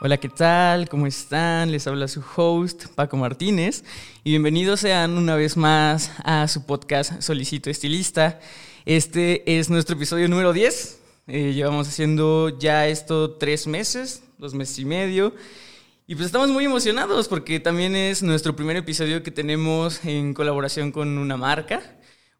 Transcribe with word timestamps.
Hola, 0.00 0.18
¿qué 0.18 0.28
tal? 0.28 0.88
¿Cómo 0.88 1.08
están? 1.08 1.72
Les 1.72 1.88
habla 1.88 2.06
su 2.06 2.22
host, 2.36 2.86
Paco 2.94 3.16
Martínez, 3.16 3.82
y 4.22 4.30
bienvenidos 4.30 4.78
sean 4.78 5.18
una 5.18 5.34
vez 5.34 5.56
más 5.56 6.12
a 6.22 6.46
su 6.46 6.64
podcast 6.66 7.20
Solicito 7.20 7.68
Estilista. 7.68 8.38
Este 8.86 9.58
es 9.58 9.70
nuestro 9.70 9.96
episodio 9.96 10.28
número 10.28 10.52
10. 10.52 11.00
Eh, 11.26 11.52
llevamos 11.52 11.88
haciendo 11.88 12.56
ya 12.60 12.86
esto 12.86 13.32
tres 13.32 13.66
meses, 13.66 14.22
dos 14.38 14.54
meses 14.54 14.78
y 14.78 14.84
medio. 14.84 15.34
Y 16.06 16.14
pues 16.14 16.26
estamos 16.26 16.48
muy 16.50 16.64
emocionados 16.64 17.26
porque 17.26 17.58
también 17.58 17.96
es 17.96 18.22
nuestro 18.22 18.54
primer 18.54 18.76
episodio 18.76 19.24
que 19.24 19.32
tenemos 19.32 20.04
en 20.04 20.32
colaboración 20.32 20.92
con 20.92 21.18
una 21.18 21.36
marca. 21.36 21.82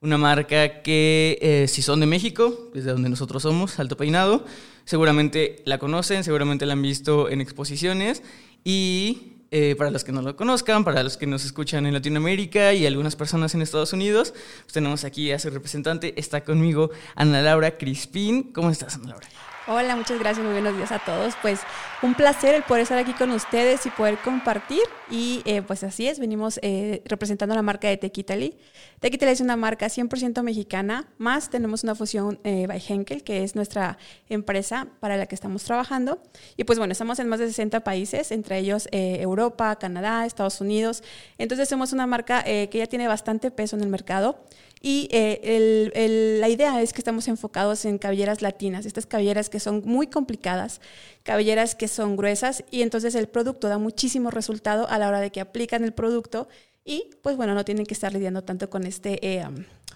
Una 0.01 0.17
marca 0.17 0.81
que 0.83 1.39
eh, 1.43 1.67
si 1.67 1.83
son 1.83 1.99
de 1.99 2.07
México, 2.07 2.71
desde 2.73 2.93
donde 2.93 3.09
nosotros 3.09 3.43
somos, 3.43 3.81
Alto 3.81 3.97
Peinado, 3.97 4.45
seguramente 4.89 5.61
la 5.67 5.77
conocen, 5.77 6.25
seguramente 6.25 6.65
la 6.65 6.73
han 6.73 6.81
visto 6.81 7.29
en 7.29 7.43
exposiciones 7.43 8.23
y 8.65 9.35
eh, 9.51 9.75
para 9.77 9.91
los 9.91 10.03
que 10.03 10.13
no 10.13 10.23
lo 10.23 10.35
conozcan, 10.35 10.83
para 10.83 11.03
los 11.03 11.19
que 11.19 11.27
nos 11.27 11.45
escuchan 11.45 11.85
en 11.85 11.93
Latinoamérica 11.93 12.73
y 12.73 12.87
algunas 12.87 13.15
personas 13.15 13.55
en 13.55 13.61
Estados 13.61 13.93
Unidos, 13.93 14.33
pues 14.63 14.73
tenemos 14.73 15.05
aquí 15.05 15.31
a 15.31 15.39
su 15.39 15.51
representante, 15.51 16.19
está 16.19 16.43
conmigo 16.43 16.91
Ana 17.17 17.43
Laura 17.43 17.77
Crispín. 17.77 18.45
¿Cómo 18.45 18.71
estás, 18.71 18.95
Ana 18.95 19.11
Laura? 19.11 19.29
Hola, 19.71 19.97
muchas 19.97 20.19
gracias, 20.19 20.43
muy 20.43 20.55
buenos 20.55 20.75
días 20.79 20.91
a 20.93 20.99
todos. 20.99 21.35
Pues 21.43 21.61
un 22.01 22.15
placer 22.15 22.55
el 22.55 22.63
poder 22.63 22.85
estar 22.85 22.97
aquí 22.97 23.13
con 23.13 23.31
ustedes 23.33 23.85
y 23.85 23.91
poder 23.91 24.17
compartir. 24.17 24.81
Y 25.11 25.43
eh, 25.45 25.61
pues 25.61 25.85
así 25.85 26.09
es, 26.09 26.19
venimos 26.19 26.59
eh, 26.63 27.03
representando 27.05 27.55
la 27.55 27.61
marca 27.61 27.87
de 27.87 27.99
Tequitali. 27.99 28.57
Tequitali 29.01 29.33
es 29.33 29.43
una 29.43 29.57
marca 29.57 29.89
100% 29.89 30.43
mexicana, 30.43 31.13
más 31.19 31.51
tenemos 31.51 31.85
una 31.85 31.95
fusión 31.95 32.41
eh, 32.45 32.67
by 32.67 32.83
Henkel, 32.89 33.23
que 33.23 33.45
es 33.45 33.57
nuestra 33.57 33.99
empresa 34.31 34.87
para 35.01 35.19
la 35.19 35.27
que 35.27 35.35
estamos 35.35 35.65
trabajando. 35.65 36.23
Y 36.57 36.65
pues 36.65 36.79
bueno, 36.79 36.93
estamos 36.93 37.19
en 37.19 37.29
más 37.29 37.39
de 37.39 37.49
60 37.49 37.85
países, 37.85 38.33
entre 38.33 38.57
ellos 38.59 38.89
Europa, 38.91 39.77
Canadá, 39.77 40.25
Estados 40.25 40.63
Unidos. 40.63 41.03
Entonces 41.37 41.69
somos 41.69 41.93
una 41.93 42.07
marca 42.07 42.43
que 42.43 42.71
ya 42.73 42.87
tiene 42.87 43.07
bastante 43.07 43.51
peso 43.51 43.77
en 43.77 43.83
el 43.83 43.91
mercado. 43.91 44.39
Y 44.81 45.09
eh, 45.11 46.39
la 46.41 46.49
idea 46.49 46.81
es 46.81 46.93
que 46.93 47.01
estamos 47.01 47.27
enfocados 47.29 47.85
en 47.85 47.99
cabelleras 47.99 48.43
latinas, 48.43 48.87
estas 48.87 49.07
cabelleras 49.07 49.49
que 49.49 49.61
son 49.61 49.83
muy 49.85 50.07
complicadas, 50.07 50.81
cabelleras 51.23 51.75
que 51.75 51.89
son 51.89 52.17
gruesas 52.17 52.65
y 52.71 52.83
entonces 52.83 53.15
el 53.15 53.29
producto 53.29 53.69
da 53.69 53.79
muchísimo 53.79 54.31
resultado 54.31 54.89
a 54.89 54.99
la 54.99 55.09
hora 55.09 55.21
de 55.21 55.31
que 55.31 55.41
aplican 55.41 55.85
el 55.85 55.93
producto 55.93 56.49
y 56.85 57.11
pues 57.23 57.37
bueno, 57.37 57.55
no 57.55 57.65
tienen 57.65 57.87
que 57.87 57.95
estar 57.95 58.13
lidiando 58.13 58.43
tanto 58.43 58.71
con 58.71 58.87
este 58.87 59.19
eh, 59.27 59.45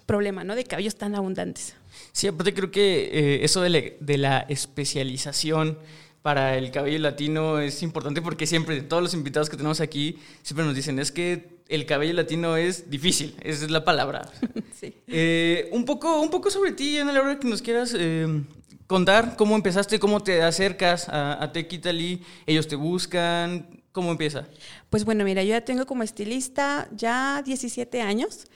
problema 0.05 0.43
¿no? 0.43 0.55
de 0.55 0.63
cabellos 0.65 0.95
tan 0.95 1.15
abundantes. 1.15 1.75
Sí, 2.11 2.27
aparte 2.27 2.53
creo 2.53 2.69
que 2.69 3.05
eh, 3.05 3.43
eso 3.43 3.61
de 3.61 4.17
la 4.17 4.39
especialización 4.49 5.77
para 6.23 6.57
el 6.57 6.71
cabello 6.71 6.99
latino 6.99 7.59
es 7.59 7.83
importante 7.83 8.21
porque 8.21 8.47
siempre, 8.47 8.81
todos 8.81 9.03
los 9.03 9.13
invitados 9.13 9.49
que 9.49 9.57
tenemos 9.57 9.81
aquí, 9.81 10.17
siempre 10.41 10.65
nos 10.65 10.73
dicen, 10.73 10.97
es 10.97 11.11
que 11.11 11.59
el 11.67 11.85
cabello 11.85 12.13
latino 12.13 12.55
es 12.55 12.89
difícil, 12.89 13.35
esa 13.43 13.65
es 13.65 13.69
la 13.71 13.85
palabra. 13.85 14.31
Sí. 14.73 14.93
Eh, 15.07 15.69
un, 15.71 15.85
poco, 15.85 16.19
un 16.19 16.29
poco 16.29 16.51
sobre 16.51 16.73
ti, 16.73 16.97
Ana 16.97 17.13
Laura, 17.13 17.39
que 17.39 17.47
nos 17.47 17.61
quieras 17.61 17.95
eh, 17.97 18.43
contar 18.85 19.37
cómo 19.37 19.55
empezaste, 19.55 19.97
cómo 19.97 20.21
te 20.21 20.41
acercas 20.41 21.07
a, 21.07 21.41
a 21.41 21.53
Tequitali, 21.53 22.21
ellos 22.45 22.67
te 22.67 22.75
buscan, 22.75 23.81
¿cómo 23.93 24.11
empieza? 24.11 24.45
Pues 24.89 25.05
bueno, 25.05 25.23
mira, 25.23 25.41
yo 25.41 25.51
ya 25.51 25.63
tengo 25.63 25.85
como 25.85 26.03
estilista 26.03 26.89
ya 26.93 27.41
17 27.45 28.01
años. 28.01 28.47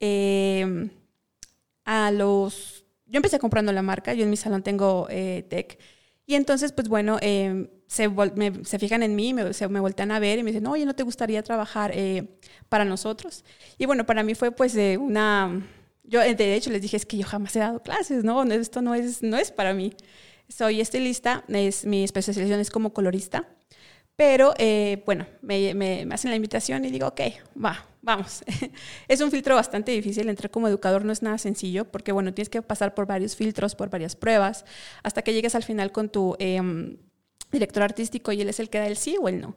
Eh, 0.00 0.88
a 1.84 2.10
los... 2.10 2.86
Yo 3.04 3.18
empecé 3.18 3.38
comprando 3.38 3.72
la 3.72 3.82
marca, 3.82 4.14
yo 4.14 4.24
en 4.24 4.30
mi 4.30 4.38
salón 4.38 4.62
tengo 4.62 5.06
Tech. 5.08 5.78
Y 6.26 6.36
entonces, 6.36 6.72
pues 6.72 6.88
bueno, 6.88 7.18
se, 7.20 8.10
se, 8.64 8.78
fijan 8.78 9.02
en 9.02 9.14
mí, 9.14 9.34
me, 9.34 9.52
se, 9.52 9.68
me 9.68 9.80
voltean 9.80 10.10
a 10.10 10.18
ver 10.18 10.38
y 10.38 10.42
me 10.42 10.50
dicen, 10.50 10.66
oye, 10.66 10.86
¿no 10.86 10.94
te 10.94 11.02
gustaría 11.02 11.42
trabajar 11.42 11.92
eh, 11.94 12.38
para 12.68 12.84
nosotros? 12.84 13.44
Y 13.78 13.86
bueno, 13.86 14.06
para 14.06 14.22
mí 14.22 14.34
fue 14.34 14.50
pues 14.50 14.74
una... 14.98 15.66
Yo 16.06 16.20
de 16.20 16.54
hecho 16.54 16.70
les 16.70 16.82
dije, 16.82 16.98
es 16.98 17.06
que 17.06 17.16
yo 17.16 17.26
jamás 17.26 17.56
he 17.56 17.60
dado 17.60 17.82
clases, 17.82 18.24
¿no? 18.24 18.42
Esto 18.44 18.82
no 18.82 18.94
es, 18.94 19.22
no 19.22 19.38
es 19.38 19.50
para 19.50 19.72
mí. 19.72 19.94
Soy 20.48 20.80
estilista, 20.80 21.44
es, 21.48 21.86
mi 21.86 22.04
especialización 22.04 22.60
es 22.60 22.70
como 22.70 22.92
colorista, 22.92 23.48
pero 24.16 24.52
eh, 24.58 25.02
bueno, 25.06 25.26
me, 25.40 25.72
me, 25.74 26.06
hacen 26.12 26.30
la 26.30 26.36
invitación 26.36 26.84
y 26.84 26.90
digo, 26.90 27.08
ok, 27.08 27.20
va, 27.62 27.86
vamos. 28.04 28.44
es 29.08 29.20
un 29.20 29.30
filtro 29.30 29.54
bastante 29.54 29.92
difícil, 29.92 30.28
entrar 30.28 30.50
como 30.50 30.68
educador 30.68 31.04
no 31.04 31.12
es 31.12 31.22
nada 31.22 31.38
sencillo, 31.38 31.84
porque 31.90 32.12
bueno, 32.12 32.32
tienes 32.32 32.48
que 32.48 32.62
pasar 32.62 32.94
por 32.94 33.06
varios 33.06 33.34
filtros, 33.34 33.74
por 33.74 33.90
varias 33.90 34.14
pruebas, 34.14 34.64
hasta 35.02 35.22
que 35.22 35.32
llegues 35.32 35.54
al 35.54 35.64
final 35.64 35.90
con 35.92 36.08
tu... 36.08 36.36
Eh, 36.38 36.96
director 37.54 37.82
artístico 37.82 38.32
y 38.32 38.42
él 38.42 38.48
es 38.48 38.60
el 38.60 38.68
que 38.68 38.78
da 38.78 38.86
el 38.86 38.96
sí 38.96 39.16
o 39.20 39.28
el 39.28 39.40
no. 39.40 39.56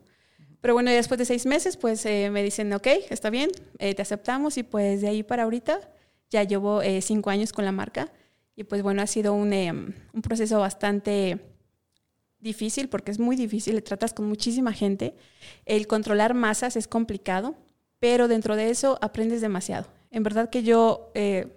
Pero 0.62 0.74
bueno, 0.74 0.90
después 0.90 1.18
de 1.18 1.26
seis 1.26 1.46
meses, 1.46 1.78
pues 1.78 2.06
eh, 2.06 2.30
me 2.32 2.42
dicen, 2.42 2.72
ok, 2.74 2.88
está 3.10 3.30
bien, 3.30 3.52
eh, 3.80 3.94
te 3.94 4.02
aceptamos 4.02 4.58
y 4.58 4.64
pues 4.64 5.02
de 5.02 5.10
ahí 5.10 5.24
para 5.24 5.44
ahorita 5.44 5.80
ya 6.30 6.44
llevo 6.44 6.82
eh, 6.82 7.02
cinco 7.02 7.30
años 7.30 7.54
con 7.54 7.66
la 7.66 7.72
marca 7.72 8.12
y 8.56 8.64
pues 8.64 8.82
bueno, 8.82 9.02
ha 9.02 9.08
sido 9.08 9.34
un, 9.34 9.54
un, 9.54 10.22
proceso 10.22 10.60
bastante 10.60 11.40
difícil 12.40 12.90
porque 12.90 13.12
es 13.12 13.20
muy 13.20 13.36
difícil, 13.36 13.76
le 13.76 13.82
tratas 13.82 14.14
con 14.14 14.28
muchísima 14.28 14.74
gente, 14.74 15.16
el 15.66 15.86
controlar 15.86 16.34
masas 16.34 16.76
es 16.76 16.88
complicado, 16.88 17.56
pero 18.00 18.28
dentro 18.28 18.56
de 18.56 18.70
eso 18.70 18.98
aprendes 19.02 19.42
demasiado. 19.42 19.88
En 20.12 20.24
verdad 20.24 20.50
que 20.50 20.64
yo 20.64 21.12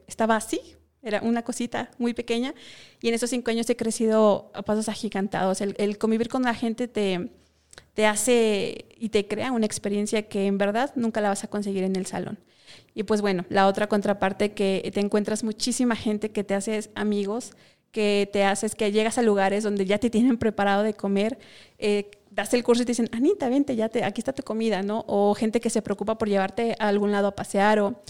estaba 0.06 0.36
así, 0.36 0.60
era 1.02 1.20
una 1.22 1.42
cosita 1.42 1.90
muy 1.98 2.14
pequeña 2.14 2.54
y 3.00 3.08
en 3.08 3.14
esos 3.14 3.30
cinco 3.30 3.50
años 3.50 3.68
he 3.70 3.76
crecido 3.76 4.50
a 4.54 4.62
pasos 4.62 4.88
agigantados. 4.88 5.60
El, 5.60 5.98
convivir 5.98 6.28
con 6.28 6.42
la 6.42 6.54
gente 6.54 6.88
te, 6.88 7.30
te 7.94 8.06
hace 8.06 8.86
y 8.98 9.08
te 9.08 9.26
crea 9.26 9.52
una 9.52 9.66
experiencia 9.66 10.28
que 10.28 10.46
en 10.46 10.58
verdad 10.58 10.92
nunca 10.96 11.20
la 11.20 11.30
vas 11.30 11.44
a 11.44 11.48
conseguir 11.48 11.84
en 11.84 11.96
el 11.96 12.06
salón. 12.06 12.38
Y 12.94 13.04
pues 13.04 13.20
bueno, 13.20 13.44
la 13.48 13.66
otra 13.66 13.88
contraparte 13.88 14.52
que 14.52 14.90
te 14.92 15.00
encuentras 15.00 15.42
muchísima 15.42 15.96
gente 15.96 16.30
que 16.30 16.44
te 16.44 16.54
haces 16.54 16.90
amigos, 16.94 17.52
que 17.92 18.28
te 18.32 18.44
haces 18.44 18.74
que 18.74 18.92
llegas 18.92 19.18
a 19.18 19.22
lugares 19.22 19.64
donde 19.64 19.86
ya 19.86 19.98
te 19.98 20.10
tienen 20.10 20.38
preparado 20.38 20.82
de 20.82 20.94
comer, 20.94 21.38
eh, 21.78 22.10
das 22.40 22.52
el 22.54 22.64
curso 22.64 22.82
y 22.82 22.86
te 22.86 22.90
dicen, 22.92 23.08
Anita, 23.12 23.48
vente, 23.48 23.76
ya 23.76 23.88
te, 23.88 24.04
aquí 24.04 24.20
está 24.20 24.32
tu 24.32 24.42
comida, 24.42 24.82
¿no? 24.82 25.04
O 25.06 25.34
gente 25.34 25.60
que 25.60 25.70
se 25.70 25.82
preocupa 25.82 26.18
por 26.18 26.28
llevarte 26.28 26.76
a 26.78 26.88
algún 26.88 27.12
lado 27.12 27.28
a 27.28 27.36
pasear 27.36 27.80
o 27.80 28.02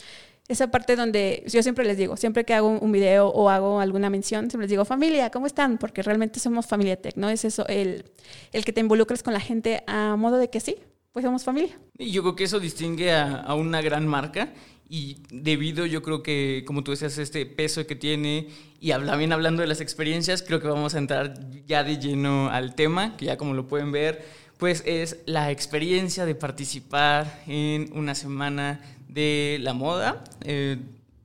esa 0.48 0.70
parte 0.70 0.96
donde 0.96 1.44
yo 1.46 1.62
siempre 1.62 1.84
les 1.84 1.96
digo, 1.96 2.16
siempre 2.16 2.44
que 2.44 2.54
hago 2.54 2.68
un 2.68 2.90
video 2.90 3.28
o 3.28 3.48
hago 3.48 3.78
alguna 3.78 4.10
mención, 4.10 4.50
siempre 4.50 4.64
les 4.64 4.70
digo, 4.70 4.84
familia, 4.84 5.30
¿cómo 5.30 5.46
están? 5.46 5.78
Porque 5.78 6.02
realmente 6.02 6.40
somos 6.40 6.66
familia 6.66 7.00
tech, 7.00 7.16
¿no? 7.16 7.28
Es 7.28 7.44
eso, 7.44 7.66
el, 7.68 8.04
el 8.52 8.64
que 8.64 8.72
te 8.72 8.80
involucres 8.80 9.22
con 9.22 9.32
la 9.32 9.40
gente 9.40 9.84
a 9.86 10.16
modo 10.16 10.38
de 10.38 10.50
que 10.50 10.58
sí, 10.58 10.76
pues 11.12 11.24
somos 11.24 11.44
familia. 11.44 11.78
Y 11.98 12.10
yo 12.10 12.22
creo 12.22 12.34
que 12.34 12.44
eso 12.44 12.58
distingue 12.58 13.12
a, 13.12 13.36
a 13.36 13.54
una 13.54 13.80
gran 13.80 14.06
marca 14.06 14.52
y 14.92 15.18
debido 15.30 15.86
yo 15.86 16.02
creo 16.02 16.20
que, 16.20 16.64
como 16.66 16.82
tú 16.82 16.90
decías, 16.90 17.16
este 17.16 17.46
peso 17.46 17.86
que 17.86 17.94
tiene 17.94 18.48
y 18.80 18.90
hablando 18.90 19.62
de 19.62 19.68
las 19.68 19.80
experiencias, 19.80 20.42
creo 20.42 20.60
que 20.60 20.66
vamos 20.66 20.96
a 20.96 20.98
entrar 20.98 21.38
ya 21.64 21.84
de 21.84 21.98
lleno 21.98 22.50
al 22.50 22.74
tema, 22.74 23.16
que 23.16 23.26
ya 23.26 23.36
como 23.36 23.54
lo 23.54 23.68
pueden 23.68 23.92
ver, 23.92 24.26
pues 24.58 24.82
es 24.84 25.18
la 25.26 25.52
experiencia 25.52 26.26
de 26.26 26.34
participar 26.34 27.42
en 27.46 27.96
una 27.96 28.16
semana 28.16 28.80
de 29.08 29.58
la 29.60 29.74
moda. 29.74 30.24
Eh, 30.42 30.78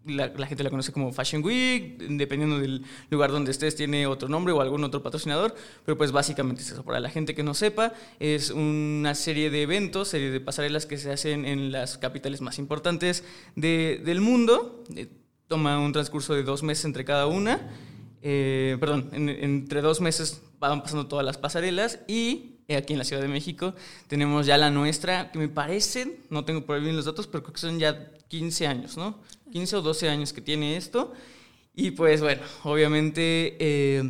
la, 0.06 0.48
gente 0.48 0.64
la 0.64 0.70
conoce 0.70 0.92
como 0.92 1.12
Fashion 1.12 1.44
Week, 1.44 1.98
dependiendo 1.98 2.60
del 2.60 2.84
lugar 3.10 3.32
donde 3.32 3.52
estés 3.52 3.76
tiene 3.76 4.08
otro 4.08 4.30
nombre 4.30 4.54
o 4.54 4.62
algún 4.62 4.84
otro 4.84 5.02
patrocinador, 5.02 5.56
pero 5.86 5.98
pues 5.98 6.12
básicamente 6.12 6.62
es 6.62 6.72
eso. 6.72 6.84
Para 6.84 7.00
la 7.00 7.10
gente 7.10 7.36
que 7.36 7.44
no 7.44 7.54
sepa, 7.54 7.94
es 8.20 8.52
una 8.52 9.16
serie 9.16 9.50
de 9.50 9.64
eventos, 9.64 10.10
serie 10.10 10.32
de 10.32 10.40
pasarelas 10.40 10.86
que 10.86 10.98
se 10.98 11.12
hacen 11.12 11.46
en 11.46 11.72
las 11.72 11.98
capitales 11.98 12.42
más 12.42 12.60
importantes 12.60 13.24
del 13.56 14.22
mundo. 14.22 14.84
Eh, 14.96 15.08
toma 15.48 15.80
un 15.80 15.92
transcurso 15.92 16.34
de 16.34 16.44
dos 16.44 16.64
meses 16.64 16.86
entre 16.86 17.06
cada 17.06 17.28
una. 17.28 17.70
Eh, 18.22 18.78
perdón, 18.80 19.10
entre 19.14 19.82
dos 19.82 20.02
meses 20.02 20.42
van 20.60 20.82
pasando 20.82 21.08
todas 21.08 21.26
las 21.26 21.38
pasarelas 21.38 22.00
y 22.08 22.56
aquí 22.74 22.94
en 22.94 23.00
la 23.00 23.06
Ciudad 23.06 23.22
de 23.22 23.28
México. 23.28 23.76
Tenemos 24.08 24.46
ya 24.46 24.58
la 24.58 24.72
nuestra, 24.72 25.32
que 25.32 25.40
me 25.40 25.48
parecen, 25.48 26.18
no 26.30 26.46
tengo 26.46 26.66
por 26.66 26.78
ahí 26.78 26.84
bien 26.84 26.96
los 26.96 27.06
datos, 27.06 27.28
pero 27.28 27.44
creo 27.44 27.54
que 27.54 27.60
son 27.60 27.78
ya 27.78 28.12
15 28.28 28.68
años, 28.68 28.98
¿no? 28.98 29.20
15 29.56 29.78
o 29.78 29.82
12 29.82 30.10
años 30.10 30.34
que 30.34 30.42
tiene 30.42 30.76
esto. 30.76 31.14
Y 31.74 31.92
pues 31.92 32.20
bueno, 32.20 32.42
obviamente, 32.64 33.56
eh, 33.58 34.04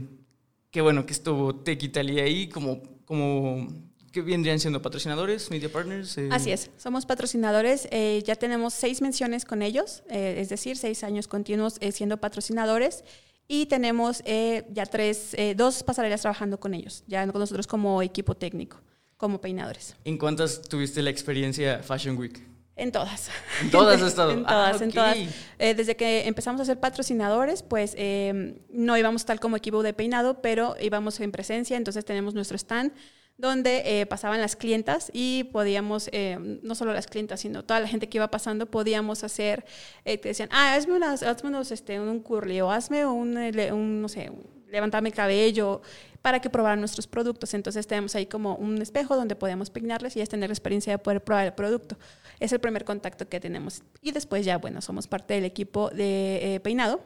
qué 0.71 0.81
bueno 0.81 1.05
que 1.05 1.13
estuvo 1.13 1.53
Tequitali 1.53 2.19
ahí 2.19 2.49
como, 2.49 2.81
como 3.05 3.67
¿Qué 4.11 4.23
vendrían 4.23 4.59
siendo 4.59 4.81
patrocinadores, 4.81 5.51
media 5.51 5.71
partners? 5.71 6.17
Eh? 6.17 6.29
Así 6.31 6.49
es, 6.49 6.71
somos 6.77 7.05
patrocinadores. 7.05 7.87
Eh, 7.91 8.23
ya 8.25 8.35
tenemos 8.35 8.73
seis 8.73 9.01
menciones 9.01 9.45
con 9.45 9.61
ellos, 9.61 10.01
eh, 10.09 10.37
es 10.39 10.49
decir, 10.49 10.77
seis 10.77 11.03
años 11.03 11.27
continuos 11.27 11.75
siendo 11.91 12.17
patrocinadores. 12.17 13.03
Y 13.47 13.67
tenemos 13.67 14.23
ya 14.23 14.87
tres, 14.87 15.35
dos 15.55 15.83
pasarelas 15.83 16.21
trabajando 16.21 16.59
con 16.59 16.73
ellos, 16.73 17.03
ya 17.05 17.27
con 17.27 17.39
nosotros 17.39 17.67
como 17.67 18.01
equipo 18.01 18.33
técnico, 18.33 18.81
como 19.17 19.39
peinadores. 19.39 19.95
¿En 20.05 20.17
cuántas 20.17 20.61
tuviste 20.63 21.03
la 21.03 21.11
experiencia 21.11 21.83
Fashion 21.83 22.17
Week? 22.17 22.54
En 22.75 22.91
todas. 22.91 23.29
En 23.61 23.71
todas 23.71 23.95
has 24.01 24.07
estado. 24.09 24.31
en 24.31 24.43
todas, 24.45 24.81
en 24.81 24.91
todas. 24.91 25.17
desde 25.57 25.95
que 25.95 26.27
empezamos 26.27 26.61
a 26.61 26.65
ser 26.65 26.79
patrocinadores, 26.79 27.63
pues 27.63 27.95
no 28.69 28.97
íbamos 28.97 29.25
tal 29.25 29.39
como 29.39 29.55
equipo 29.55 29.81
de 29.83 29.93
peinado, 29.93 30.41
pero 30.41 30.75
íbamos 30.79 31.19
en 31.19 31.31
presencia, 31.31 31.77
entonces 31.77 32.03
tenemos 32.03 32.33
nuestro 32.33 32.57
stand 32.57 32.91
donde 33.37 34.01
eh, 34.01 34.05
pasaban 34.05 34.39
las 34.39 34.55
clientas 34.55 35.09
y 35.13 35.45
podíamos, 35.45 36.09
eh, 36.13 36.37
no 36.63 36.75
solo 36.75 36.93
las 36.93 37.07
clientas, 37.07 37.41
sino 37.41 37.63
toda 37.63 37.79
la 37.81 37.87
gente 37.87 38.07
que 38.07 38.17
iba 38.17 38.29
pasando, 38.31 38.65
podíamos 38.65 39.23
hacer, 39.23 39.65
eh, 40.05 40.17
te 40.17 40.29
decían, 40.29 40.49
ah, 40.51 40.75
hazme, 40.75 40.93
unas, 40.93 41.21
hazme 41.21 41.49
unos, 41.49 41.71
este, 41.71 41.99
un 41.99 42.19
curly 42.21 42.61
o 42.61 42.71
hazme 42.71 43.05
un, 43.05 43.37
un 43.37 44.01
no 44.01 44.07
sé, 44.07 44.31
levantarme 44.69 45.09
el 45.09 45.15
cabello 45.15 45.81
para 46.21 46.39
que 46.39 46.49
probaran 46.49 46.79
nuestros 46.79 47.07
productos. 47.07 47.53
Entonces 47.53 47.85
tenemos 47.85 48.15
ahí 48.15 48.25
como 48.25 48.55
un 48.55 48.81
espejo 48.81 49.15
donde 49.15 49.35
podíamos 49.35 49.69
peinarles 49.69 50.15
y 50.15 50.21
es 50.21 50.29
tener 50.29 50.49
la 50.49 50.53
experiencia 50.53 50.93
de 50.93 50.97
poder 50.97 51.23
probar 51.23 51.45
el 51.45 51.53
producto. 51.53 51.97
Es 52.39 52.51
el 52.51 52.59
primer 52.59 52.85
contacto 52.85 53.27
que 53.27 53.39
tenemos. 53.39 53.83
Y 54.01 54.11
después 54.11 54.45
ya, 54.45 54.57
bueno, 54.57 54.81
somos 54.81 55.07
parte 55.07 55.33
del 55.33 55.45
equipo 55.45 55.89
de 55.89 56.59
peinado 56.63 57.01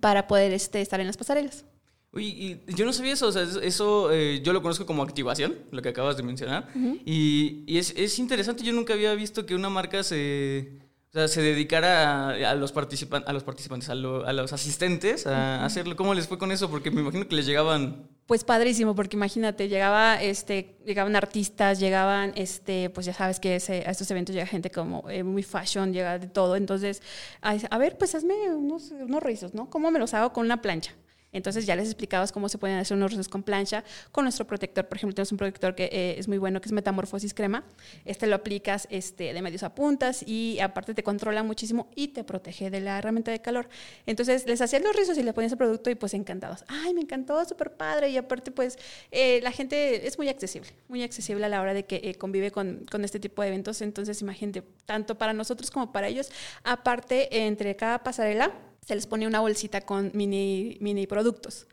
para 0.00 0.26
poder 0.26 0.52
este, 0.52 0.80
estar 0.80 1.00
en 1.00 1.06
las 1.06 1.16
pasarelas. 1.16 1.64
Uy, 2.12 2.26
y 2.66 2.74
yo 2.74 2.84
no 2.84 2.92
sabía 2.92 3.12
eso, 3.12 3.28
o 3.28 3.32
sea, 3.32 3.46
eso 3.62 4.10
eh, 4.12 4.42
yo 4.42 4.52
lo 4.52 4.62
conozco 4.62 4.84
como 4.84 5.04
activación, 5.04 5.56
lo 5.70 5.80
que 5.80 5.90
acabas 5.90 6.16
de 6.16 6.24
mencionar, 6.24 6.68
y, 6.74 7.62
y 7.68 7.78
es, 7.78 7.94
es, 7.96 8.18
interesante, 8.18 8.64
yo 8.64 8.72
nunca 8.72 8.94
había 8.94 9.14
visto 9.14 9.46
que 9.46 9.54
una 9.54 9.70
marca 9.70 10.02
se, 10.02 10.72
o 11.10 11.12
sea, 11.12 11.26
se 11.26 11.42
dedicara 11.42 12.28
a, 12.28 12.54
los, 12.54 12.70
participan 12.70 13.24
a 13.26 13.32
los 13.32 13.42
participantes, 13.42 13.88
a, 13.88 13.96
los 13.96 14.52
asistentes, 14.52 15.26
a, 15.26 15.64
hacerlo. 15.64 15.96
¿Cómo 15.96 16.14
les 16.14 16.28
fue 16.28 16.38
con 16.38 16.52
eso? 16.52 16.70
Porque 16.70 16.92
me 16.92 17.00
imagino 17.00 17.26
que 17.26 17.34
les 17.34 17.46
llegaban... 17.46 18.08
Pues 18.26 18.44
padrísimo, 18.44 18.94
porque 18.94 19.16
imagínate, 19.16 19.68
llegaba, 19.68 20.22
este, 20.22 20.78
llegaban 20.86 21.16
artistas, 21.16 21.80
llegaban, 21.80 22.32
este, 22.36 22.90
pues 22.90 23.06
ya 23.06 23.12
sabes 23.12 23.40
que 23.40 23.56
ese, 23.56 23.82
a 23.84 23.90
estos 23.90 24.08
eventos 24.12 24.36
llega 24.36 24.46
gente 24.46 24.70
como 24.70 25.02
eh, 25.10 25.24
muy 25.24 25.42
fashion, 25.42 25.92
llega 25.92 26.16
de 26.16 26.28
todo. 26.28 26.54
Entonces, 26.54 27.02
a, 27.42 27.56
a, 27.70 27.78
ver, 27.78 27.98
pues 27.98 28.14
hazme 28.14 28.54
unos, 28.54 28.92
unos 28.92 29.20
rizos, 29.20 29.52
¿no? 29.52 29.68
¿Cómo 29.68 29.90
me 29.90 29.98
los 29.98 30.14
hago 30.14 30.32
con 30.32 30.44
una 30.44 30.62
plancha? 30.62 30.94
Entonces 31.32 31.66
ya 31.66 31.76
les 31.76 31.86
explicabas 31.86 32.32
cómo 32.32 32.48
se 32.48 32.58
pueden 32.58 32.78
hacer 32.78 32.96
unos 32.96 33.10
rizos 33.10 33.28
con 33.28 33.42
plancha, 33.42 33.84
con 34.12 34.24
nuestro 34.24 34.46
protector. 34.46 34.88
Por 34.88 34.96
ejemplo, 34.96 35.14
tenemos 35.14 35.32
un 35.32 35.38
protector 35.38 35.74
que 35.74 35.84
eh, 35.84 36.14
es 36.18 36.28
muy 36.28 36.38
bueno, 36.38 36.60
que 36.60 36.68
es 36.68 36.72
Metamorfosis 36.72 37.34
Crema. 37.34 37.64
Este 38.04 38.26
lo 38.26 38.36
aplicas 38.36 38.86
este, 38.90 39.32
de 39.32 39.42
medios 39.42 39.62
a 39.62 39.74
puntas 39.74 40.22
y 40.26 40.58
aparte 40.60 40.94
te 40.94 41.02
controla 41.02 41.42
muchísimo 41.42 41.88
y 41.94 42.08
te 42.08 42.24
protege 42.24 42.70
de 42.70 42.80
la 42.80 42.98
herramienta 42.98 43.30
de 43.30 43.40
calor. 43.40 43.68
Entonces 44.06 44.46
les 44.46 44.60
hacías 44.60 44.82
los 44.82 44.94
rizos 44.94 45.16
y 45.18 45.22
le 45.22 45.32
ponías 45.32 45.52
el 45.52 45.58
producto 45.58 45.90
y 45.90 45.94
pues 45.94 46.14
encantados. 46.14 46.64
Ay, 46.68 46.94
me 46.94 47.02
encantó, 47.02 47.44
súper 47.44 47.72
padre. 47.72 48.10
Y 48.10 48.16
aparte 48.16 48.50
pues 48.50 48.78
eh, 49.10 49.40
la 49.42 49.52
gente 49.52 50.06
es 50.06 50.18
muy 50.18 50.28
accesible, 50.28 50.70
muy 50.88 51.02
accesible 51.02 51.44
a 51.46 51.48
la 51.48 51.60
hora 51.60 51.74
de 51.74 51.84
que 51.84 52.00
eh, 52.02 52.14
convive 52.14 52.50
con, 52.50 52.86
con 52.90 53.04
este 53.04 53.20
tipo 53.20 53.42
de 53.42 53.48
eventos. 53.48 53.80
Entonces 53.82 54.20
imagínate, 54.20 54.62
tanto 54.86 55.16
para 55.16 55.32
nosotros 55.32 55.70
como 55.70 55.92
para 55.92 56.08
ellos. 56.08 56.30
Aparte, 56.64 57.46
entre 57.46 57.76
cada 57.76 58.02
pasarela, 58.02 58.52
se 58.86 58.94
les 58.94 59.06
ponía 59.06 59.28
una 59.28 59.40
bolsita 59.40 59.80
con 59.82 60.10
mini, 60.14 60.76
mini 60.80 61.06
productos. 61.06 61.66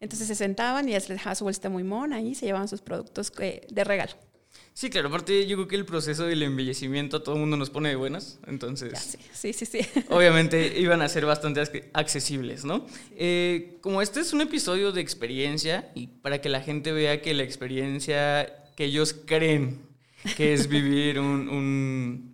Entonces 0.00 0.28
se 0.28 0.34
sentaban 0.34 0.88
y 0.88 0.92
ya 0.92 1.00
se 1.00 1.08
les 1.08 1.18
dejaba 1.18 1.34
su 1.34 1.44
bolsita 1.44 1.68
muy 1.68 1.82
mona 1.82 2.20
y 2.20 2.34
se 2.34 2.46
llevaban 2.46 2.68
sus 2.68 2.82
productos 2.82 3.32
eh, 3.38 3.66
de 3.70 3.84
regalo. 3.84 4.12
Sí, 4.72 4.90
claro, 4.90 5.08
aparte 5.08 5.46
yo 5.46 5.56
creo 5.56 5.68
que 5.68 5.76
el 5.76 5.86
proceso 5.86 6.26
del 6.26 6.42
embellecimiento 6.42 7.18
a 7.18 7.22
todo 7.22 7.36
el 7.36 7.40
mundo 7.40 7.56
nos 7.56 7.70
pone 7.70 7.88
de 7.88 7.96
buenas, 7.96 8.40
entonces... 8.46 9.16
sí, 9.32 9.52
sí, 9.52 9.66
sí, 9.66 9.80
Obviamente 10.10 10.78
iban 10.80 11.00
a 11.00 11.08
ser 11.08 11.26
bastante 11.26 11.62
accesibles, 11.92 12.64
¿no? 12.64 12.86
Eh, 13.16 13.78
como 13.80 14.02
este 14.02 14.20
es 14.20 14.32
un 14.32 14.40
episodio 14.40 14.90
de 14.90 15.00
experiencia 15.00 15.90
y 15.94 16.08
para 16.08 16.40
que 16.40 16.48
la 16.48 16.60
gente 16.60 16.90
vea 16.90 17.22
que 17.22 17.34
la 17.34 17.44
experiencia 17.44 18.52
que 18.76 18.86
ellos 18.86 19.14
creen 19.26 19.80
que 20.36 20.54
es 20.54 20.66
vivir 20.68 21.20
un 21.20 22.33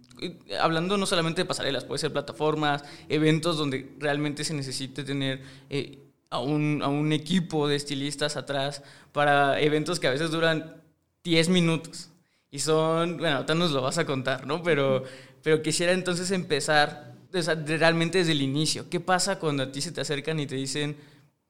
hablando 0.61 0.97
no 0.97 1.07
solamente 1.07 1.43
de 1.43 1.47
pasarelas, 1.47 1.85
puede 1.85 1.99
ser 1.99 2.13
plataformas, 2.13 2.85
eventos 3.09 3.57
donde 3.57 3.91
realmente 3.99 4.45
se 4.45 4.55
necesite 4.55 5.05
tener 5.05 5.41
eh, 5.69 5.99
a, 6.31 6.39
un, 6.39 6.81
a, 6.83 6.89
un, 6.89 7.13
equipo 7.13 7.69
de 7.69 7.77
estilistas 7.77 8.37
atrás 8.37 8.83
para 9.13 9.61
eventos 9.61 9.99
que 10.01 10.07
a 10.07 10.11
veces 10.11 10.31
duran 10.31 10.83
10 11.25 11.49
minutos. 11.49 12.11
Y 12.51 12.59
son, 12.59 13.19
bueno, 13.19 13.37
ahorita 13.37 13.55
nos 13.55 13.71
lo 13.71 13.83
vas 13.83 13.99
a 13.99 14.07
contar, 14.07 14.47
¿no? 14.47 14.63
Pero, 14.63 15.05
pero 15.43 15.63
quisiera 15.63 15.93
entonces 15.93 16.31
empezar 16.31 17.15
realmente 17.33 18.19
desde 18.19 18.33
el 18.33 18.43
inicio. 18.43 18.89
¿Qué 18.91 18.99
pasa 18.99 19.39
cuando 19.39 19.63
a 19.63 19.73
ti 19.73 19.81
se 19.81 19.93
te 19.93 20.01
acercan 20.01 20.41
y 20.41 20.47
te 20.47 20.57
dicen, 20.57 20.97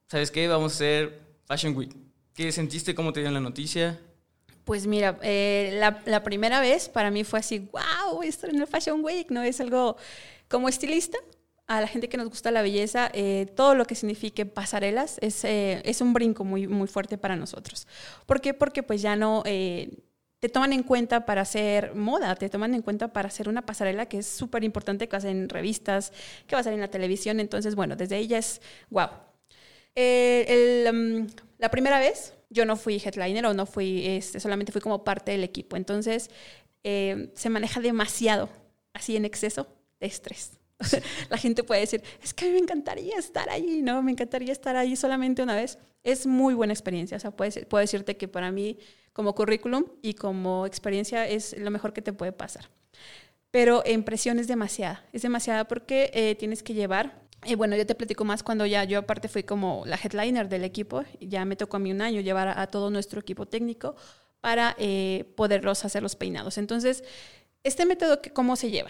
¿sabes 0.07 0.29
qué? 0.29 0.47
Vamos 0.47 0.73
a 0.73 0.75
hacer 0.75 1.19
Fashion 1.45 1.75
Week. 1.75 1.95
¿Qué 2.33 2.51
sentiste? 2.51 2.93
¿Cómo 2.93 3.13
te 3.13 3.19
dieron 3.19 3.33
la 3.33 3.39
noticia? 3.39 3.99
Pues 4.63 4.85
mira, 4.85 5.17
eh, 5.23 5.79
la, 6.05 6.23
primera 6.23 6.59
vez 6.59 6.87
para 6.87 7.09
mí 7.09 7.23
fue 7.23 7.39
así, 7.39 7.69
wow, 7.71 8.21
estar 8.21 8.49
en 8.49 8.61
el 8.61 8.67
Fashion 8.67 9.03
Week, 9.03 9.29
¿no? 9.31 9.41
Es 9.41 9.59
algo 9.59 9.97
como 10.47 10.69
estilista, 10.69 11.17
a 11.67 11.81
la 11.81 11.87
gente 11.87 12.09
que 12.09 12.17
nos 12.17 12.29
gusta 12.29 12.51
la 12.51 12.61
belleza, 12.61 13.09
eh, 13.13 13.47
todo 13.55 13.75
lo 13.75 13.85
que 13.85 13.95
signifique 13.95 14.45
pasarelas 14.45 15.17
es, 15.21 15.43
eh, 15.45 15.81
es 15.85 16.01
un 16.01 16.13
brinco 16.13 16.43
muy, 16.43 16.67
muy 16.67 16.87
fuerte 16.87 17.17
para 17.17 17.35
nosotros. 17.35 17.87
¿Por 18.25 18.41
qué? 18.41 18.53
Porque 18.53 18.83
pues 18.83 19.01
ya 19.01 19.15
no 19.15 19.43
te 19.43 20.49
toman 20.49 20.73
en 20.73 20.83
cuenta 20.83 21.25
para 21.25 21.41
hacer 21.41 21.95
moda, 21.95 22.35
te 22.35 22.49
toman 22.49 22.73
en 22.73 22.81
cuenta 22.81 23.13
para 23.13 23.27
hacer 23.27 23.47
una 23.47 23.65
pasarela 23.65 24.07
que 24.07 24.17
es 24.19 24.27
súper 24.27 24.63
importante, 24.63 25.07
que 25.07 25.17
va 25.17 25.23
revistas, 25.47 26.11
que 26.47 26.55
va 26.55 26.61
a 26.61 26.63
ser 26.63 26.73
en 26.73 26.81
la 26.81 26.89
televisión. 26.89 27.39
Entonces, 27.39 27.75
bueno, 27.75 27.95
desde 27.95 28.17
ella 28.17 28.37
es 28.37 28.61
wow. 28.89 29.09
Mm, 29.95 31.27
la 31.57 31.69
primera 31.69 31.99
vez 31.99 32.33
yo 32.51 32.65
no 32.65 32.75
fui 32.75 33.01
headliner 33.03 33.45
o 33.45 33.53
no 33.53 33.65
fui, 33.65 34.05
este, 34.05 34.39
solamente 34.39 34.71
fui 34.71 34.81
como 34.81 35.03
parte 35.03 35.31
del 35.31 35.43
equipo. 35.43 35.77
Entonces, 35.77 36.29
eh, 36.83 37.31
se 37.33 37.49
maneja 37.49 37.79
demasiado, 37.79 38.49
así 38.93 39.15
en 39.15 39.25
exceso, 39.25 39.67
de 39.99 40.07
estrés. 40.07 40.59
La 41.29 41.37
gente 41.37 41.63
puede 41.63 41.81
decir, 41.81 42.03
es 42.21 42.33
que 42.33 42.45
a 42.45 42.47
mí 42.49 42.53
me 42.53 42.59
encantaría 42.59 43.17
estar 43.17 43.49
allí, 43.49 43.81
¿no? 43.81 44.03
Me 44.03 44.11
encantaría 44.11 44.51
estar 44.51 44.75
allí 44.75 44.95
solamente 44.95 45.41
una 45.41 45.55
vez. 45.55 45.79
Es 46.03 46.27
muy 46.27 46.53
buena 46.53 46.73
experiencia. 46.73 47.17
O 47.17 47.19
sea, 47.19 47.31
puedo, 47.31 47.51
puedo 47.67 47.81
decirte 47.81 48.17
que 48.17 48.27
para 48.27 48.51
mí, 48.51 48.77
como 49.13 49.33
currículum 49.33 49.85
y 50.01 50.15
como 50.15 50.65
experiencia, 50.65 51.27
es 51.27 51.57
lo 51.57 51.71
mejor 51.71 51.93
que 51.93 52.01
te 52.01 52.13
puede 52.13 52.33
pasar. 52.33 52.69
Pero 53.51 53.83
en 53.85 54.03
presión 54.03 54.39
es 54.39 54.47
demasiada. 54.47 55.05
Es 55.13 55.21
demasiada 55.21 55.67
porque 55.67 56.11
eh, 56.13 56.35
tienes 56.35 56.63
que 56.63 56.73
llevar 56.73 57.21
y 57.45 57.55
bueno, 57.55 57.75
yo 57.75 57.85
te 57.85 57.95
platico 57.95 58.23
más 58.23 58.43
cuando 58.43 58.65
ya 58.65 58.83
yo 58.83 58.99
aparte 58.99 59.27
fui 59.27 59.43
como 59.43 59.83
la 59.85 59.95
headliner 59.95 60.47
del 60.47 60.63
equipo, 60.63 61.03
ya 61.19 61.43
me 61.45 61.55
tocó 61.55 61.77
a 61.77 61.79
mí 61.79 61.91
un 61.91 62.01
año 62.01 62.21
llevar 62.21 62.47
a, 62.47 62.67
todo 62.67 62.89
nuestro 62.89 63.19
equipo 63.19 63.47
técnico 63.47 63.95
para 64.41 64.75
eh, 64.77 65.31
poderlos 65.35 65.83
hacer 65.85 66.03
los 66.03 66.15
peinados. 66.15 66.57
Entonces, 66.57 67.03
este 67.63 67.85
método, 67.85 68.19
¿cómo 68.33 68.55
se 68.55 68.69
lleva? 68.69 68.89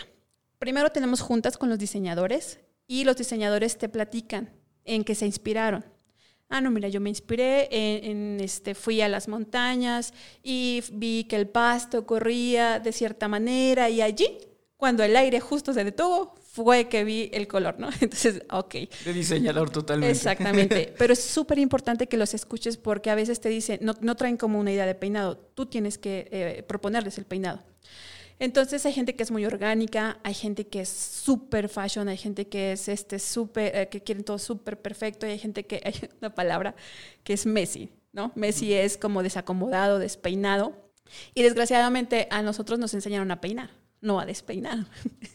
Primero 0.59 0.91
tenemos 0.91 1.21
juntas 1.21 1.57
con 1.57 1.69
los 1.69 1.79
diseñadores 1.79 2.59
y 2.87 3.03
los 3.05 3.15
diseñadores 3.15 3.77
te 3.77 3.89
platican 3.89 4.49
en 4.83 5.03
qué 5.03 5.15
se 5.15 5.25
inspiraron. 5.25 5.85
Ah, 6.49 6.59
no, 6.59 6.69
mira, 6.69 6.89
yo 6.89 6.99
me 6.99 7.09
inspiré 7.09 7.69
en, 7.71 8.39
este, 8.41 8.75
fui 8.75 8.99
a 8.99 9.07
las 9.07 9.29
montañas 9.29 10.13
y 10.43 10.83
vi 10.91 11.23
que 11.23 11.37
el 11.37 11.47
pasto 11.47 12.05
corría 12.05 12.79
de 12.79 12.91
cierta 12.91 13.29
manera 13.29 13.89
y 13.89 14.01
allí, 14.01 14.37
cuando 14.75 15.03
el 15.03 15.15
aire 15.15 15.39
justo 15.39 15.71
se 15.71 15.85
detuvo, 15.85 16.35
fue 16.51 16.89
que 16.89 17.05
vi 17.05 17.29
el 17.33 17.47
color, 17.47 17.79
¿no? 17.79 17.89
Entonces, 18.01 18.43
ok. 18.51 18.75
De 19.05 19.13
diseñador 19.13 19.69
totalmente. 19.69 20.11
Exactamente. 20.11 20.93
Pero 20.97 21.13
es 21.13 21.23
súper 21.23 21.59
importante 21.59 22.07
que 22.07 22.17
los 22.17 22.33
escuches 22.33 22.77
porque 22.77 23.09
a 23.09 23.15
veces 23.15 23.39
te 23.39 23.49
dicen, 23.49 23.79
no, 23.81 23.95
no 24.01 24.15
traen 24.15 24.35
como 24.35 24.59
una 24.59 24.71
idea 24.71 24.85
de 24.85 24.95
peinado, 24.95 25.37
tú 25.37 25.65
tienes 25.65 25.97
que 25.97 26.27
eh, 26.31 26.63
proponerles 26.67 27.17
el 27.17 27.25
peinado. 27.25 27.63
Entonces 28.37 28.85
hay 28.85 28.91
gente 28.91 29.15
que 29.15 29.23
es 29.23 29.31
muy 29.31 29.45
orgánica, 29.45 30.19
hay 30.23 30.33
gente 30.33 30.67
que 30.67 30.81
es 30.81 30.89
súper 30.89 31.69
fashion, 31.69 32.09
hay 32.09 32.17
gente 32.17 32.47
que 32.47 32.73
es 32.73 32.89
este 32.89 33.19
súper, 33.19 33.75
eh, 33.75 33.87
que 33.89 34.01
quieren 34.01 34.23
todo 34.23 34.39
súper 34.39 34.81
perfecto, 34.81 35.27
y 35.27 35.31
hay 35.31 35.39
gente 35.39 35.65
que, 35.65 35.79
hay 35.85 36.09
una 36.19 36.33
palabra 36.33 36.75
que 37.23 37.33
es 37.33 37.45
messy, 37.45 37.91
¿no? 38.11 38.31
Messy 38.35 38.73
es 38.73 38.97
como 38.97 39.23
desacomodado, 39.23 39.99
despeinado. 39.99 40.75
Y 41.33 41.43
desgraciadamente 41.43 42.27
a 42.31 42.41
nosotros 42.41 42.79
nos 42.79 42.93
enseñaron 42.93 43.31
a 43.31 43.41
peinar 43.41 43.80
no 44.01 44.19
a 44.19 44.25
despeinar. 44.25 44.79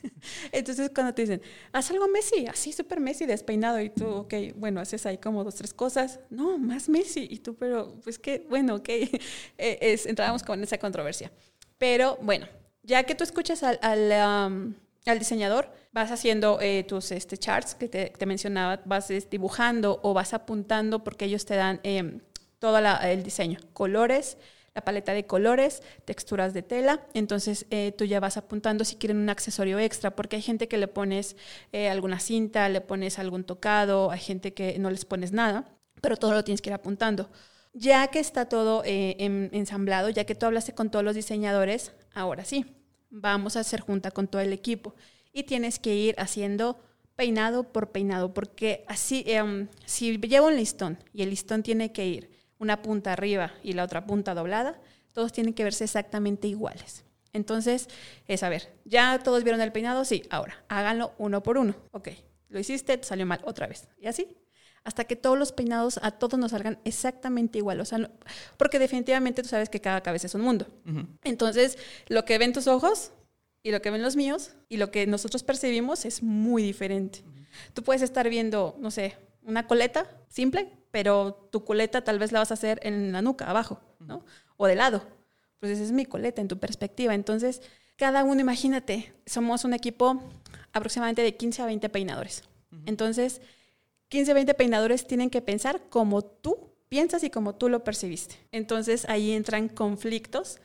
Entonces 0.52 0.90
cuando 0.94 1.14
te 1.14 1.23
dicen, 1.23 1.42
haz 1.73 1.90
algo 1.90 2.08
Messi, 2.08 2.46
así 2.46 2.73
súper 2.73 3.00
Messi, 3.00 3.26
despeinado, 3.26 3.80
y 3.80 3.90
tú, 3.90 4.06
ok, 4.08 4.35
bueno, 4.56 4.80
haces 4.80 5.06
ahí 5.06 5.18
como 5.18 5.44
dos, 5.44 5.54
tres 5.54 5.73
cosas, 5.73 6.20
no, 6.30 6.58
más 6.58 6.88
Messi, 6.88 7.26
y 7.30 7.38
tú, 7.38 7.54
pero, 7.54 7.94
pues 8.02 8.18
que, 8.18 8.44
bueno, 8.49 8.76
ok, 8.76 8.88
eh, 8.88 9.20
es, 9.58 10.06
entrábamos 10.06 10.42
con 10.42 10.62
esa 10.62 10.78
controversia. 10.78 11.30
Pero 11.78 12.18
bueno, 12.23 12.46
ya 12.82 13.04
que 13.04 13.14
tú 13.14 13.25
escuchas 13.25 13.62
al, 13.62 13.78
al, 13.82 15.18
diseñador, 15.18 15.70
vas 15.92 16.11
haciendo 16.11 16.58
eh, 16.61 16.85
tus 16.85 17.12
este, 17.12 17.37
charts 17.37 17.75
que 17.75 17.88
te, 17.88 18.26
mencionaba, 18.26 18.80
vas 18.85 19.12
dibujando 19.30 20.00
o 20.02 20.14
vas 20.14 20.35
apuntando 20.35 21.04
porque 21.04 21.26
ellos 21.26 21.44
te 21.44 21.54
dan 21.56 21.80
eh, 21.85 22.20
todo 22.58 22.78
el 22.78 23.23
diseño, 23.23 23.58
colores, 23.73 24.38
la 24.76 24.83
paleta 24.85 25.12
de 25.14 25.26
colores, 25.26 25.83
texturas 26.04 26.54
de 26.54 26.62
tela. 26.62 27.00
Entonces 27.14 27.66
eh, 27.71 27.92
tú 27.97 28.04
ya 28.04 28.21
vas 28.21 28.37
apuntando 28.37 28.85
si 28.85 28.97
quieren 28.97 29.16
un 29.18 29.30
accesorio 29.30 29.78
extra, 29.78 30.14
porque 30.14 30.37
hay 30.37 30.42
gente 30.42 30.68
que 30.68 30.76
le 30.78 30.87
pones 30.87 31.37
eh, 31.73 31.88
alguna 31.88 32.21
cinta, 32.21 32.68
le 32.68 32.83
pones 32.83 33.18
algún 33.18 33.42
tocado, 33.45 34.11
hay 34.11 34.21
gente 34.21 34.52
que 34.54 34.78
no 34.78 34.90
les 34.90 35.04
pones 35.06 35.33
nada, 35.33 35.64
pero 36.02 36.16
todo 36.16 36.33
lo 36.35 36.45
tienes 36.45 36.61
que 36.61 36.68
ir 36.71 36.75
apuntando. 36.75 37.30
Ya 37.73 38.06
que 38.09 38.21
está 38.21 38.49
todo 38.49 38.83
eh, 38.85 39.16
en- 39.18 39.50
ensamblado, 39.52 40.09
ya 40.11 40.25
que 40.25 40.35
tú 40.35 40.47
hablaste 40.47 40.75
con 40.75 40.90
todos 40.90 41.04
los 41.04 41.14
diseñadores, 41.14 41.92
ahora 42.14 42.45
sí, 42.45 42.66
vamos 43.11 43.56
a 43.56 43.61
hacer 43.61 43.80
junta 43.80 44.11
con 44.11 44.28
todo 44.28 44.42
el 44.42 44.52
equipo 44.52 44.95
y 45.33 45.45
tienes 45.45 45.78
que 45.78 45.95
ir 45.95 46.14
haciendo 46.18 46.78
peinado 47.16 47.73
por 47.73 47.90
peinado, 47.92 48.35
porque 48.35 48.85
así, 48.88 49.25
em, 49.26 49.68
si 49.87 50.18
llevo 50.18 50.49
un 50.49 50.56
listón 50.56 50.99
y 51.14 51.23
el 51.23 51.30
listón 51.30 51.62
tiene 51.62 51.92
que 51.92 52.06
ir 52.06 52.30
una 52.58 52.82
punta 52.82 53.12
arriba 53.12 53.52
y 53.62 53.72
la 53.75 53.84
otra 53.84 54.06
punta 54.06 54.34
doblada, 54.34 54.80
todos 55.12 55.32
tienen 55.32 55.54
que 55.54 55.64
verse 55.64 55.84
exactamente 55.84 56.48
iguales. 56.48 57.04
Entonces, 57.32 57.88
es 58.26 58.42
a 58.42 58.48
ver, 58.48 58.72
¿ya 58.84 59.18
todos 59.22 59.44
vieron 59.44 59.60
el 59.60 59.72
peinado? 59.72 60.04
Sí, 60.04 60.22
ahora, 60.30 60.64
háganlo 60.68 61.12
uno 61.18 61.42
por 61.42 61.58
uno. 61.58 61.75
Ok, 61.92 62.08
lo 62.48 62.58
hiciste, 62.58 62.96
te 62.96 63.04
salió 63.04 63.26
mal 63.26 63.40
otra 63.44 63.66
vez. 63.66 63.88
Y 64.00 64.06
así, 64.06 64.28
hasta 64.84 65.04
que 65.04 65.16
todos 65.16 65.38
los 65.38 65.52
peinados 65.52 65.98
a 66.02 66.12
todos 66.12 66.38
nos 66.38 66.52
salgan 66.52 66.78
exactamente 66.84 67.58
igual. 67.58 67.80
O 67.80 67.84
sea, 67.84 67.98
no- 67.98 68.10
porque 68.56 68.78
definitivamente 68.78 69.42
tú 69.42 69.48
sabes 69.48 69.68
que 69.68 69.80
cada 69.80 70.02
cabeza 70.02 70.28
es 70.28 70.34
un 70.34 70.42
mundo. 70.42 70.66
Entonces, 71.25 71.76
lo 72.08 72.25
que 72.25 72.38
ven 72.38 72.52
tus 72.52 72.66
ojos 72.68 73.12
y 73.62 73.70
lo 73.72 73.82
que 73.82 73.90
ven 73.90 74.02
los 74.02 74.16
míos 74.16 74.52
y 74.68 74.76
lo 74.76 74.90
que 74.90 75.06
nosotros 75.06 75.42
percibimos 75.42 76.04
es 76.04 76.22
muy 76.22 76.62
diferente. 76.62 77.25
Tú 77.75 77.82
puedes 77.82 78.02
estar 78.02 78.28
viendo, 78.30 78.76
no 78.78 78.90
sé, 78.90 79.16
una 79.42 79.66
coleta 79.66 80.08
simple, 80.28 80.72
pero 80.96 81.46
tu 81.52 81.62
coleta 81.62 82.02
tal 82.02 82.18
vez 82.18 82.32
la 82.32 82.38
vas 82.38 82.50
a 82.52 82.54
hacer 82.54 82.80
en 82.82 83.12
la 83.12 83.20
nuca, 83.20 83.44
abajo, 83.50 83.82
¿no? 84.00 84.24
O 84.56 84.66
de 84.66 84.76
lado. 84.76 85.02
Pues 85.60 85.72
esa 85.72 85.82
es 85.84 85.92
mi 85.92 86.06
coleta 86.06 86.40
en 86.40 86.48
tu 86.48 86.58
perspectiva. 86.58 87.14
Entonces, 87.14 87.60
cada 87.96 88.24
uno, 88.24 88.40
imagínate, 88.40 89.12
somos 89.26 89.66
un 89.66 89.74
equipo 89.74 90.22
aproximadamente 90.72 91.20
de 91.20 91.36
15 91.36 91.60
a 91.60 91.66
20 91.66 91.90
peinadores. 91.90 92.44
Entonces, 92.86 93.42
15, 94.08 94.32
20 94.32 94.54
peinadores 94.54 95.06
tienen 95.06 95.28
que 95.28 95.42
pensar 95.42 95.82
como 95.90 96.24
tú 96.24 96.70
piensas 96.88 97.22
y 97.24 97.28
como 97.28 97.54
tú 97.56 97.68
lo 97.68 97.84
percibiste. 97.84 98.36
Entonces 98.50 99.04
ahí 99.06 99.32
entran 99.32 99.68
conflictos 99.68 100.60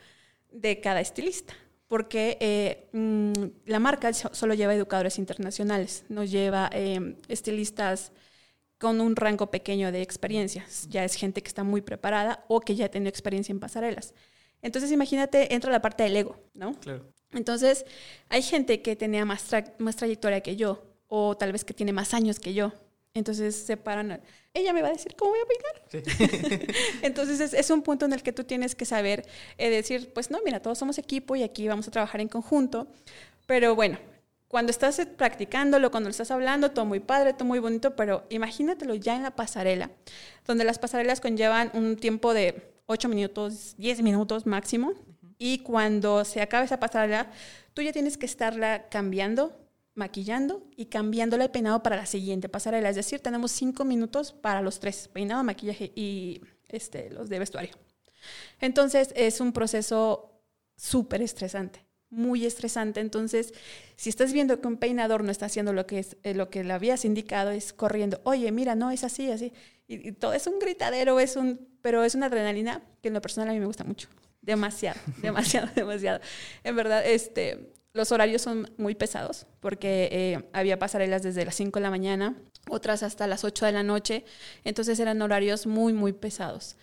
de 0.50 0.80
cada 0.80 1.02
estilista, 1.02 1.54
porque 1.90 2.38
eh, 2.40 2.88
mm, 2.94 3.34
la 3.70 3.80
marca 3.80 4.14
so- 4.14 4.34
solo 4.34 4.54
lleva 4.54 4.74
educadores 4.74 5.18
internacionales, 5.18 6.06
no 6.08 6.24
lleva 6.24 6.70
eh, 6.72 7.18
estilistas 7.28 8.14
con 8.82 9.00
un 9.00 9.16
rango 9.16 9.52
pequeño 9.52 9.92
de 9.92 10.02
experiencias. 10.02 10.88
Ya 10.90 11.06
es 11.06 11.14
gente 11.16 11.42
que 11.42 11.48
está 11.48 11.64
muy 11.64 11.82
preparada 11.82 12.44
o 12.50 12.60
que 12.60 12.76
ya 12.76 12.90
tiene 12.90 13.08
experiencia 13.08 13.54
en 13.54 13.60
pasarelas. 13.60 14.14
Entonces 14.64 14.92
imagínate, 14.92 15.54
entra 15.54 15.72
la 15.72 15.82
parte 15.82 16.04
del 16.04 16.18
ego, 16.18 16.38
¿no? 16.54 16.74
Claro. 16.80 17.06
Entonces, 17.34 17.86
hay 18.28 18.42
gente 18.42 18.82
que 18.82 18.96
tenía 18.98 19.24
más, 19.24 19.50
tra- 19.50 19.74
más 19.78 19.96
trayectoria 19.96 20.42
que 20.42 20.58
yo, 20.58 20.84
o 21.08 21.38
tal 21.38 21.54
vez 21.54 21.64
que 21.64 21.74
tiene 21.74 21.94
más 21.94 22.14
años 22.14 22.40
que 22.40 22.54
yo. 22.54 22.74
Entonces 23.14 23.56
se 23.56 23.78
paran. 23.78 24.22
Ella 24.54 24.74
me 24.74 24.82
va 24.82 24.90
a 24.90 24.92
decir 24.92 25.16
cómo 25.16 25.32
voy 25.32 25.40
a 25.40 25.46
peinar. 25.46 26.66
Entonces 27.02 27.40
es, 27.40 27.54
es 27.54 27.70
un 27.70 27.82
punto 27.84 28.06
en 28.06 28.14
el 28.14 28.22
que 28.24 28.34
tú 28.34 28.44
tienes 28.44 28.76
que 28.76 28.86
saber 28.86 29.26
eh, 29.58 29.70
decir, 29.70 30.12
pues 30.14 30.30
no, 30.32 30.40
mira, 30.44 30.60
todos 30.62 30.78
somos 30.78 30.98
equipo 30.98 31.36
y 31.36 31.44
aquí 31.44 31.68
vamos 31.68 31.88
a 31.88 31.92
trabajar 31.92 32.20
en 32.22 32.28
conjunto. 32.28 32.88
Pero 33.48 33.76
bueno, 33.76 33.98
cuando 34.52 34.70
estás 34.70 35.02
practicándolo, 35.16 35.92
cuando 35.92 36.10
lo 36.10 36.12
estás 36.12 36.30
hablando, 36.30 36.72
todo 36.72 36.84
muy 36.84 37.00
padre, 37.00 37.32
todo 37.32 37.46
muy 37.46 37.60
bonito, 37.60 37.96
pero 37.96 38.26
imagínatelo 38.30 38.94
ya 38.96 39.16
en 39.16 39.24
la 39.24 39.34
pasarela, 39.34 39.92
donde 40.46 40.66
las 40.66 40.78
pasarelas 40.78 41.22
conllevan 41.22 41.72
un 41.74 41.96
tiempo 41.96 42.34
de 42.34 42.74
8 42.88 43.08
minutos, 43.08 43.76
10 43.78 44.02
minutos 44.02 44.46
máximo. 44.46 44.94
Y 45.38 45.60
cuando 45.60 46.26
se 46.26 46.42
acaba 46.42 46.66
esa 46.66 46.82
pasarela, 46.82 47.32
tú 47.74 47.82
ya 47.82 47.94
tienes 47.94 48.18
que 48.18 48.26
estarla 48.26 48.90
cambiando, 48.90 49.58
maquillando 49.96 50.68
y 50.76 50.88
cambiándole 50.88 51.46
el 51.46 51.52
peinado 51.52 51.82
para 51.82 51.96
la 51.96 52.06
siguiente 52.06 52.50
pasarela. 52.50 52.90
Es 52.90 52.98
decir, 52.98 53.22
tenemos 53.22 53.52
cinco 53.52 53.86
minutos 53.86 54.34
para 54.34 54.62
los 54.62 54.82
tres, 54.82 55.08
peinado, 55.08 55.46
maquillaje 55.46 55.94
y 55.96 56.42
este, 56.68 57.10
los 57.10 57.30
de 57.30 57.40
vestuario. 57.40 57.72
Entonces 58.60 59.14
es 59.16 59.40
un 59.40 59.54
proceso 59.54 60.44
súper 60.76 61.22
estresante, 61.22 61.86
muy 62.12 62.46
estresante. 62.46 63.00
Entonces, 63.00 63.54
si 63.96 64.10
estás 64.10 64.34
viendo 64.34 64.62
que 64.62 64.68
un 64.68 64.78
peinador 64.78 65.24
no 65.24 65.32
está 65.32 65.48
haciendo 65.48 65.74
lo 65.74 65.88
que, 65.88 66.00
es, 66.00 66.18
eh, 66.24 66.36
lo 66.36 66.50
que 66.50 66.64
le 66.64 66.74
habías 66.74 67.06
indicado, 67.06 67.50
es 67.50 67.74
corriendo, 67.74 68.22
oye, 68.24 68.52
mira, 68.52 68.76
no, 68.76 68.92
es 68.92 69.04
así, 69.04 69.32
así. 69.32 69.54
Y, 69.88 70.10
y 70.10 70.12
todo 70.12 70.34
es 70.34 70.46
un 70.46 70.60
gritadero, 70.60 71.20
es 71.20 71.36
un, 71.36 71.68
pero 71.82 72.04
es 72.04 72.14
una 72.14 72.28
adrenalina 72.28 72.84
que 73.02 73.08
en 73.08 73.16
lo 73.16 73.22
personal 73.22 73.50
a 73.50 73.54
mí 73.54 73.60
me 73.60 73.66
gusta 73.66 73.84
mucho. 73.84 74.08
Demasiado, 74.42 75.00
demasiado, 75.22 75.70
demasiado. 75.76 76.20
En 76.64 76.76
verdad, 76.76 77.06
este, 77.06 77.72
los 77.94 78.12
horarios 78.12 78.42
son 78.42 78.72
muy 78.78 78.96
pesados 78.96 79.46
porque 79.60 80.10
eh, 80.12 80.50
había 80.54 80.80
pasarelas 80.80 81.24
desde 81.24 81.46
las 81.46 81.56
5 81.56 81.80
de 81.80 81.84
la 81.84 81.90
mañana, 81.90 82.36
otras 82.70 83.04
hasta 83.04 83.28
las 83.28 83.44
8 83.44 83.66
de 83.66 83.72
la 83.72 83.84
noche. 83.84 84.26
Entonces 84.64 85.00
eran 85.00 85.22
horarios 85.22 85.68
muy, 85.68 85.94
muy 85.94 86.14
pesados. 86.14 86.78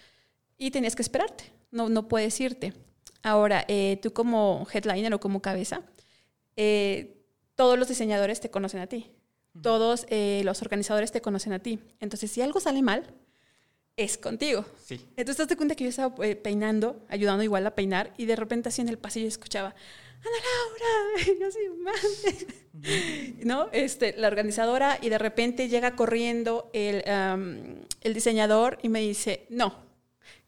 Y 0.57 0.71
tenías 0.71 0.97
que 0.97 1.03
esperarte, 1.03 1.45
no, 1.71 1.89
no 1.89 2.09
puedes 2.09 2.39
irte. 2.41 2.75
Ahora, 3.29 3.67
eh, 3.69 3.99
tú 4.01 4.15
como 4.15 4.67
headliner 4.73 5.13
o 5.13 5.21
como 5.21 5.43
cabeza, 5.43 5.83
eh, 6.57 7.23
todos 7.57 7.79
los 7.79 7.89
diseñadores 7.89 8.41
te 8.41 8.51
conocen 8.51 8.81
a 8.81 8.87
ti. 8.87 9.11
Todos 9.63 10.07
eh, 10.09 10.41
los 10.45 10.63
organizadores 10.63 11.13
te 11.13 11.21
conocen 11.21 11.53
a 11.53 11.59
ti. 11.59 11.79
Entonces, 12.01 12.31
si 12.31 12.41
algo 12.41 12.59
sale 12.59 12.81
mal, 12.81 13.15
es 13.97 14.17
contigo. 14.17 14.65
Sí. 14.83 15.05
Entonces, 15.17 15.47
te 15.47 15.53
das 15.53 15.57
cuenta 15.59 15.75
que 15.75 15.85
yo 15.85 15.91
estaba 15.91 16.15
peinando, 16.43 17.05
ayudando 17.09 17.43
igual 17.43 17.67
a 17.67 17.75
peinar, 17.75 18.15
y 18.17 18.25
de 18.25 18.37
repente 18.37 18.71
así 18.71 18.81
en 18.81 18.89
el 18.89 18.97
pasillo 18.97 19.29
escuchaba, 19.29 19.75
Ana 20.21 20.39
Laura, 20.47 21.23
y 21.37 21.41
yo 21.41 21.47
así, 21.49 21.59
"Madre". 21.83 23.45
¿no? 23.45 23.69
Este, 23.73 24.15
la 24.17 24.29
organizadora, 24.29 24.99
y 25.03 25.11
de 25.11 25.19
repente 25.19 25.69
llega 25.69 25.97
corriendo 25.97 26.71
el, 26.73 27.03
el 28.01 28.15
diseñador 28.15 28.79
y 28.83 28.89
me 28.89 29.01
dice, 29.01 29.47
no, 29.51 29.75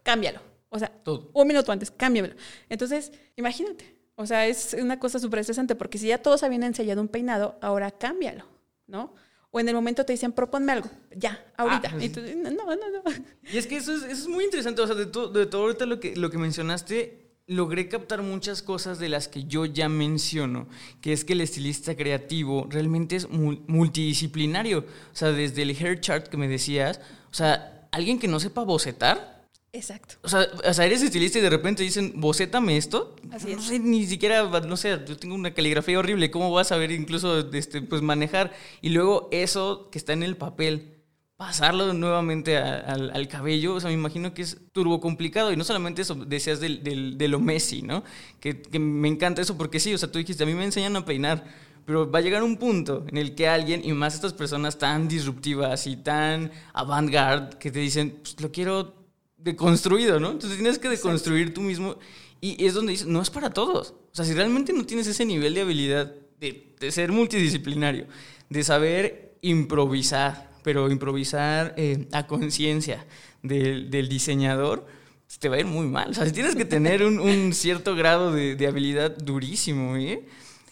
cámbialo. 0.03 0.50
O 0.71 0.79
sea, 0.79 0.89
Todo. 1.03 1.31
un 1.35 1.47
minuto 1.49 1.71
antes, 1.73 1.91
cámbiamelo. 1.91 2.35
Entonces, 2.69 3.12
imagínate. 3.37 3.97
O 4.17 4.27
sea, 4.27 4.47
es 4.47 4.77
una 4.81 4.99
cosa 5.00 5.19
súper 5.19 5.41
estresante 5.41 5.75
porque 5.75 5.99
si 5.99 6.09
ya 6.09 6.19
todos 6.19 6.43
habían 6.43 6.62
ensayado 6.62 7.00
un 7.00 7.09
peinado, 7.09 7.59
ahora 7.61 7.91
cámbialo, 7.91 8.45
¿no? 8.87 9.15
O 9.50 9.59
en 9.59 9.69
el 9.69 9.75
momento 9.75 10.05
te 10.05 10.12
dicen, 10.12 10.31
proponme 10.33 10.71
algo, 10.73 10.89
ya, 11.17 11.45
ahorita. 11.57 11.91
Ah, 11.95 12.05
y 12.05 12.09
tú, 12.11 12.21
no, 12.37 12.50
no, 12.50 12.67
no. 12.77 13.03
Y 13.53 13.57
es 13.59 13.67
que 13.67 13.79
eso 13.79 13.93
es, 13.95 14.03
eso 14.05 14.12
es 14.23 14.29
muy 14.29 14.45
interesante, 14.45 14.81
o 14.83 14.87
sea, 14.87 14.95
de, 14.95 15.07
to- 15.07 15.29
de 15.29 15.47
todo 15.47 15.62
ahorita 15.62 15.87
lo 15.87 15.99
que, 15.99 16.15
lo 16.15 16.31
que 16.31 16.39
mencionaste, 16.39 17.33
logré 17.47 17.89
captar 17.89 18.23
muchas 18.23 18.62
cosas 18.62 19.00
de 19.00 19.09
las 19.09 19.27
que 19.27 19.45
yo 19.45 19.65
ya 19.65 19.89
menciono, 19.89 20.69
que 21.00 21.12
es 21.12 21.25
que 21.25 21.33
el 21.33 21.41
estilista 21.41 21.97
creativo 21.97 22.69
realmente 22.71 23.17
es 23.17 23.29
mul- 23.29 23.61
multidisciplinario, 23.67 24.81
o 24.81 25.17
sea, 25.17 25.33
desde 25.33 25.62
el 25.62 25.71
hair 25.71 25.99
chart 26.00 26.29
que 26.29 26.37
me 26.37 26.47
decías, 26.47 27.00
o 27.31 27.35
sea, 27.35 27.89
alguien 27.91 28.19
que 28.21 28.29
no 28.29 28.39
sepa 28.39 28.62
bocetar, 28.62 29.40
Exacto. 29.73 30.17
o 30.23 30.29
sea, 30.29 30.49
o 30.69 30.75
sea, 30.75 30.85
eres 30.85 31.00
estilista 31.00 31.39
y 31.39 31.43
de 31.43 31.50
repente 31.50 31.85
dicen, 31.85 32.15
bocétame 32.17 32.77
esto. 32.77 33.15
Así 33.31 33.53
no 33.55 33.59
es. 33.61 33.65
sé, 33.67 33.79
ni 33.79 34.05
siquiera, 34.07 34.43
no 34.43 34.77
sé, 34.77 34.99
yo 35.07 35.17
tengo 35.17 35.37
una 35.37 35.55
caligrafía 35.55 35.99
horrible, 35.99 36.31
¿cómo 36.33 36.50
vas 36.50 36.67
a 36.69 36.75
saber 36.75 36.91
incluso 36.91 37.39
este, 37.53 37.81
pues, 37.83 38.03
manejar? 38.03 38.53
Y 38.81 38.89
luego 38.89 39.29
eso 39.31 39.89
que 39.93 39.99
está 39.99 40.12
en 40.12 40.25
el 40.25 40.37
papel, 40.37 40.97
pasarlo 41.37 41.93
nuevamente 41.95 42.57
a- 42.59 42.81
al, 42.81 43.11
al 43.15 43.29
cabello, 43.29 43.75
o 43.75 43.81
sea, 43.81 43.89
me 43.89 43.95
imagino 43.95 44.35
que 44.35 44.43
es 44.43 44.59
turbo 44.73 45.00
complicado. 45.00 45.53
Y 45.53 45.57
no 45.57 45.62
solamente 45.65 46.03
eso, 46.03 46.17
decías 46.17 46.59
del, 46.61 46.83
del- 46.83 47.17
de 47.17 47.29
lo 47.29 47.39
Messi, 47.39 47.83
¿no? 47.83 48.03
Que, 48.41 48.61
que 48.61 48.79
me 48.81 49.07
encanta 49.09 49.41
eso 49.41 49.57
porque 49.57 49.79
sí, 49.79 49.95
o 49.95 49.99
sea, 49.99 50.11
tú 50.11 50.19
dijiste, 50.19 50.43
a 50.43 50.47
mí 50.47 50.55
me 50.55 50.65
enseñan 50.65 50.97
a 50.97 51.05
peinar. 51.05 51.45
Pero 51.87 52.11
va 52.11 52.19
a 52.19 52.23
llegar 52.23 52.43
un 52.43 52.57
punto 52.57 53.05
en 53.09 53.17
el 53.17 53.35
que 53.35 53.49
alguien, 53.49 53.83
y 53.85 53.93
más 53.93 54.15
estas 54.15 54.33
personas 54.35 54.79
tan 54.79 55.09
disruptivas 55.09 55.87
y 55.87 55.97
tan 55.97 56.50
avant-garde, 56.75 57.57
que 57.59 57.71
te 57.71 57.79
dicen, 57.79 58.19
pues 58.23 58.39
lo 58.41 58.53
quiero 58.53 59.00
deconstruido, 59.43 60.21
¿no? 60.21 60.31
Entonces 60.33 60.59
tienes 60.59 60.79
que 60.79 60.89
deconstruir 60.89 61.55
tú 61.55 61.61
mismo. 61.61 61.97
Y 62.41 62.65
es 62.65 62.75
donde 62.75 62.93
dices, 62.93 63.07
no 63.07 63.21
es 63.21 63.31
para 63.31 63.51
todos. 63.51 63.91
O 63.91 64.15
sea, 64.15 64.25
si 64.25 64.33
realmente 64.35 64.73
no 64.73 64.87
tienes 64.87 65.07
ese 65.07 65.25
nivel 65.25 65.55
de 65.55 65.61
habilidad 65.61 66.15
de, 66.39 66.75
de 66.79 66.91
ser 66.91 67.13
multidisciplinario, 67.13 68.07
de 68.49 68.65
saber 68.65 69.37
improvisar, 69.43 70.51
pero 70.63 70.91
improvisar 70.91 71.75
eh, 71.77 72.09
a 72.13 72.27
conciencia 72.27 73.07
del, 73.43 73.91
del 73.91 74.09
diseñador, 74.09 74.87
te 75.39 75.49
va 75.49 75.57
a 75.57 75.61
ir 75.61 75.67
muy 75.67 75.87
mal. 75.87 76.11
O 76.11 76.15
sea, 76.15 76.31
tienes 76.33 76.57
que 76.57 76.65
tener 76.65 77.05
un, 77.05 77.21
un 77.21 77.53
cierto 77.55 77.95
grado 77.95 78.33
de, 78.33 78.57
de 78.57 78.67
habilidad 78.67 79.17
durísimo, 79.17 79.97
¿eh? 79.97 80.27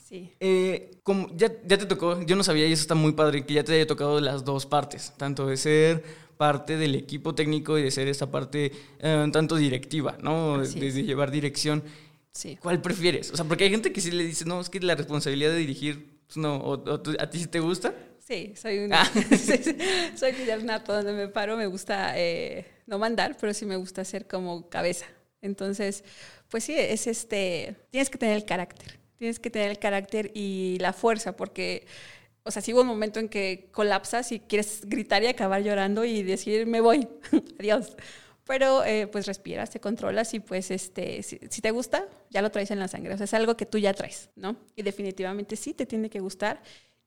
Sí. 0.09 0.33
Eh, 0.41 0.99
como 1.03 1.29
ya, 1.37 1.53
ya 1.67 1.77
te 1.77 1.85
tocó, 1.85 2.23
yo 2.23 2.35
no 2.35 2.43
sabía 2.43 2.67
y 2.67 2.73
eso 2.73 2.83
está 2.83 2.95
muy 2.95 3.13
padre, 3.13 3.45
que 3.45 3.55
ya 3.55 3.65
te 3.65 3.75
haya 3.75 3.87
tocado 3.87 4.21
las 4.21 4.45
dos 4.45 4.65
partes, 4.65 5.13
tanto 5.19 5.47
de 5.47 5.57
ser 5.59 6.05
parte 6.39 6.79
del 6.79 6.95
equipo 6.95 7.35
técnico 7.35 7.77
y 7.79 7.83
de 7.83 7.91
ser 7.91 8.09
esta 8.09 8.31
parte 8.31 8.73
eh, 9.01 9.21
un 9.23 9.33
tanto 9.33 9.57
directiva, 9.57 10.17
¿no? 10.23 10.55
Así 10.57 10.81
De, 10.81 10.87
es. 10.89 10.95
de 10.95 11.03
llevar 11.05 11.31
dirección. 11.31 11.83
Sí. 12.33 12.57
¿Cuál 12.63 12.81
prefieres? 12.81 13.31
O 13.33 13.37
sea, 13.37 13.45
porque 13.45 13.65
hay 13.65 13.71
gente 13.71 13.93
que 13.93 14.01
sí 14.01 14.11
le 14.11 14.25
dice, 14.25 14.47
no, 14.47 14.61
es 14.61 14.71
que 14.71 14.81
la 14.81 14.95
responsabilidad 14.95 15.51
de 15.51 15.59
dirigir, 15.59 16.19
pues, 16.27 16.37
no, 16.39 16.57
o, 16.57 16.75
o 16.75 17.03
¿a 17.19 17.29
ti 17.31 17.39
sí 17.41 17.47
te 17.49 17.61
gusta? 17.61 17.93
Sí, 18.29 18.53
soy 18.57 18.79
una. 18.81 19.03
Ah. 19.03 19.11
soy 20.17 20.33
nato. 20.63 20.93
Donde 20.93 21.13
me 21.15 21.29
paro 21.29 21.57
me 21.57 21.67
gusta 21.67 22.13
eh, 22.19 22.67
no 22.87 22.99
mandar, 22.99 23.37
pero 23.41 23.55
sí 23.55 23.65
me 23.65 23.77
gusta 23.77 24.05
ser 24.05 24.27
como 24.27 24.69
cabeza. 24.69 25.07
Entonces, 25.41 26.05
pues 26.51 26.65
sí, 26.65 26.75
es 26.77 27.07
este, 27.07 27.77
tienes 27.91 28.11
que 28.11 28.19
tener 28.19 28.37
el 28.37 28.45
carácter, 28.45 28.99
tienes 29.17 29.39
que 29.39 29.51
tener 29.51 29.71
el 29.71 29.79
carácter 29.79 30.31
y 30.35 30.77
la 30.81 30.93
fuerza, 30.93 31.37
porque, 31.37 31.87
o 32.49 32.51
sea, 32.51 32.63
si 32.63 32.73
hubo 32.73 32.81
un 32.81 32.87
momento 32.87 33.21
en 33.21 33.29
que 33.29 33.69
colapsas 33.73 34.33
y 34.33 34.41
quieres 34.41 34.81
gritar 34.85 35.23
y 35.23 35.27
acabar 35.27 35.63
llorando 35.63 36.05
y 36.05 36.23
decir, 36.23 36.67
me 36.67 36.81
voy, 36.81 37.07
adiós. 37.61 37.95
Pero 38.45 38.83
eh, 38.85 39.07
pues 39.07 39.27
respiras, 39.27 39.69
te 39.69 39.79
controlas 39.79 40.33
y 40.33 40.41
pues 40.41 40.71
este, 40.71 41.23
si, 41.23 41.39
si, 41.51 41.61
te 41.61 41.71
gusta, 41.71 42.09
ya 42.31 42.41
lo 42.41 42.51
traes 42.51 42.71
en 42.71 42.79
la 42.79 42.89
sangre. 42.89 43.13
O 43.13 43.17
sea, 43.19 43.25
es 43.25 43.35
algo 43.35 43.59
que 43.59 43.67
tú 43.67 43.77
ya 43.77 43.93
traes, 43.93 44.31
¿no? 44.35 44.57
Y 44.75 44.83
definitivamente 44.83 45.55
sí 45.55 45.75
te 45.75 45.85
tiene 45.85 46.09
que 46.09 46.21
gustar. 46.21 46.63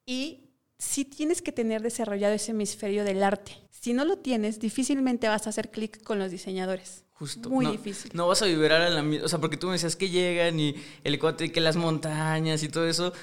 Y 0.06 0.52
sí 0.78 1.04
tienes 1.04 1.42
que 1.42 1.52
tener 1.52 1.82
desarrollado 1.82 2.36
ese 2.36 2.52
hemisferio 2.52 3.04
del 3.04 3.24
arte. 3.24 3.54
Si 3.72 3.94
no 3.94 4.06
lo 4.06 4.18
tienes, 4.18 4.60
difícilmente 4.60 5.28
vas 5.28 5.48
a 5.48 5.50
hacer 5.50 5.72
clic 5.72 6.04
con 6.04 6.20
los 6.20 6.30
diseñadores. 6.30 7.06
Justo. 7.14 7.50
Muy 7.52 7.66
no, 7.66 7.72
difícil. 7.72 8.12
No 8.16 8.28
vas 8.28 8.42
a 8.42 8.46
vibrar 8.46 8.82
a 8.82 8.90
la. 8.90 9.24
O 9.24 9.28
sea, 9.28 9.40
porque 9.40 9.56
tú 9.56 9.68
me 9.68 9.74
decías 9.74 9.96
que 9.96 10.10
llegan 10.10 10.60
y 10.60 10.76
el 11.04 11.20
cuate, 11.20 11.52
que 11.52 11.62
las 11.62 11.76
montañas 11.76 12.64
y 12.64 12.70
todo 12.70 12.88
eso. 12.88 13.14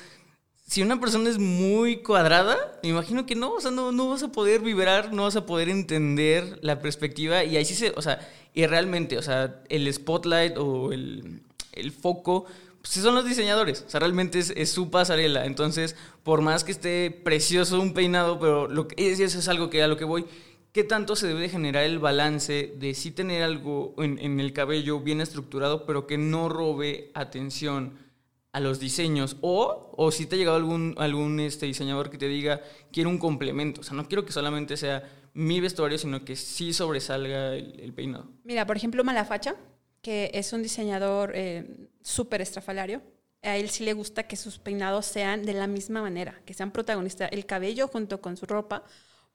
Si 0.69 0.83
una 0.83 1.01
persona 1.01 1.31
es 1.31 1.39
muy 1.39 1.97
cuadrada, 2.03 2.79
me 2.83 2.91
imagino 2.91 3.25
que 3.25 3.35
no, 3.35 3.55
o 3.55 3.61
sea, 3.61 3.71
no, 3.71 3.91
no 3.91 4.11
vas 4.11 4.23
a 4.23 4.31
poder 4.31 4.61
vibrar, 4.61 5.15
no 5.15 5.23
vas 5.23 5.35
a 5.35 5.47
poder 5.47 5.71
entender 5.71 6.59
la 6.61 6.79
perspectiva 6.81 7.43
y 7.43 7.57
ahí 7.57 7.65
sí 7.65 7.75
se, 7.75 7.95
o 7.97 8.03
sea, 8.03 8.21
y 8.53 8.67
realmente, 8.67 9.17
o 9.17 9.23
sea, 9.23 9.63
el 9.71 9.93
spotlight 9.93 10.59
o 10.59 10.93
el, 10.93 11.41
el 11.73 11.91
foco 11.91 12.45
pues 12.83 12.93
son 12.93 13.15
los 13.15 13.25
diseñadores. 13.25 13.85
O 13.87 13.91
sea, 13.91 14.01
realmente 14.01 14.39
es, 14.39 14.71
su 14.71 14.91
pasarela. 14.91 15.47
Entonces, 15.47 15.97
por 16.23 16.43
más 16.43 16.65
que 16.65 16.73
esté 16.73 17.11
precioso 17.11 17.81
un 17.81 17.95
peinado, 17.95 18.39
pero 18.39 18.69
lo 18.69 18.89
que, 18.89 19.11
eso 19.11 19.25
es 19.25 19.49
algo 19.49 19.71
que 19.71 19.83
a 19.83 19.89
lo 19.89 19.97
que 19.97 20.05
voy. 20.05 20.27
¿Qué 20.73 20.85
tanto 20.85 21.17
se 21.17 21.27
debe 21.27 21.49
generar 21.49 21.85
el 21.85 21.99
balance 21.99 22.75
de 22.79 22.95
sí 22.95 23.11
tener 23.11 23.43
algo 23.43 23.95
en, 23.99 24.19
en, 24.19 24.39
el 24.39 24.53
cabello 24.53 25.01
bien 25.01 25.21
estructurado, 25.21 25.87
pero 25.87 26.07
que 26.07 26.19
no 26.19 26.49
robe 26.49 27.11
atención 27.15 27.95
a 28.59 28.61
los 28.61 28.79
diseños? 28.81 29.37
O, 29.41 29.93
o 29.97 30.11
si 30.11 30.27
te 30.27 30.35
ha 30.35 30.39
llegado 30.39 30.57
algún, 30.57 30.95
algún 30.99 31.41
este, 31.41 31.67
diseñador 31.67 32.11
que 32.11 32.19
te 32.19 32.29
diga, 32.29 32.61
quiero 32.93 33.09
un 33.09 33.19
complemento. 33.19 33.81
O 33.81 33.85
sea, 33.85 33.97
no 33.97 34.07
quiero 34.07 34.25
que 34.25 34.33
solamente 34.33 34.77
sea 34.77 35.09
mi 35.33 35.61
vestuario, 35.61 35.97
sino 35.97 36.25
que 36.25 36.37
sí 36.37 36.73
sobresalga 36.73 37.55
el, 37.55 37.79
el 37.81 37.93
peinado. 37.95 38.29
Mira, 38.45 38.67
por 38.67 38.77
ejemplo, 38.77 39.05
Malafacha, 39.05 39.55
que 40.03 40.31
es 40.35 40.53
un 40.53 40.63
diseñador 40.63 41.33
eh, 41.35 41.89
súper 42.03 42.41
estrafalario. 42.43 43.01
A 43.43 43.57
él 43.57 43.71
sí 43.71 43.85
le 43.85 43.93
gusta 43.93 44.25
que 44.25 44.35
sus 44.35 44.59
peinados 44.59 45.07
sean 45.07 45.45
de 45.45 45.55
la 45.55 45.69
misma 45.69 46.03
manera, 46.03 46.41
que 46.45 46.55
sean 46.55 46.73
protagonistas, 46.73 47.31
el 47.31 47.47
cabello 47.47 47.87
junto 47.87 48.21
con 48.21 48.37
su 48.37 48.47
ropa, 48.47 48.83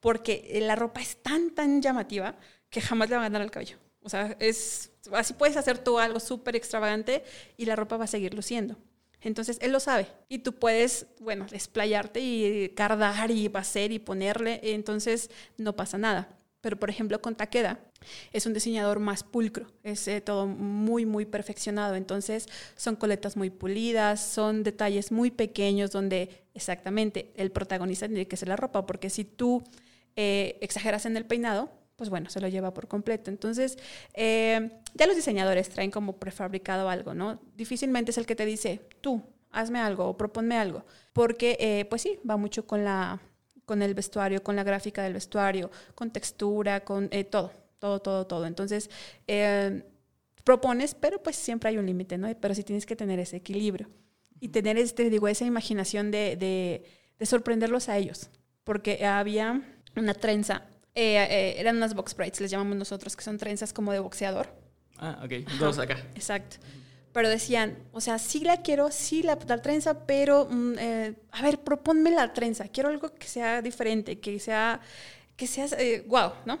porque 0.00 0.58
la 0.60 0.76
ropa 0.76 1.00
es 1.00 1.22
tan, 1.22 1.54
tan 1.54 1.80
llamativa 1.80 2.36
que 2.68 2.82
jamás 2.82 3.08
le 3.08 3.16
va 3.16 3.22
a 3.22 3.24
ganar 3.24 3.40
al 3.40 3.50
cabello. 3.50 3.78
O 4.02 4.10
sea, 4.10 4.36
es, 4.38 4.92
así 5.12 5.32
puedes 5.32 5.56
hacer 5.56 5.78
tú 5.78 5.98
algo 5.98 6.20
súper 6.20 6.56
extravagante 6.56 7.24
y 7.56 7.64
la 7.64 7.74
ropa 7.74 7.96
va 7.96 8.04
a 8.04 8.08
seguir 8.08 8.34
luciendo. 8.34 8.76
Entonces, 9.24 9.58
él 9.60 9.72
lo 9.72 9.80
sabe. 9.80 10.06
Y 10.28 10.38
tú 10.38 10.54
puedes, 10.54 11.06
bueno, 11.20 11.46
desplayarte 11.50 12.20
y 12.20 12.68
cardar 12.76 13.30
y 13.30 13.50
hacer 13.54 13.90
y 13.90 13.98
ponerle. 13.98 14.60
Entonces, 14.62 15.30
no 15.56 15.74
pasa 15.74 15.98
nada. 15.98 16.28
Pero, 16.60 16.78
por 16.78 16.88
ejemplo, 16.88 17.20
con 17.20 17.34
Takeda 17.34 17.80
es 18.32 18.46
un 18.46 18.54
diseñador 18.54 18.98
más 18.98 19.22
pulcro, 19.22 19.66
es 19.82 20.08
eh, 20.08 20.20
todo 20.20 20.46
muy, 20.46 21.04
muy 21.04 21.26
perfeccionado. 21.26 21.94
Entonces, 21.94 22.46
son 22.76 22.96
coletas 22.96 23.36
muy 23.36 23.50
pulidas, 23.50 24.24
son 24.24 24.62
detalles 24.62 25.12
muy 25.12 25.30
pequeños 25.30 25.90
donde 25.90 26.44
exactamente 26.54 27.32
el 27.36 27.50
protagonista 27.50 28.06
tiene 28.06 28.26
que 28.26 28.36
ser 28.36 28.48
la 28.48 28.56
ropa, 28.56 28.86
porque 28.86 29.10
si 29.10 29.24
tú 29.24 29.62
eh, 30.16 30.58
exageras 30.60 31.04
en 31.06 31.16
el 31.16 31.26
peinado, 31.26 31.70
pues 31.96 32.10
bueno, 32.10 32.30
se 32.30 32.40
lo 32.40 32.48
lleva 32.48 32.74
por 32.74 32.88
completo. 32.88 33.30
Entonces, 33.30 33.78
eh, 34.14 34.80
ya 34.94 35.06
los 35.06 35.16
diseñadores 35.16 35.68
traen 35.68 35.90
como 35.90 36.16
prefabricado 36.16 36.88
algo, 36.88 37.14
¿no? 37.14 37.40
Difícilmente 37.56 38.10
es 38.10 38.18
el 38.18 38.26
que 38.26 38.36
te 38.36 38.46
dice, 38.46 38.80
tú, 39.00 39.22
hazme 39.50 39.78
algo 39.78 40.06
o 40.06 40.16
proponme 40.16 40.56
algo, 40.56 40.84
porque, 41.12 41.56
eh, 41.60 41.84
pues 41.88 42.02
sí, 42.02 42.18
va 42.28 42.36
mucho 42.36 42.66
con 42.66 42.84
la 42.84 43.20
con 43.64 43.80
el 43.80 43.94
vestuario, 43.94 44.42
con 44.42 44.56
la 44.56 44.62
gráfica 44.62 45.02
del 45.02 45.14
vestuario, 45.14 45.70
con 45.94 46.10
textura, 46.10 46.84
con 46.84 47.08
eh, 47.12 47.24
todo, 47.24 47.50
todo, 47.78 47.98
todo, 48.02 48.26
todo. 48.26 48.44
Entonces, 48.44 48.90
propones, 50.44 50.94
pero 50.94 51.22
pues 51.22 51.36
siempre 51.36 51.70
hay 51.70 51.78
un 51.78 51.86
límite, 51.86 52.18
¿no? 52.18 52.28
Pero 52.38 52.54
sí 52.54 52.62
tienes 52.62 52.84
que 52.84 52.94
tener 52.94 53.18
ese 53.18 53.36
equilibrio 53.36 53.88
y 54.38 54.48
tener, 54.48 54.76
este, 54.76 55.08
digo, 55.08 55.28
esa 55.28 55.46
imaginación 55.46 56.10
de, 56.10 56.36
de, 56.36 56.84
de 57.18 57.26
sorprenderlos 57.26 57.88
a 57.88 57.96
ellos, 57.96 58.28
porque 58.64 59.06
había 59.06 59.62
una 59.96 60.12
trenza, 60.12 60.66
eh, 60.94 61.16
eh, 61.16 61.54
eran 61.58 61.76
unas 61.76 61.94
box 61.94 62.14
braids, 62.14 62.40
les 62.40 62.50
llamamos 62.50 62.76
nosotros, 62.76 63.16
que 63.16 63.22
son 63.22 63.38
trenzas 63.38 63.72
como 63.72 63.92
de 63.92 63.98
boxeador. 63.98 64.48
Ah, 64.98 65.20
ok, 65.24 65.48
dos 65.58 65.78
acá. 65.78 65.96
Exacto 66.14 66.56
pero 67.14 67.28
decían, 67.28 67.78
o 67.92 68.00
sea, 68.00 68.18
sí 68.18 68.40
la 68.40 68.60
quiero, 68.62 68.90
sí 68.90 69.22
la, 69.22 69.38
la 69.46 69.62
trenza, 69.62 70.04
pero, 70.04 70.48
mm, 70.50 70.74
eh, 70.80 71.14
a 71.30 71.42
ver, 71.42 71.60
proponme 71.60 72.10
la 72.10 72.32
trenza, 72.32 72.66
quiero 72.66 72.88
algo 72.88 73.14
que 73.14 73.28
sea 73.28 73.62
diferente, 73.62 74.18
que 74.18 74.40
sea, 74.40 74.80
que 75.36 75.46
sea, 75.46 75.66
eh, 75.78 76.04
wow, 76.08 76.32
¿no? 76.44 76.58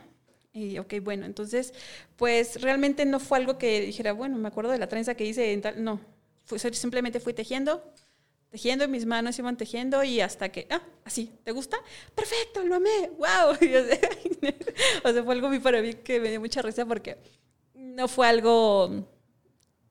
Y, 0.52 0.78
ok, 0.78 0.94
bueno, 1.02 1.26
entonces, 1.26 1.74
pues 2.14 2.62
realmente 2.62 3.04
no 3.04 3.18
fue 3.18 3.38
algo 3.38 3.58
que 3.58 3.80
dijera, 3.80 4.12
bueno, 4.12 4.38
me 4.38 4.46
acuerdo 4.46 4.70
de 4.70 4.78
la 4.78 4.88
trenza 4.88 5.16
que 5.16 5.24
hice, 5.26 5.52
en 5.52 5.60
tal, 5.60 5.82
no, 5.82 6.00
simplemente 6.72 7.18
fui 7.18 7.34
tejiendo, 7.34 7.92
tejiendo, 8.54 8.86
mis 8.86 9.04
manos 9.04 9.36
iban 9.36 9.56
tejiendo 9.56 10.04
y 10.04 10.20
hasta 10.20 10.50
que, 10.50 10.68
ah, 10.70 10.80
así, 11.04 11.32
¿te 11.42 11.50
gusta? 11.50 11.76
Perfecto, 12.14 12.62
lo 12.62 12.76
amé, 12.76 13.10
wow. 13.18 13.50
o 15.04 15.12
sea, 15.12 15.24
fue 15.24 15.34
algo 15.34 15.48
muy 15.48 15.58
para 15.58 15.82
mí 15.82 15.94
que 15.94 16.20
me 16.20 16.30
dio 16.30 16.38
mucha 16.38 16.62
risa 16.62 16.86
porque 16.86 17.18
no 17.74 18.06
fue 18.06 18.28
algo 18.28 19.08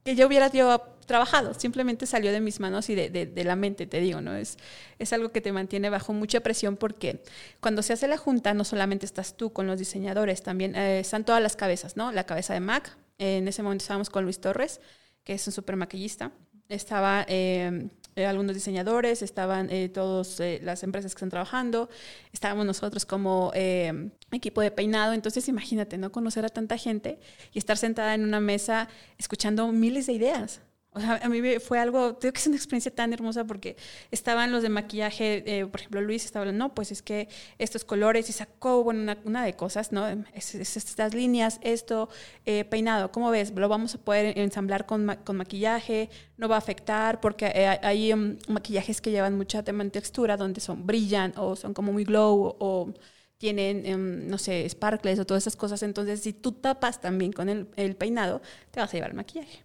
que 0.06 0.16
yo 0.16 0.28
hubiera 0.28 0.50
yo 0.50 0.82
trabajado, 1.06 1.54
simplemente 1.56 2.06
salió 2.06 2.32
de 2.32 2.40
mis 2.40 2.62
manos 2.62 2.90
y 2.90 2.96
de, 2.96 3.10
de, 3.10 3.26
de, 3.26 3.44
la 3.44 3.58
mente, 3.58 3.86
te 3.86 4.00
digo, 4.00 4.22
¿no? 4.22 4.34
Es, 4.34 4.58
es 4.98 5.12
algo 5.12 5.34
que 5.34 5.42
te 5.42 5.52
mantiene 5.52 5.90
bajo 5.90 6.14
mucha 6.14 6.40
presión 6.40 6.78
porque 6.78 7.22
cuando 7.60 7.82
se 7.82 7.92
hace 7.92 8.08
la 8.08 8.16
junta 8.16 8.54
no 8.54 8.64
solamente 8.64 9.06
estás 9.06 9.36
tú 9.36 9.52
con 9.52 9.68
los 9.68 9.78
diseñadores, 9.78 10.42
también 10.42 10.74
eh, 10.78 11.02
están 11.02 11.26
todas 11.26 11.44
las 11.44 11.58
cabezas, 11.58 11.98
¿no? 11.98 12.14
La 12.14 12.26
cabeza 12.26 12.54
de 12.54 12.62
Mac, 12.62 12.98
eh, 13.18 13.40
en 13.40 13.48
ese 13.50 13.62
momento 13.62 13.84
estábamos 13.84 14.10
con 14.10 14.24
Luis 14.24 14.40
Torres, 14.40 14.80
que 15.26 15.34
es 15.34 15.46
un 15.48 15.52
super 15.52 15.76
maquillista, 15.76 16.32
estaba... 16.70 17.26
Eh, 17.28 17.90
eh, 18.16 18.26
algunos 18.26 18.54
diseñadores, 18.54 19.22
estaban 19.22 19.70
eh, 19.70 19.90
todas 19.90 20.40
eh, 20.40 20.60
las 20.64 20.84
empresas 20.84 21.14
que 21.14 21.18
están 21.18 21.30
trabajando, 21.30 21.90
estábamos 22.32 22.66
nosotros 22.66 23.06
como 23.06 23.52
eh, 23.54 24.10
equipo 24.32 24.62
de 24.62 24.72
peinado, 24.72 25.14
entonces 25.14 25.48
imagínate, 25.48 25.98
¿no? 25.98 26.12
Conocer 26.12 26.46
a 26.46 26.50
tanta 26.50 26.78
gente 26.78 27.20
y 27.54 27.60
estar 27.60 27.78
sentada 27.78 28.14
en 28.16 28.24
una 28.24 28.40
mesa 28.40 28.90
escuchando 29.18 29.72
miles 29.72 30.08
de 30.08 30.14
ideas. 30.14 30.62
O 30.96 31.00
sea, 31.00 31.20
a 31.24 31.30
mí 31.30 31.42
fue 31.60 31.80
algo, 31.80 32.20
creo 32.20 32.32
que 32.34 32.40
es 32.40 32.48
una 32.48 32.56
experiencia 32.56 32.94
tan 32.94 33.14
hermosa 33.14 33.46
porque 33.46 33.78
estaban 34.12 34.52
los 34.52 34.62
de 34.62 34.70
maquillaje, 34.70 35.44
eh, 35.46 35.66
por 35.66 35.80
ejemplo, 35.80 36.02
Luis 36.02 36.24
estaba 36.26 36.44
hablando, 36.44 36.66
no, 36.68 36.76
pues 36.76 36.92
es 36.92 37.02
que 37.02 37.28
estos 37.58 37.84
colores 37.84 38.30
y 38.30 38.34
sacó 38.34 38.84
bueno, 38.84 39.02
una, 39.02 39.18
una 39.24 39.44
de 39.44 39.54
cosas, 39.56 39.92
¿no? 39.92 40.08
Es, 40.34 40.54
es 40.56 40.78
estas 40.78 41.14
líneas, 41.16 41.60
esto, 41.64 42.10
eh, 42.46 42.64
peinado, 42.66 43.12
¿cómo 43.12 43.32
ves? 43.32 43.52
Lo 43.56 43.68
vamos 43.70 43.96
a 43.96 43.98
poder 43.98 44.38
ensamblar 44.38 44.86
con, 44.86 45.18
con 45.24 45.36
maquillaje, 45.38 46.10
no 46.38 46.48
va 46.48 46.56
a 46.56 46.60
afectar 46.60 47.20
porque 47.20 47.48
eh, 47.48 47.68
hay 47.82 48.14
um, 48.14 48.38
maquillajes 48.48 49.02
que 49.02 49.12
llevan 49.12 49.36
mucha 49.38 49.64
tema 49.64 49.84
en 49.84 49.92
textura 49.92 50.38
donde 50.38 50.62
son, 50.62 50.86
brillan 50.86 51.34
o 51.38 51.56
son 51.56 51.74
como 51.74 51.92
muy 51.92 52.04
glow 52.04 52.56
o, 52.60 52.94
tienen, 53.38 53.94
um, 53.94 54.28
no 54.28 54.38
sé, 54.38 54.70
sparkles 54.70 55.20
o 55.20 55.26
todas 55.26 55.44
esas 55.44 55.56
cosas. 55.58 55.84
Entonces, 55.84 56.22
si 56.22 56.32
tú 56.34 56.54
tapas 56.54 57.02
también 57.02 57.34
con 57.34 57.50
el 57.50 57.96
peinado, 57.98 58.42
te 58.72 58.80
vas 58.80 58.90
a 58.92 58.94
llevar 58.94 59.10
el 59.12 59.18
maquillaje. 59.18 59.63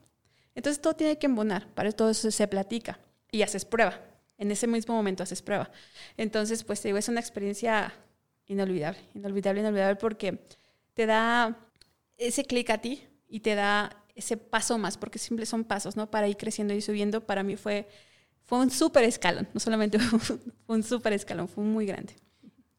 Entonces 0.58 0.82
todo 0.82 0.94
tiene 0.94 1.16
que 1.20 1.26
embonar, 1.26 1.72
para 1.72 1.92
todo 1.92 2.10
eso 2.10 2.32
se 2.32 2.48
platica 2.48 2.98
y 3.30 3.42
haces 3.42 3.64
prueba. 3.64 4.00
En 4.38 4.50
ese 4.50 4.66
mismo 4.66 4.92
momento 4.92 5.22
haces 5.22 5.40
prueba. 5.40 5.70
Entonces, 6.16 6.64
pues 6.64 6.80
te 6.80 6.88
digo, 6.88 6.98
es 6.98 7.08
una 7.08 7.20
experiencia 7.20 7.94
inolvidable, 8.46 8.98
inolvidable, 9.14 9.60
inolvidable 9.60 9.94
porque 9.94 10.40
te 10.94 11.06
da 11.06 11.56
ese 12.16 12.44
clic 12.44 12.70
a 12.70 12.78
ti 12.78 13.06
y 13.28 13.38
te 13.38 13.54
da 13.54 14.04
ese 14.16 14.36
paso 14.36 14.78
más, 14.78 14.98
porque 14.98 15.20
siempre 15.20 15.46
son 15.46 15.62
pasos, 15.62 15.94
¿no? 15.94 16.10
Para 16.10 16.26
ir 16.26 16.36
creciendo 16.36 16.74
y 16.74 16.80
subiendo, 16.80 17.24
para 17.24 17.44
mí 17.44 17.54
fue, 17.54 17.88
fue 18.42 18.58
un 18.58 18.72
súper 18.72 19.04
escalón, 19.04 19.48
no 19.54 19.60
solamente 19.60 20.00
fue 20.66 20.76
un 20.76 20.82
súper 20.82 21.12
escalón, 21.12 21.46
fue 21.46 21.62
muy 21.62 21.86
grande. 21.86 22.16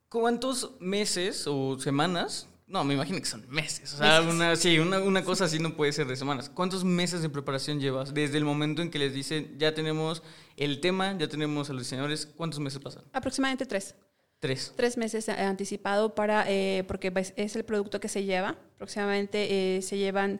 ¿Cuántos 0.10 0.74
meses 0.82 1.48
o 1.48 1.80
semanas 1.80 2.50
no, 2.70 2.84
me 2.84 2.94
imagino 2.94 3.20
que 3.20 3.26
son 3.26 3.46
meses. 3.50 3.96
O 3.96 3.98
sea, 3.98 4.22
meses. 4.22 4.36
Una, 4.36 4.56
sí, 4.56 4.78
una, 4.78 5.00
una, 5.00 5.24
cosa 5.24 5.46
así 5.46 5.58
no 5.58 5.76
puede 5.76 5.92
ser 5.92 6.08
de 6.08 6.16
semanas. 6.16 6.50
¿Cuántos 6.50 6.84
meses 6.84 7.24
de 7.24 7.30
preparación 7.30 7.80
llevas? 7.80 8.14
Desde 8.14 8.38
el 8.38 8.46
momento 8.46 8.84
en 8.84 8.92
que 8.92 9.00
les 9.00 9.14
dicen, 9.14 9.56
ya 9.58 9.74
tenemos 9.74 10.22
el 10.56 10.80
tema, 10.80 11.18
ya 11.18 11.28
tenemos 11.28 11.70
a 11.70 11.74
los 11.74 11.82
diseñadores, 11.84 12.28
¿cuántos 12.28 12.60
meses 12.60 12.80
pasan? 12.80 13.04
Aproximadamente 13.12 13.66
tres. 13.66 13.96
Tres. 14.40 14.72
Tres 14.78 14.98
meses 14.98 15.28
anticipado 15.28 16.16
para, 16.16 16.46
eh, 16.48 16.86
porque 16.88 17.12
es 17.36 17.56
el 17.56 17.66
producto 17.66 18.00
que 18.00 18.08
se 18.08 18.24
lleva. 18.24 18.56
Aproximadamente 18.76 19.78
eh, 19.78 19.82
se 19.82 19.98
llevan 19.98 20.40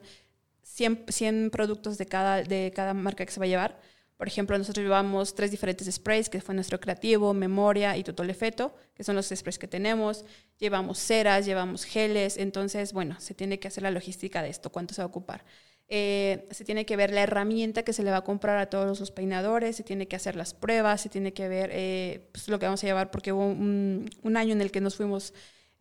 100, 0.62 1.06
100 1.10 1.50
productos 1.52 1.98
de 1.98 2.06
cada, 2.06 2.44
de 2.44 2.72
cada 2.76 2.94
marca 2.94 3.26
que 3.26 3.32
se 3.32 3.40
va 3.40 3.46
a 3.46 3.50
llevar. 3.50 3.82
Por 4.20 4.28
ejemplo, 4.28 4.58
nosotros 4.58 4.84
llevamos 4.84 5.34
tres 5.34 5.50
diferentes 5.50 5.88
sprays, 5.96 6.28
que 6.30 6.42
fue 6.42 6.54
nuestro 6.54 6.78
creativo, 6.82 7.34
memoria 7.34 7.96
y 7.96 8.04
tutolefeto, 8.04 8.76
que 8.94 9.06
son 9.06 9.16
los 9.16 9.30
sprays 9.34 9.58
que 9.58 9.68
tenemos. 9.70 10.26
Llevamos 10.60 11.00
ceras, 11.00 11.46
llevamos 11.46 11.86
geles, 11.86 12.36
entonces, 12.38 12.92
bueno, 12.92 13.16
se 13.22 13.34
tiene 13.34 13.60
que 13.60 13.70
hacer 13.70 13.84
la 13.84 13.92
logística 13.92 14.42
de 14.44 14.50
esto, 14.50 14.72
cuánto 14.72 14.94
se 14.94 15.02
va 15.02 15.06
a 15.06 15.08
ocupar. 15.08 15.46
eh, 15.88 16.48
se 16.52 16.66
tiene 16.66 16.86
que 16.86 16.96
ver 16.98 17.12
la 17.12 17.22
herramienta 17.24 17.84
que 17.84 17.94
se 17.94 18.04
le 18.04 18.12
va 18.12 18.18
a 18.18 18.24
comprar 18.24 18.58
a 18.60 18.68
todos 18.70 19.00
los 19.00 19.12
peinadores, 19.12 19.76
se 19.78 19.84
tiene 19.84 20.08
que 20.08 20.16
hacer 20.18 20.36
las 20.36 20.54
pruebas, 20.54 21.02
se 21.02 21.10
tiene 21.10 21.32
que 21.34 21.48
ver 21.48 21.70
eh, 21.74 22.28
pues, 22.34 22.48
lo 22.50 22.60
que 22.60 22.66
vamos 22.68 22.84
a 22.84 22.88
llevar, 22.88 23.10
porque 23.12 23.32
hubo 23.32 23.46
un, 23.48 24.10
un 24.22 24.38
año 24.38 24.52
en 24.54 24.62
el 24.62 24.70
que 24.72 24.82
nos 24.82 24.96
fuimos, 24.98 25.34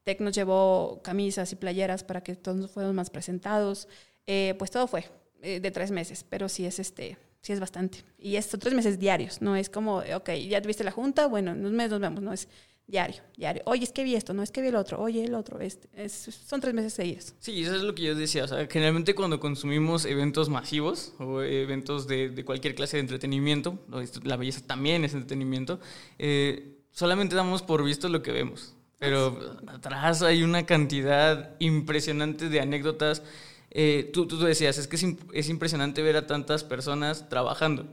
Tech 0.05 0.21
nos 0.21 0.35
llevó 0.35 1.01
camisas 1.03 1.53
y 1.53 1.57
playeras 1.57 2.05
para 2.05 2.23
que 2.23 2.37
todos 2.37 2.71
fuéramos 2.71 2.95
más 2.95 3.11
presentados, 3.11 3.89
eh, 4.27 4.55
pues 4.59 4.71
todo 4.71 4.87
fue 4.87 5.05
eh, 5.43 5.61
de 5.61 5.71
tres 5.71 5.91
meses, 5.91 6.25
pero 6.29 6.49
sí 6.49 6.65
es 6.65 6.79
este, 6.79 7.19
sí 7.41 7.53
es 7.53 7.61
bastante. 7.61 8.05
Y 8.19 8.37
es 8.37 8.49
tres 8.49 8.75
meses 8.75 8.99
diarios, 8.99 9.41
no 9.41 9.57
es 9.57 9.71
como, 9.71 9.99
ok, 9.99 10.31
ya 10.49 10.61
tuviste 10.61 10.85
la 10.85 10.91
junta, 10.91 11.27
bueno, 11.27 11.53
en 11.53 11.65
un 11.65 11.75
mes 11.75 11.91
nos 11.91 12.01
vemos, 12.01 12.23
no 12.23 12.33
es 12.33 12.49
diario, 12.89 13.21
diario. 13.37 13.63
Oye, 13.67 13.85
es 13.85 13.93
que 13.93 14.03
vi 14.03 14.17
esto, 14.17 14.33
no 14.35 14.43
es 14.43 14.51
que 14.51 14.63
vi 14.63 14.69
el 14.69 14.77
otro, 14.77 15.01
oye, 15.01 15.23
el 15.23 15.35
otro, 15.35 15.61
este, 15.61 15.89
es, 15.95 16.13
son 16.13 16.61
tres 16.61 16.75
meses 16.75 16.95
seguidos. 16.95 17.35
Sí, 17.39 17.63
eso 17.63 17.77
es 17.77 17.83
lo 17.83 17.95
que 17.95 18.03
yo 18.03 18.15
decía. 18.15 18.45
O 18.45 18.49
sea, 18.49 18.67
generalmente 18.67 19.15
cuando 19.15 19.39
consumimos 19.39 20.07
eventos 20.07 20.49
masivos 20.49 21.13
o 21.19 21.43
eventos 21.43 22.09
de, 22.09 22.31
de 22.31 22.45
cualquier 22.45 22.75
clase 22.75 22.97
de 22.97 23.03
entretenimiento, 23.03 23.79
la 24.25 24.37
belleza 24.37 24.63
también 24.67 25.05
es 25.05 25.13
entretenimiento, 25.13 25.79
eh, 26.19 26.79
solamente 26.91 27.37
damos 27.37 27.63
por 27.63 27.85
visto 27.85 28.09
lo 28.09 28.23
que 28.23 28.33
vemos. 28.33 28.75
Pero 28.99 29.57
atrás 29.69 30.23
hay 30.23 30.43
una 30.43 30.67
cantidad 30.67 31.55
impresionante 31.61 32.49
de 32.49 32.61
anécdotas. 32.61 33.23
Eh, 33.71 34.11
tú, 34.13 34.27
tú 34.27 34.39
decías, 34.39 34.79
es 34.79 34.89
que 34.89 34.97
es, 34.97 35.07
es 35.33 35.49
impresionante 35.49 36.03
ver 36.03 36.17
a 36.17 36.27
tantas 36.27 36.65
personas 36.65 37.29
trabajando. 37.29 37.87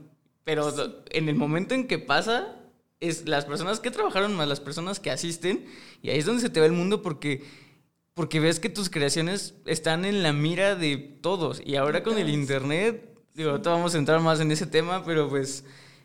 Pero 0.44 0.72
en 1.10 1.28
el 1.28 1.34
momento 1.34 1.74
en 1.74 1.86
que 1.86 1.98
pasa, 1.98 2.56
es 3.00 3.28
las 3.28 3.44
personas 3.44 3.80
que 3.80 3.90
trabajaron 3.90 4.34
más 4.34 4.48
las 4.48 4.60
personas 4.60 5.00
que 5.00 5.10
asisten 5.10 5.66
y 6.02 6.10
ahí 6.10 6.18
es 6.18 6.26
donde 6.26 6.42
se 6.42 6.50
te 6.50 6.60
va 6.60 6.66
el 6.66 6.72
mundo 6.72 7.02
porque 7.02 7.44
porque 8.14 8.40
ves 8.40 8.58
que 8.58 8.70
tus 8.70 8.88
creaciones 8.88 9.54
están 9.66 10.06
en 10.06 10.22
la 10.22 10.32
mira 10.32 10.74
de 10.74 10.96
todos 10.96 11.60
y 11.64 11.76
ahora 11.76 12.02
con 12.02 12.16
el 12.18 12.30
internet 12.30 13.18
digo 13.34 13.50
ahorita 13.50 13.70
vamos 13.70 13.94
a 13.94 13.98
entrar 13.98 14.20
más 14.20 14.40
en 14.40 14.50
ese 14.50 14.66
tema 14.66 15.04
pero 15.04 15.28
pues 15.28 15.64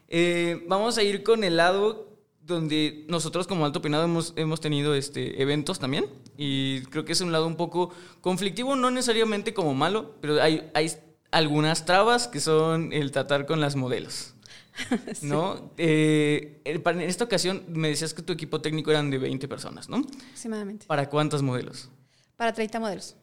eh, 0.09 0.65
vamos 0.67 0.97
a 0.97 1.03
ir 1.03 1.23
con 1.23 1.45
el 1.45 1.55
lado 1.57 2.10
donde 2.53 3.05
nosotros 3.07 3.47
como 3.47 3.65
Alto 3.65 3.81
Pinado 3.81 4.03
hemos, 4.03 4.33
hemos 4.35 4.61
tenido 4.61 4.95
este, 4.95 5.41
eventos 5.41 5.79
también 5.79 6.05
y 6.37 6.81
creo 6.83 7.05
que 7.05 7.13
es 7.13 7.21
un 7.21 7.31
lado 7.31 7.47
un 7.47 7.55
poco 7.55 7.91
conflictivo, 8.21 8.75
no 8.75 8.91
necesariamente 8.91 9.53
como 9.53 9.73
malo, 9.73 10.15
pero 10.21 10.41
hay, 10.41 10.69
hay 10.73 10.91
algunas 11.31 11.85
trabas 11.85 12.27
que 12.27 12.39
son 12.39 12.93
el 12.93 13.11
tratar 13.11 13.45
con 13.45 13.59
las 13.59 13.75
modelos. 13.75 14.35
sí. 15.13 15.25
¿No? 15.25 15.71
Eh, 15.77 16.61
en 16.63 17.01
esta 17.01 17.25
ocasión 17.25 17.63
me 17.67 17.89
decías 17.89 18.13
que 18.13 18.21
tu 18.21 18.33
equipo 18.33 18.61
técnico 18.61 18.91
eran 18.91 19.09
de 19.09 19.17
20 19.17 19.47
personas, 19.47 19.89
¿no? 19.89 19.97
Aproximadamente. 19.97 20.85
¿Para 20.85 21.09
cuántos 21.09 21.41
modelos? 21.41 21.89
Para 22.37 22.53
30 22.53 22.79
modelos. 22.79 23.15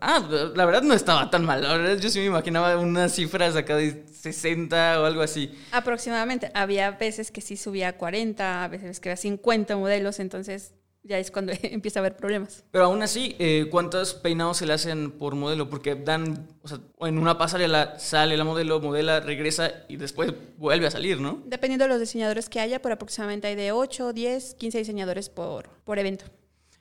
Ah, 0.00 0.28
la 0.54 0.64
verdad 0.64 0.82
no 0.82 0.94
estaba 0.94 1.30
tan 1.30 1.44
mal. 1.44 1.62
La 1.62 1.76
verdad 1.76 1.98
yo 1.98 2.10
sí 2.10 2.18
me 2.18 2.26
imaginaba 2.26 2.76
unas 2.78 3.14
cifras 3.14 3.54
acá 3.54 3.76
de 3.76 4.04
60 4.08 5.00
o 5.00 5.04
algo 5.04 5.22
así. 5.22 5.52
Aproximadamente. 5.70 6.50
Había 6.54 6.90
veces 6.92 7.30
que 7.30 7.40
sí 7.40 7.56
subía 7.56 7.88
a 7.88 7.92
40, 7.92 8.64
a 8.64 8.68
veces 8.68 8.98
que 9.00 9.10
había 9.10 9.16
50 9.16 9.76
modelos, 9.76 10.18
entonces 10.18 10.74
ya 11.06 11.18
es 11.18 11.30
cuando 11.30 11.52
empieza 11.62 12.00
a 12.00 12.02
haber 12.02 12.16
problemas. 12.16 12.64
Pero 12.70 12.86
aún 12.86 13.02
así, 13.02 13.36
eh, 13.38 13.68
¿cuántos 13.70 14.14
peinados 14.14 14.58
se 14.58 14.66
le 14.66 14.72
hacen 14.72 15.12
por 15.12 15.34
modelo? 15.34 15.70
Porque 15.70 15.94
dan, 15.94 16.48
o 16.62 16.68
sea, 16.68 16.80
en 17.00 17.18
una 17.18 17.38
pasarela 17.38 17.98
sale 17.98 18.36
la 18.36 18.44
modelo, 18.44 18.80
modela, 18.80 19.20
regresa 19.20 19.84
y 19.88 19.96
después 19.96 20.32
vuelve 20.56 20.88
a 20.88 20.90
salir, 20.90 21.20
¿no? 21.20 21.42
Dependiendo 21.46 21.84
de 21.84 21.90
los 21.90 22.00
diseñadores 22.00 22.48
que 22.48 22.60
haya, 22.60 22.82
pero 22.82 22.94
aproximadamente 22.94 23.46
hay 23.46 23.54
de 23.54 23.72
8, 23.72 24.12
10, 24.12 24.54
15 24.54 24.78
diseñadores 24.78 25.28
por, 25.28 25.70
por 25.84 25.98
evento. 25.98 26.24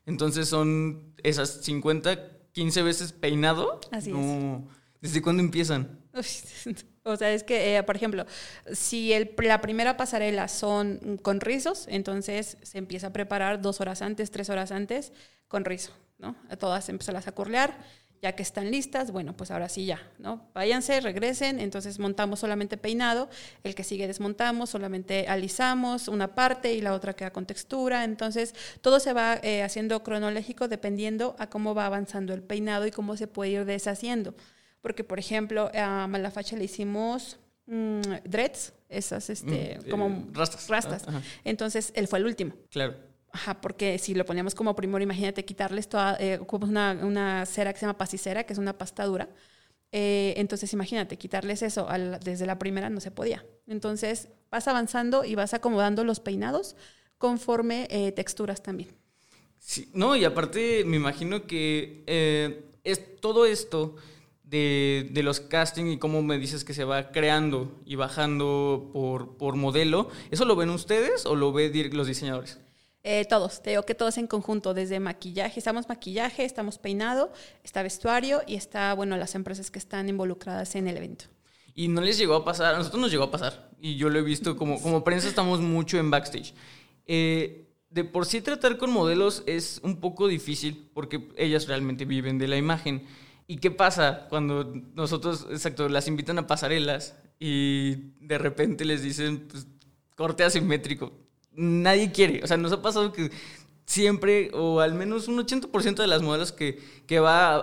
Entonces 0.08 0.48
son 0.48 1.16
esas 1.24 1.62
50, 1.64 2.35
15 2.56 2.84
veces 2.84 3.12
peinado. 3.12 3.82
Así 3.92 4.12
no. 4.12 4.66
es. 4.70 4.76
¿Desde 5.02 5.22
cuándo 5.22 5.44
empiezan? 5.44 6.00
O 7.08 7.16
sea, 7.18 7.32
es 7.32 7.44
que, 7.44 7.78
eh, 7.78 7.84
por 7.84 7.96
ejemplo, 7.96 8.26
si 8.74 9.14
el, 9.14 9.36
la 9.38 9.62
primera 9.62 9.96
pasarela 9.96 10.48
son 10.48 11.20
con 11.22 11.40
rizos, 11.40 11.86
entonces 11.88 12.58
se 12.64 12.80
empieza 12.80 13.08
a 13.08 13.14
preparar 13.14 13.62
dos 13.62 13.80
horas 13.80 14.02
antes, 14.02 14.32
tres 14.32 14.50
horas 14.50 14.72
antes 14.72 15.14
con 15.48 15.66
rizo, 15.66 15.92
¿no? 16.18 16.36
A 16.50 16.56
todas 16.56 16.90
empezarlas 16.90 17.28
a 17.28 17.32
curlear, 17.32 17.78
ya 18.26 18.32
que 18.34 18.42
están 18.42 18.72
listas, 18.72 19.12
bueno, 19.12 19.38
pues 19.38 19.52
ahora 19.52 19.70
sí 19.70 19.86
ya, 19.86 20.02
¿no? 20.18 20.50
Váyanse, 20.56 21.00
regresen, 21.00 21.60
entonces 21.60 22.00
montamos 22.00 22.40
solamente 22.40 22.76
peinado, 22.76 23.30
el 23.64 23.76
que 23.76 23.84
sigue 23.84 24.08
desmontamos, 24.08 24.72
solamente 24.72 25.28
alisamos 25.28 26.08
una 26.08 26.34
parte 26.34 26.74
y 26.74 26.82
la 26.82 26.94
otra 26.94 27.14
queda 27.14 27.30
con 27.30 27.46
textura, 27.46 28.04
entonces 28.04 28.56
todo 28.82 29.00
se 29.00 29.14
va 29.14 29.36
eh, 29.44 29.62
haciendo 29.62 30.02
cronológico 30.02 30.68
dependiendo 30.68 31.36
a 31.38 31.52
cómo 31.52 31.76
va 31.76 31.86
avanzando 31.86 32.34
el 32.34 32.42
peinado 32.42 32.88
y 32.88 32.92
cómo 32.92 33.16
se 33.16 33.28
puede 33.28 33.52
ir 33.52 33.66
deshaciendo 33.66 34.34
porque 34.82 35.04
por 35.04 35.20
ejemplo 35.20 35.70
a 35.76 36.08
Malafacha 36.08 36.56
le 36.58 36.64
hicimos 36.64 37.38
mmm, 37.68 38.02
dreads, 38.24 38.74
esas 38.90 39.30
este, 39.30 39.80
mm, 39.86 39.90
como 39.90 40.08
eh, 40.08 40.26
rastas. 40.32 40.68
rastas. 40.68 41.04
Ah, 41.08 41.22
Entonces 41.44 41.92
él 41.96 42.08
fue 42.08 42.20
el 42.20 42.26
último. 42.26 42.54
Claro. 42.72 42.96
Ajá, 43.36 43.60
porque 43.60 43.98
si 43.98 44.14
lo 44.14 44.26
poníamos 44.26 44.56
como 44.56 44.78
primero, 44.78 45.04
imagínate 45.04 45.44
quitarles 45.44 45.90
toda, 45.90 46.16
eh, 46.22 46.40
una, 46.62 46.98
una, 47.04 47.46
cera 47.46 47.74
que 47.74 47.80
se 47.80 47.86
llama 47.86 47.98
pasicera, 47.98 48.46
que 48.46 48.54
es 48.54 48.60
una 48.60 48.78
pasta 48.78 49.04
dura. 49.04 49.28
Eh, 49.92 50.36
entonces 50.38 50.72
imagínate, 50.72 51.18
quitarles 51.18 51.62
eso 51.62 51.86
desde 52.24 52.46
la 52.46 52.58
primera 52.58 52.90
no 52.90 53.02
se 53.02 53.12
podía. 53.12 53.46
Entonces 53.68 54.30
vas 54.50 54.70
avanzando 54.70 55.26
y 55.26 55.36
vas 55.36 55.54
acomodando 55.54 56.06
los 56.06 56.22
peinados 56.22 56.78
conforme 57.18 57.90
eh, 57.92 58.14
texturas 58.14 58.64
también. 58.64 58.96
Sí, 59.60 59.90
no, 59.94 60.16
y 60.16 60.24
aparte 60.24 60.86
me 60.86 60.96
imagino 60.96 61.46
que 61.46 62.64
es 62.86 63.20
todo 63.20 63.46
esto 63.46 63.98
de, 64.46 65.10
de, 65.12 65.24
los 65.24 65.42
casting 65.42 65.88
y 65.88 65.98
cómo 65.98 66.24
me 66.24 66.40
dices 66.40 66.64
que 66.64 66.74
se 66.74 66.86
va 66.86 67.12
creando 67.12 67.82
y 67.86 67.96
bajando 67.96 68.92
por, 68.94 69.36
por 69.36 69.58
modelo, 69.58 70.08
¿eso 70.32 70.46
lo 70.46 70.56
ven 70.56 70.70
ustedes 70.70 71.26
o 71.26 71.36
lo 71.36 71.52
ven 71.52 71.98
los 71.98 72.08
diseñadores? 72.08 72.60
Eh, 73.08 73.24
todos, 73.30 73.62
te 73.62 73.70
digo 73.70 73.84
que 73.84 73.94
todos 73.94 74.18
en 74.18 74.26
conjunto, 74.26 74.74
desde 74.74 75.00
maquillaje, 75.00 75.60
estamos 75.60 75.88
maquillaje, 75.88 76.44
estamos 76.44 76.80
peinado, 76.80 77.32
está 77.64 77.84
vestuario 77.84 78.42
y 78.48 78.56
está, 78.56 78.96
bueno, 78.96 79.16
las 79.16 79.36
empresas 79.36 79.70
que 79.70 79.78
están 79.78 80.10
involucradas 80.10 80.74
en 80.74 80.88
el 80.88 80.98
evento. 80.98 81.26
Y 81.76 81.88
no 81.88 82.02
les 82.02 82.18
llegó 82.18 82.34
a 82.34 82.44
pasar, 82.44 82.74
a 82.74 82.80
nosotros 82.80 83.00
nos 83.00 83.12
llegó 83.12 83.26
a 83.26 83.30
pasar, 83.30 83.70
y 83.80 83.96
yo 83.96 84.10
lo 84.10 84.18
he 84.18 84.24
visto 84.24 84.58
como, 84.58 84.82
como 84.82 85.04
prensa 85.04 85.28
estamos 85.28 85.62
mucho 85.62 86.00
en 86.00 86.10
backstage. 86.10 86.56
Eh, 87.06 87.68
de 87.92 88.06
por 88.06 88.26
sí 88.26 88.42
tratar 88.42 88.80
con 88.80 88.90
modelos 88.90 89.44
es 89.46 89.82
un 89.84 90.00
poco 90.00 90.28
difícil 90.28 90.90
porque 90.92 91.30
ellas 91.38 91.68
realmente 91.68 92.06
viven 92.06 92.40
de 92.40 92.48
la 92.48 92.58
imagen. 92.58 93.06
¿Y 93.46 93.58
qué 93.58 93.70
pasa 93.70 94.26
cuando 94.30 94.74
nosotros, 94.96 95.46
exacto, 95.52 95.90
las 95.90 96.08
invitan 96.08 96.40
a 96.40 96.48
pasarelas 96.48 97.16
y 97.40 98.16
de 98.20 98.40
repente 98.40 98.84
les 98.84 99.04
dicen, 99.04 99.48
pues, 99.48 99.68
corte 100.16 100.44
asimétrico? 100.44 101.25
Nadie 101.56 102.12
quiere. 102.12 102.44
O 102.44 102.48
sea, 102.48 102.58
nos 102.58 102.72
ha 102.72 102.82
pasado 102.82 103.12
que 103.12 103.32
siempre, 103.86 104.52
o 104.54 104.80
al 104.80 104.94
menos 104.94 105.28
un 105.28 105.38
80% 105.38 105.96
de 105.96 106.08
las 106.08 106.22
modelos 106.22 106.52
que, 106.52 106.80
que 107.08 107.20
va 107.20 107.56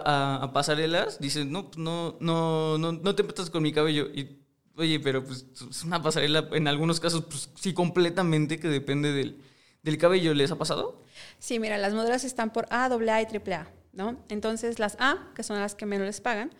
a, 0.42 0.52
pasarelas 0.52 1.18
dicen, 1.18 1.50
no, 1.52 1.70
pues 1.70 1.78
no, 1.78 2.16
no, 2.20 2.78
no, 2.78 2.92
no 2.92 3.14
te 3.14 3.22
metas 3.22 3.50
con 3.50 3.62
mi 3.62 3.72
cabello. 3.72 4.06
Y, 4.14 4.38
oye, 4.76 5.00
pero 5.00 5.24
pues 5.24 5.46
es 5.70 5.84
una 5.84 6.02
pasarela, 6.02 6.48
en 6.52 6.68
algunos 6.68 7.00
casos, 7.00 7.24
pues 7.24 7.50
sí, 7.54 7.72
completamente, 7.74 8.58
que 8.58 8.68
depende 8.68 9.12
del, 9.12 9.38
del 9.82 9.98
cabello. 9.98 10.34
¿Les 10.34 10.50
ha 10.50 10.56
pasado? 10.56 11.02
Sí, 11.38 11.58
mira, 11.58 11.78
las 11.78 11.94
modelos 11.94 12.24
están 12.24 12.52
por 12.52 12.66
A, 12.70 12.86
AA 12.86 13.22
y 13.22 13.26
AAA. 13.26 13.82
¿no? 13.92 14.16
Entonces 14.28 14.78
las 14.78 14.96
A, 14.98 15.30
que 15.34 15.42
son 15.42 15.60
las 15.60 15.74
que 15.74 15.86
menos 15.86 16.06
les 16.06 16.20
pagan, 16.20 16.50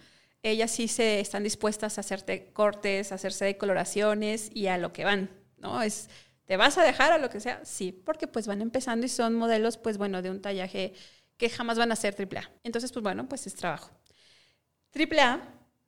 ellas 0.43 0.71
sí 0.71 0.89
se 0.89 1.21
están 1.21 1.43
dispuestas 1.43 1.99
a 1.99 2.03
hacerte 2.03 2.51
cortes, 2.53 3.13
a 3.13 3.17
hacerse 3.17 3.45
decoloraciones 3.45 4.51
y 4.53 4.67
a 4.67 4.79
lo 4.79 4.93
que 4.93 5.05
van, 5.05 5.31
¿no? 5.59 5.83
Es, 5.83 6.09
¿te 6.47 6.57
vas 6.57 6.79
a 6.79 6.83
dejar 6.83 7.13
a 7.13 7.19
lo 7.19 7.31
que 7.31 7.41
sea? 7.41 7.65
Sí, 7.65 7.93
porque 7.93 8.27
pues 8.27 8.47
van 8.47 8.63
empezando 8.63 9.07
y 9.07 9.09
son 9.09 9.35
modelos, 9.35 9.77
pues 9.79 9.99
bueno, 9.99 10.23
de 10.23 10.31
un 10.31 10.41
tallaje 10.41 10.95
que 11.37 11.51
jamás 11.51 11.79
van 11.79 11.93
a 11.93 11.97
ser 11.97 12.15
AAA. 12.15 12.51
Entonces, 12.63 12.93
pues 12.93 13.03
bueno, 13.03 13.29
pues 13.29 13.47
es 13.47 13.55
trabajo. 13.55 13.91
AAA 14.95 15.41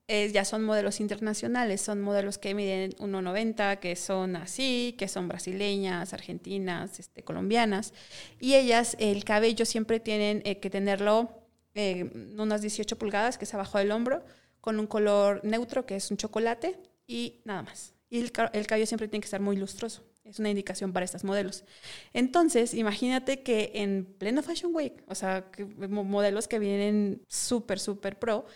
es, 0.06 0.32
ya 0.32 0.44
son 0.44 0.64
modelos 0.64 1.00
internacionales, 1.00 1.80
son 1.80 2.00
modelos 2.00 2.38
que 2.38 2.54
miden 2.54 2.92
1,90, 2.98 3.78
que 3.78 3.96
son 3.96 4.36
así, 4.36 4.94
que 4.98 5.08
son 5.08 5.28
brasileñas, 5.28 6.12
argentinas, 6.12 6.98
este, 7.00 7.22
colombianas. 7.22 7.92
Y 8.40 8.54
ellas, 8.54 8.96
el 8.98 9.24
cabello 9.24 9.64
siempre 9.64 10.00
tienen 10.00 10.42
eh, 10.44 10.58
que 10.60 10.70
tenerlo 10.70 11.30
eh, 11.74 12.10
unas 12.36 12.60
18 12.60 12.98
pulgadas, 12.98 13.38
que 13.38 13.44
es 13.44 13.54
abajo 13.54 13.78
del 13.78 13.92
hombro, 13.92 14.24
con 14.60 14.78
un 14.78 14.86
color 14.86 15.40
neutro, 15.44 15.86
que 15.86 15.96
es 15.96 16.10
un 16.10 16.16
chocolate, 16.16 16.78
y 17.06 17.42
nada 17.44 17.62
más. 17.62 17.94
Y 18.10 18.20
el, 18.20 18.32
el 18.52 18.66
cabello 18.66 18.86
siempre 18.86 19.08
tiene 19.08 19.20
que 19.20 19.26
estar 19.26 19.40
muy 19.40 19.56
lustroso. 19.56 20.02
Es 20.24 20.38
una 20.38 20.50
indicación 20.50 20.92
para 20.92 21.04
estas 21.04 21.24
modelos. 21.24 21.64
Entonces, 22.12 22.74
imagínate 22.74 23.42
que 23.42 23.72
en 23.74 24.04
pleno 24.18 24.42
Fashion 24.42 24.74
Week, 24.74 25.02
o 25.06 25.14
sea, 25.14 25.50
que, 25.50 25.64
modelos 25.64 26.48
que 26.48 26.58
vienen 26.58 27.22
súper, 27.28 27.78
súper 27.78 28.18
pro, 28.18 28.46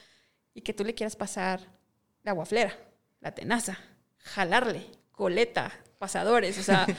y 0.55 0.63
que 0.63 0.73
tú 0.73 0.85
le 0.85 0.95
quieras 0.95 1.15
pasar 1.15 1.61
la 2.25 2.33
guaflera, 2.33 2.77
la 3.21 3.35
tenaza, 3.35 3.79
jalarle, 4.19 4.87
coleta, 5.11 5.73
pasadores, 5.99 6.59
o 6.59 6.63
sea... 6.63 6.87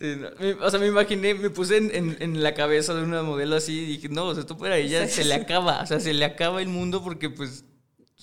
Sí, 0.00 0.16
no, 0.16 0.28
me, 0.40 0.54
o 0.54 0.68
sea, 0.68 0.80
me 0.80 0.88
imaginé, 0.88 1.34
me 1.34 1.50
puse 1.50 1.76
en, 1.76 1.94
en, 1.94 2.16
en, 2.18 2.42
la 2.42 2.52
cabeza 2.52 2.94
de 2.94 3.04
una 3.04 3.22
modelo 3.22 3.54
así 3.54 3.84
y 3.84 3.86
dije, 3.86 4.08
no, 4.08 4.24
o 4.24 4.34
sea, 4.34 4.40
esto 4.40 4.58
para 4.58 4.76
ella 4.76 5.06
se 5.06 5.24
le 5.24 5.34
acaba, 5.34 5.82
o 5.82 5.86
sea, 5.86 6.00
se 6.00 6.12
le 6.12 6.24
acaba 6.24 6.60
el 6.60 6.66
mundo 6.66 7.02
porque 7.04 7.30
pues 7.30 7.64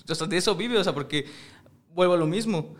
o 0.08 0.14
sea, 0.14 0.26
de 0.26 0.36
eso 0.36 0.54
vive, 0.54 0.78
o 0.78 0.84
sea, 0.84 0.94
porque 0.94 1.26
vuelvo 1.94 2.14
a 2.14 2.18
lo 2.18 2.26
mismo. 2.26 2.74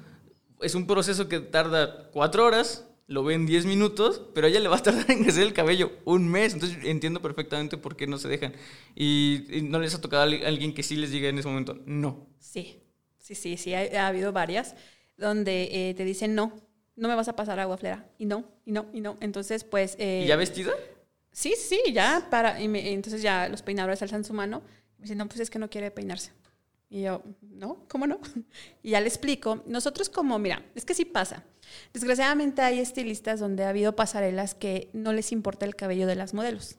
Es 0.60 0.74
un 0.74 0.86
proceso 0.86 1.28
que 1.28 1.40
tarda 1.40 2.10
cuatro 2.10 2.44
horas, 2.44 2.86
lo 3.12 3.22
ve 3.24 3.34
en 3.34 3.46
diez 3.46 3.66
minutos, 3.66 4.22
pero 4.34 4.46
a 4.46 4.50
ella 4.50 4.60
le 4.60 4.68
va 4.68 4.76
a 4.76 4.82
tardar 4.82 5.10
en 5.10 5.22
crecer 5.22 5.42
el 5.44 5.52
cabello 5.52 5.92
un 6.04 6.28
mes. 6.28 6.54
Entonces 6.54 6.78
entiendo 6.84 7.20
perfectamente 7.22 7.76
por 7.76 7.96
qué 7.96 8.06
no 8.06 8.18
se 8.18 8.28
dejan. 8.28 8.54
Y, 8.94 9.44
y 9.50 9.62
no 9.62 9.78
les 9.78 9.94
ha 9.94 10.00
tocado 10.00 10.22
a 10.22 10.24
alguien 10.26 10.74
que 10.74 10.82
sí 10.82 10.96
les 10.96 11.10
diga 11.10 11.28
en 11.28 11.38
ese 11.38 11.48
momento, 11.48 11.78
no. 11.86 12.26
Sí, 12.38 12.82
sí, 13.18 13.34
sí, 13.34 13.56
sí, 13.56 13.74
ha, 13.74 13.80
ha 14.04 14.08
habido 14.08 14.32
varias 14.32 14.74
donde 15.16 15.68
eh, 15.90 15.94
te 15.94 16.04
dicen 16.04 16.34
no, 16.34 16.52
no 16.96 17.08
me 17.08 17.14
vas 17.14 17.28
a 17.28 17.36
pasar 17.36 17.60
agua 17.60 17.76
flera. 17.78 18.08
Y 18.18 18.26
no, 18.26 18.44
y 18.64 18.72
no, 18.72 18.86
y 18.92 19.00
no. 19.00 19.16
Entonces, 19.20 19.64
pues... 19.64 19.96
eh, 19.98 20.22
¿Y 20.24 20.28
ya 20.28 20.36
vestida? 20.36 20.72
Sí, 21.30 21.54
sí, 21.58 21.80
ya 21.92 22.26
para. 22.30 22.60
Y 22.60 22.68
me- 22.68 22.92
entonces 22.92 23.22
ya 23.22 23.48
los 23.48 23.62
peinadores 23.62 24.02
alzan 24.02 24.24
su 24.24 24.34
mano 24.34 24.62
y 24.98 25.00
me 25.00 25.02
dicen, 25.04 25.18
no, 25.18 25.26
pues 25.28 25.40
es 25.40 25.50
que 25.50 25.58
no 25.58 25.70
quiere 25.70 25.90
peinarse. 25.90 26.30
Y 26.92 27.04
yo, 27.04 27.22
no, 27.40 27.86
¿cómo 27.88 28.06
no? 28.06 28.20
Y 28.82 28.90
ya 28.90 29.00
le 29.00 29.08
explico. 29.08 29.62
Nosotros 29.66 30.10
como, 30.10 30.38
mira, 30.38 30.62
es 30.74 30.84
que 30.84 30.92
sí 30.92 31.06
pasa. 31.06 31.42
Desgraciadamente 31.94 32.60
hay 32.60 32.80
estilistas 32.80 33.40
donde 33.40 33.64
ha 33.64 33.70
habido 33.70 33.96
pasarelas 33.96 34.54
que 34.54 34.90
no 34.92 35.14
les 35.14 35.32
importa 35.32 35.64
el 35.64 35.74
cabello 35.74 36.06
de 36.06 36.16
las 36.16 36.34
modelos. 36.34 36.76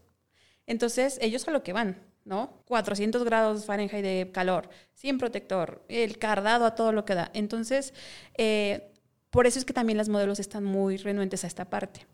Entonces 0.68 1.18
ellos 1.20 1.48
a 1.48 1.52
lo 1.52 1.64
que 1.64 1.74
van, 1.74 1.98
¿no? 2.26 2.62
400 2.68 3.24
grados 3.24 3.66
Fahrenheit 3.66 4.04
de 4.04 4.30
calor, 4.32 4.70
sin 4.94 5.18
protector, 5.18 5.84
el 5.88 6.20
cardado 6.20 6.66
a 6.66 6.76
todo 6.76 6.92
lo 6.92 7.06
que 7.06 7.16
da. 7.16 7.32
Entonces, 7.34 7.96
eh, 8.38 8.92
por 9.32 9.48
eso 9.48 9.58
es 9.58 9.66
que 9.66 9.74
también 9.74 9.98
las 9.98 10.10
modelos 10.10 10.40
están 10.40 10.64
muy 10.64 10.98
renuentes 10.98 11.44
a 11.44 11.48
esta 11.48 11.72
parte. 11.72 12.06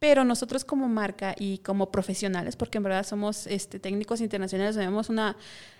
Pero 0.00 0.24
nosotros 0.24 0.64
como 0.64 0.88
marca 0.88 1.36
y 1.38 1.58
como 1.58 1.92
profesionales, 1.92 2.56
porque 2.56 2.78
en 2.78 2.84
verdad 2.84 3.06
somos 3.06 3.46
este, 3.46 3.78
técnicos 3.78 4.20
internacionales, 4.20 4.74
tenemos 4.74 5.08
una, 5.08 5.36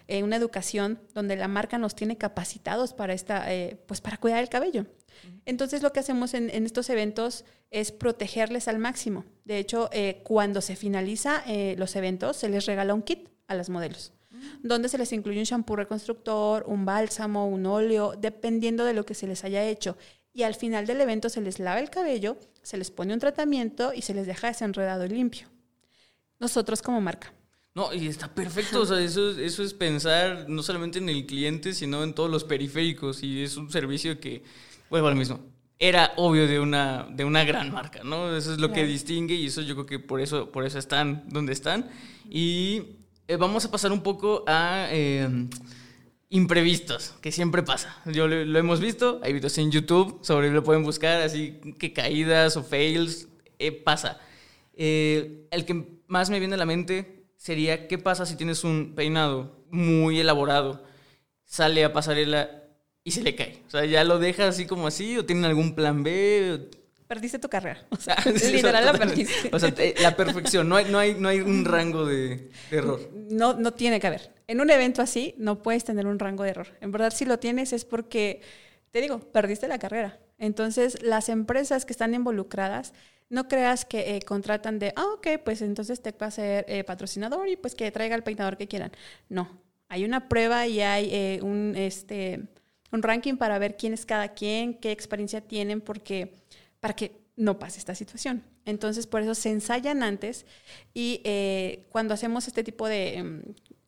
eh, 0.09 0.23
una 0.23 0.37
educación 0.37 1.01
donde 1.14 1.37
la 1.37 1.49
marca 1.49 1.79
nos 1.79 1.95
tiene 1.95 2.16
capacitados 2.16 2.92
para, 2.92 3.12
esta, 3.12 3.53
eh, 3.53 3.79
pues 3.87 4.01
para 4.01 4.16
cuidar 4.16 4.42
el 4.42 4.49
cabello. 4.49 4.87
Entonces 5.45 5.83
lo 5.83 5.92
que 5.92 6.01
hacemos 6.01 6.35
en, 6.35 6.51
en 6.51 6.66
estos 6.66 6.90
eventos 6.90 7.45
es 7.71 7.92
protegerles 7.92 8.69
al 8.69 8.79
máximo. 8.79 9.25
De 9.45 9.59
hecho, 9.59 9.88
eh, 9.92 10.23
cuando 10.25 10.61
se 10.61 10.77
finaliza 10.77 11.42
eh, 11.47 11.75
los 11.79 11.97
eventos, 11.97 12.37
se 12.37 12.49
les 12.49 12.66
regala 12.66 12.95
un 12.95 13.03
kit 13.03 13.29
a 13.49 13.55
las 13.55 13.69
modelos, 13.69 14.12
donde 14.62 14.88
se 14.88 14.99
les 14.99 15.12
incluye 15.12 15.38
un 15.38 15.45
shampoo 15.45 15.77
reconstructor, 15.77 16.64
un 16.66 16.85
bálsamo, 16.85 17.47
un 17.47 17.66
óleo, 17.66 18.14
dependiendo 18.19 18.85
de 18.85 18.95
lo 18.95 19.05
que 19.05 19.14
se 19.14 19.27
les 19.27 19.45
haya 19.45 19.64
hecho. 19.64 19.97
Y 20.33 20.42
al 20.42 20.55
final 20.55 20.87
del 20.87 21.01
evento 21.01 21.29
se 21.29 21.40
les 21.40 21.59
lava 21.59 21.81
el 21.81 21.90
cabello, 21.90 22.37
se 22.62 22.77
les 22.77 22.90
pone 22.90 23.14
un 23.14 23.21
tratamiento 23.21 23.92
y 23.95 24.03
se 24.03 24.14
les 24.14 24.27
deja 24.27 24.49
desenredado 24.49 25.07
y 25.07 25.09
limpio. 25.09 25.49
Nosotros 26.38 26.83
como 26.83 27.01
marca. 27.01 27.33
No, 27.76 27.92
y 27.92 28.06
está 28.08 28.34
perfecto. 28.34 28.80
O 28.80 28.86
sea, 28.86 28.98
eso, 29.00 29.38
eso 29.38 29.62
es 29.62 29.74
pensar 29.74 30.46
no 30.48 30.62
solamente 30.62 30.98
en 30.98 31.10
el 31.10 31.26
cliente, 31.26 31.74
sino 31.74 32.02
en 32.02 32.14
todos 32.14 32.30
los 32.30 32.42
periféricos. 32.42 33.22
Y 33.22 33.42
es 33.42 33.58
un 33.58 33.70
servicio 33.70 34.18
que, 34.18 34.42
vuelvo 34.88 35.08
al 35.08 35.14
mismo, 35.14 35.40
era 35.78 36.14
obvio 36.16 36.46
de 36.48 36.58
una, 36.58 37.06
de 37.10 37.26
una 37.26 37.44
gran 37.44 37.70
marca, 37.70 38.00
¿no? 38.02 38.34
Eso 38.34 38.52
es 38.54 38.58
lo 38.58 38.68
que 38.68 38.76
Claro. 38.80 38.88
distingue 38.88 39.34
y 39.34 39.46
eso 39.48 39.60
yo 39.60 39.74
creo 39.74 39.84
que 39.84 39.98
por 39.98 40.22
eso, 40.22 40.50
por 40.50 40.64
eso 40.64 40.78
están 40.78 41.24
donde 41.28 41.52
están. 41.52 41.90
Y 42.30 42.82
eh, 43.28 43.36
vamos 43.36 43.66
a 43.66 43.70
pasar 43.70 43.92
un 43.92 44.02
poco 44.02 44.42
a 44.46 44.88
eh, 44.90 45.28
imprevistos, 46.30 47.12
que 47.20 47.30
siempre 47.30 47.62
pasa. 47.62 47.94
Yo 48.06 48.26
lo, 48.26 48.42
lo 48.42 48.58
hemos 48.58 48.80
visto, 48.80 49.20
hay 49.22 49.34
videos 49.34 49.58
en 49.58 49.70
YouTube, 49.70 50.18
sobre 50.22 50.50
lo 50.50 50.64
pueden 50.64 50.82
buscar, 50.82 51.20
así 51.20 51.60
que 51.78 51.92
caídas 51.92 52.56
o 52.56 52.62
fails, 52.64 53.28
eh, 53.58 53.70
pasa. 53.70 54.18
Eh, 54.72 55.46
el 55.50 55.66
que 55.66 56.00
más 56.06 56.30
me 56.30 56.38
viene 56.38 56.54
a 56.54 56.58
la 56.58 56.66
mente 56.66 57.15
sería 57.46 57.87
qué 57.87 57.96
pasa 57.96 58.26
si 58.26 58.35
tienes 58.35 58.64
un 58.64 58.94
peinado 58.96 59.64
muy 59.70 60.18
elaborado, 60.18 60.82
sale 61.44 61.85
a 61.85 61.92
pasarela 61.92 62.64
y 63.04 63.12
se 63.12 63.22
le 63.22 63.37
cae. 63.37 63.62
O 63.68 63.70
sea, 63.70 63.85
ya 63.85 64.02
lo 64.02 64.18
deja 64.18 64.48
así 64.48 64.66
como 64.66 64.88
así 64.88 65.16
o 65.16 65.24
tienen 65.24 65.44
algún 65.44 65.76
plan 65.76 66.02
B. 66.02 66.68
Perdiste 67.06 67.38
tu 67.38 67.48
carrera. 67.48 67.87
O 67.90 67.96
sea, 67.98 68.16
literal 68.50 68.85
la 68.85 68.94
perdiste. 68.94 69.50
O 69.52 69.61
sea, 69.61 69.72
la 70.00 70.16
perfección, 70.16 70.68
no 70.68 70.74
hay, 70.74 70.87
no 70.87 70.98
hay, 70.98 71.14
no 71.14 71.28
hay 71.28 71.38
un 71.38 71.64
rango 71.64 72.04
de, 72.04 72.50
de 72.68 72.76
error. 72.78 73.09
no, 73.12 73.54
no 73.54 73.72
tiene 73.72 74.00
que 74.00 74.09
haber. 74.09 74.32
En 74.48 74.61
un 74.61 74.68
evento 74.68 75.00
así 75.00 75.37
no 75.38 75.62
puedes 75.62 75.85
tener 75.85 76.09
un 76.09 76.18
rango 76.18 76.42
de 76.42 76.50
error. 76.50 76.66
En 76.80 76.90
verdad, 76.90 77.12
si 77.12 77.26
lo 77.26 77.38
tienes 77.38 77.72
es 77.72 77.85
porque, 77.85 78.40
te 78.90 79.00
digo, 79.00 79.20
perdiste 79.20 79.68
la 79.68 79.78
carrera. 79.78 80.18
Entonces, 80.38 81.00
las 81.00 81.28
empresas 81.28 81.85
que 81.87 81.92
están 81.92 82.12
involucradas, 82.12 82.92
no 83.28 83.48
creas 83.48 83.84
que 83.84 84.16
eh, 84.16 84.22
contratan 84.22 84.78
de, 84.78 84.92
ah, 84.96 85.06
ok, 85.14 85.26
pues 85.44 85.62
entonces 85.62 86.00
te 86.00 86.12
va 86.12 86.26
a 86.26 86.30
ser 86.30 86.64
eh, 86.68 86.84
patrocinador 86.84 87.48
y 87.48 87.56
pues 87.56 87.74
que 87.74 87.90
traiga 87.90 88.14
el 88.14 88.22
peinador 88.22 88.56
que 88.56 88.68
quieran. 88.68 88.92
No, 89.28 89.48
hay 89.88 90.04
una 90.04 90.28
prueba 90.28 90.66
y 90.66 90.80
hay 90.80 91.08
eh, 91.12 91.40
un, 91.42 91.74
este, 91.76 92.42
un 92.92 93.02
ranking 93.02 93.36
para 93.36 93.58
ver 93.58 93.76
quién 93.76 93.92
es 93.92 94.06
cada 94.06 94.28
quien, 94.28 94.74
qué 94.74 94.92
experiencia 94.92 95.40
tienen, 95.40 95.80
porque 95.80 96.34
para 96.80 96.94
que 96.94 97.12
no 97.36 97.58
pase 97.58 97.78
esta 97.78 97.94
situación. 97.94 98.44
Entonces, 98.64 99.06
por 99.06 99.22
eso 99.22 99.34
se 99.34 99.50
ensayan 99.50 100.02
antes 100.02 100.46
y 100.94 101.22
cuando 101.90 102.14
hacemos 102.14 102.48
este 102.48 102.64
tipo 102.64 102.88
de 102.88 103.14
em, 103.18 103.42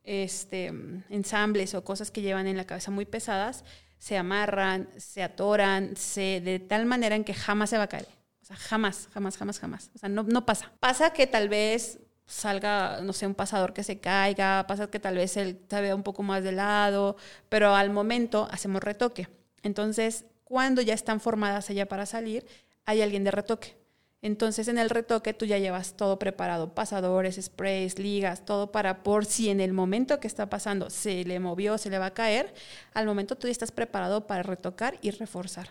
este, 0.09 0.67
em, 0.67 1.03
ensambles 1.11 1.75
o 1.75 1.85
cosas 1.85 2.11
que 2.11 2.23
llevan 2.23 2.47
en 2.47 2.57
la 2.57 2.65
cabeza 2.65 2.91
muy 2.91 3.05
pesadas, 3.05 3.65
se 3.99 4.17
amarran, 4.17 4.89
se 4.97 5.23
atoran, 5.23 5.97
se, 5.97 6.41
de 6.41 6.61
tal 6.61 6.87
manera 6.87 7.15
en 7.17 7.25
que 7.25 7.35
jamás 7.35 7.71
se 7.71 7.79
va 7.79 7.85
a 7.85 7.89
caer. 7.89 8.18
Sea, 8.49 8.57
jamás, 8.57 9.09
jamás, 9.13 9.37
jamás, 9.37 9.59
jamás. 9.59 9.91
O 9.95 9.99
sea, 9.99 10.09
no, 10.09 10.23
no 10.23 10.47
pasa. 10.47 10.73
Pasa 10.81 11.11
que 11.13 11.27
tal 11.27 11.51
vez 11.51 12.01
salga, 12.25 13.01
no 13.03 13.13
sé, 13.13 13.27
un 13.27 13.35
pasador 13.35 13.75
que 13.75 13.85
se 13.85 14.01
caiga, 14.01 14.67
pasa 14.67 14.91
que 14.91 14.99
tal 14.99 15.17
vez 15.17 15.37
él 15.37 15.61
se 15.69 15.81
vea 15.83 15.95
un 15.95 16.03
poco 16.03 16.23
más 16.23 16.43
de 16.43 16.53
lado, 16.53 17.17
pero 17.51 17.75
al 17.75 17.91
momento 17.91 18.49
hacemos 18.51 18.83
retoque. 18.83 19.29
Entonces, 19.63 20.25
cuando 20.45 20.81
ya 20.81 20.95
están 20.95 21.21
formadas 21.21 21.69
allá 21.69 21.89
para 21.89 22.07
salir, 22.07 22.47
hay 22.87 23.03
alguien 23.03 23.23
de 23.23 23.33
retoque. 23.33 23.77
Entonces, 24.23 24.67
en 24.69 24.79
el 24.79 24.89
retoque 24.89 25.35
tú 25.35 25.45
ya 25.45 25.59
llevas 25.59 25.95
todo 25.95 26.19
preparado, 26.19 26.75
pasadores, 26.75 27.39
sprays, 27.41 27.99
ligas, 27.99 28.47
todo 28.47 28.73
para 28.73 29.03
por 29.03 29.27
si 29.27 29.51
en 29.51 29.61
el 29.61 29.75
momento 29.75 30.21
que 30.21 30.27
está 30.27 30.49
pasando 30.49 30.89
se 30.89 31.23
le 31.25 31.39
movió, 31.39 31.77
se 31.77 31.91
le 31.91 31.99
va 31.99 32.07
a 32.07 32.15
caer, 32.15 32.55
al 32.95 33.05
momento 33.05 33.37
tú 33.37 33.47
ya 33.47 33.53
estás 33.53 33.73
preparado 33.73 34.27
para 34.27 34.43
retocar 34.43 34.99
y 35.03 35.11
reforzar, 35.11 35.69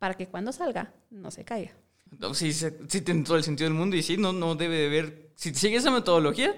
para 0.00 0.14
que 0.14 0.26
cuando 0.26 0.50
salga 0.50 0.92
no 1.10 1.30
se 1.30 1.44
caiga. 1.44 1.74
No, 2.18 2.34
sí, 2.34 2.52
sí 2.52 3.00
tiene 3.02 3.24
todo 3.24 3.36
el 3.36 3.44
sentido 3.44 3.68
del 3.68 3.78
mundo 3.78 3.96
y 3.96 4.02
sí, 4.02 4.16
no, 4.16 4.32
no 4.32 4.54
debe 4.54 4.76
de 4.76 4.86
haber... 4.86 5.30
Si 5.34 5.54
sigues 5.54 5.82
esa 5.82 5.90
metodología, 5.90 6.54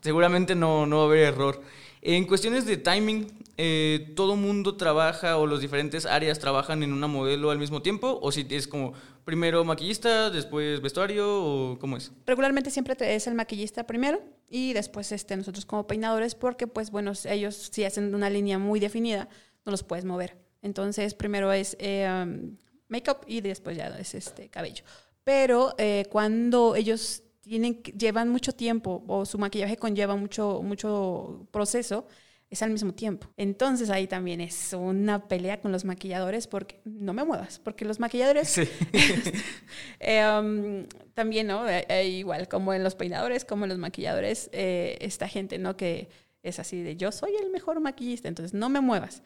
seguramente 0.00 0.54
no, 0.54 0.86
no 0.86 0.98
va 0.98 1.02
a 1.02 1.06
haber 1.06 1.20
error. 1.20 1.62
En 2.04 2.24
cuestiones 2.26 2.66
de 2.66 2.76
timing, 2.76 3.28
eh, 3.56 4.12
¿todo 4.16 4.34
mundo 4.34 4.76
trabaja 4.76 5.36
o 5.38 5.46
las 5.46 5.60
diferentes 5.60 6.04
áreas 6.04 6.40
trabajan 6.40 6.82
en 6.82 6.92
una 6.92 7.06
modelo 7.06 7.52
al 7.52 7.58
mismo 7.58 7.80
tiempo? 7.80 8.18
¿O 8.20 8.32
si 8.32 8.44
es 8.50 8.66
como 8.66 8.92
primero 9.24 9.64
maquillista, 9.64 10.30
después 10.30 10.80
vestuario 10.80 11.44
o 11.44 11.78
cómo 11.78 11.96
es? 11.96 12.10
Regularmente 12.26 12.70
siempre 12.72 12.96
es 13.14 13.26
el 13.28 13.34
maquillista 13.34 13.86
primero 13.86 14.20
y 14.50 14.72
después 14.72 15.12
este, 15.12 15.36
nosotros 15.36 15.64
como 15.64 15.86
peinadores 15.86 16.34
porque 16.34 16.66
pues 16.66 16.90
bueno, 16.90 17.12
ellos 17.24 17.70
si 17.70 17.84
hacen 17.84 18.12
una 18.14 18.30
línea 18.30 18.58
muy 18.58 18.80
definida 18.80 19.28
no 19.64 19.70
los 19.70 19.84
puedes 19.84 20.04
mover. 20.04 20.36
Entonces 20.60 21.14
primero 21.14 21.52
es 21.52 21.76
eh, 21.78 22.54
make-up 22.92 23.18
y 23.26 23.40
después 23.40 23.76
ya 23.76 23.88
es 23.98 24.14
este 24.14 24.48
cabello. 24.48 24.84
Pero 25.24 25.74
eh, 25.78 26.04
cuando 26.10 26.76
ellos 26.76 27.22
tienen, 27.40 27.82
llevan 27.82 28.28
mucho 28.28 28.52
tiempo 28.52 29.02
o 29.08 29.24
su 29.24 29.38
maquillaje 29.38 29.76
conlleva 29.76 30.14
mucho, 30.16 30.62
mucho 30.62 31.46
proceso, 31.50 32.06
es 32.52 32.62
al 32.62 32.70
mismo 32.70 32.92
tiempo. 32.92 33.28
Entonces 33.38 33.88
ahí 33.88 34.06
también 34.06 34.42
es 34.42 34.74
una 34.74 35.26
pelea 35.26 35.60
con 35.62 35.72
los 35.72 35.86
maquilladores 35.86 36.46
porque 36.46 36.82
no 36.84 37.14
me 37.14 37.24
muevas, 37.24 37.58
porque 37.58 37.86
los 37.86 37.98
maquilladores 37.98 38.48
Sí. 38.50 38.68
eh, 40.00 40.22
um, 40.26 40.86
también, 41.14 41.46
¿no? 41.46 41.66
Eh, 41.66 41.86
eh, 41.88 42.06
igual 42.08 42.48
como 42.48 42.74
en 42.74 42.84
los 42.84 42.94
peinadores, 42.94 43.46
como 43.46 43.64
en 43.64 43.70
los 43.70 43.78
maquilladores, 43.78 44.50
eh, 44.52 44.98
esta 45.00 45.28
gente, 45.28 45.56
¿no? 45.58 45.78
Que 45.78 46.10
es 46.42 46.58
así 46.58 46.82
de 46.82 46.96
yo 46.96 47.10
soy 47.10 47.34
el 47.36 47.50
mejor 47.50 47.80
maquillista, 47.80 48.28
entonces 48.28 48.52
no 48.52 48.68
me 48.68 48.82
muevas. 48.82 49.22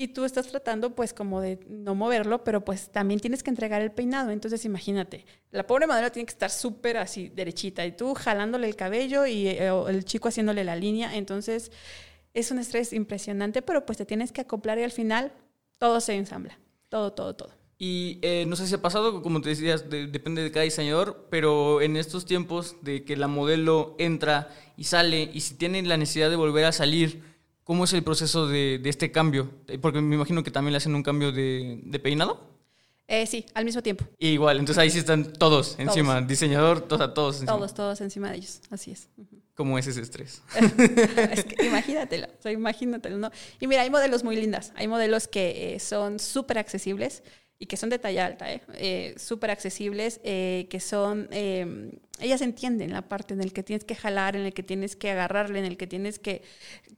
Y 0.00 0.08
tú 0.08 0.24
estás 0.24 0.46
tratando 0.46 0.94
pues 0.94 1.12
como 1.12 1.40
de 1.40 1.58
no 1.68 1.96
moverlo, 1.96 2.44
pero 2.44 2.64
pues 2.64 2.88
también 2.90 3.18
tienes 3.18 3.42
que 3.42 3.50
entregar 3.50 3.82
el 3.82 3.90
peinado. 3.90 4.30
Entonces 4.30 4.64
imagínate, 4.64 5.26
la 5.50 5.66
pobre 5.66 5.88
madera 5.88 6.10
tiene 6.10 6.26
que 6.26 6.32
estar 6.32 6.50
súper 6.50 6.98
así 6.98 7.30
derechita 7.30 7.84
y 7.84 7.90
tú 7.92 8.14
jalándole 8.14 8.68
el 8.68 8.76
cabello 8.76 9.26
y 9.26 9.48
eh, 9.48 9.68
el 9.88 10.04
chico 10.04 10.28
haciéndole 10.28 10.62
la 10.62 10.76
línea. 10.76 11.16
Entonces 11.16 11.72
es 12.32 12.50
un 12.52 12.60
estrés 12.60 12.92
impresionante, 12.92 13.60
pero 13.60 13.84
pues 13.84 13.98
te 13.98 14.06
tienes 14.06 14.30
que 14.30 14.40
acoplar 14.42 14.78
y 14.78 14.84
al 14.84 14.92
final 14.92 15.32
todo 15.78 16.00
se 16.00 16.14
ensambla. 16.14 16.58
Todo, 16.88 17.12
todo, 17.12 17.34
todo. 17.34 17.50
Y 17.76 18.18
eh, 18.22 18.44
no 18.46 18.54
sé 18.56 18.66
si 18.66 18.74
ha 18.74 18.82
pasado, 18.82 19.20
como 19.22 19.40
te 19.40 19.48
decías, 19.50 19.90
de- 19.90 20.06
depende 20.06 20.42
de 20.42 20.50
cada 20.52 20.64
diseñador, 20.64 21.26
pero 21.30 21.80
en 21.80 21.96
estos 21.96 22.24
tiempos 22.24 22.76
de 22.82 23.04
que 23.04 23.16
la 23.16 23.28
modelo 23.28 23.94
entra 23.98 24.48
y 24.76 24.84
sale 24.84 25.30
y 25.32 25.40
si 25.40 25.54
tiene 25.54 25.82
la 25.82 25.96
necesidad 25.96 26.30
de 26.30 26.36
volver 26.36 26.64
a 26.64 26.72
salir, 26.72 27.22
¿cómo 27.68 27.84
es 27.84 27.92
el 27.92 28.02
proceso 28.02 28.48
de, 28.48 28.78
de 28.82 28.88
este 28.88 29.12
cambio? 29.12 29.50
Porque 29.82 30.00
me 30.00 30.14
imagino 30.14 30.42
que 30.42 30.50
también 30.50 30.72
le 30.72 30.78
hacen 30.78 30.94
un 30.94 31.02
cambio 31.02 31.32
de, 31.32 31.80
de 31.84 31.98
peinado. 31.98 32.40
Eh, 33.06 33.26
sí, 33.26 33.44
al 33.52 33.66
mismo 33.66 33.82
tiempo. 33.82 34.06
Igual, 34.18 34.58
entonces 34.58 34.80
ahí 34.80 34.88
sí 34.88 34.98
están 34.98 35.34
todos 35.34 35.78
encima, 35.78 36.22
diseñador, 36.22 36.80
todos, 36.80 37.12
todos 37.12 37.34
encima. 37.36 37.52
Todos, 37.52 37.74
todos 37.74 38.00
encima 38.00 38.30
de 38.30 38.38
ellos, 38.38 38.62
así 38.70 38.92
es. 38.92 39.08
¿Cómo 39.54 39.78
es 39.78 39.86
ese 39.86 40.00
estrés? 40.00 40.40
es 41.30 41.44
que 41.44 41.66
imagínatelo, 41.66 42.26
o 42.26 42.42
sea, 42.42 42.52
imagínatelo, 42.52 43.18
¿no? 43.18 43.30
Y 43.60 43.66
mira, 43.66 43.82
hay 43.82 43.90
modelos 43.90 44.24
muy 44.24 44.36
lindas, 44.36 44.72
hay 44.74 44.88
modelos 44.88 45.28
que 45.28 45.74
eh, 45.74 45.78
son 45.78 46.18
súper 46.20 46.56
accesibles 46.56 47.22
y 47.58 47.66
que 47.66 47.76
son 47.76 47.90
de 47.90 47.98
talla 47.98 48.26
alta, 48.26 48.52
¿eh? 48.52 48.60
Eh, 48.74 49.14
súper 49.18 49.50
accesibles, 49.50 50.20
eh, 50.22 50.66
que 50.70 50.78
son, 50.80 51.28
eh, 51.32 51.90
ellas 52.20 52.40
entienden 52.40 52.92
la 52.92 53.02
parte 53.02 53.34
en 53.34 53.40
el 53.40 53.52
que 53.52 53.62
tienes 53.62 53.84
que 53.84 53.94
jalar, 53.96 54.36
en 54.36 54.42
el 54.46 54.54
que 54.54 54.62
tienes 54.62 54.94
que 54.96 55.10
agarrarle, 55.10 55.58
en 55.58 55.64
el 55.64 55.76
que 55.76 55.86
tienes 55.86 56.18
que 56.18 56.42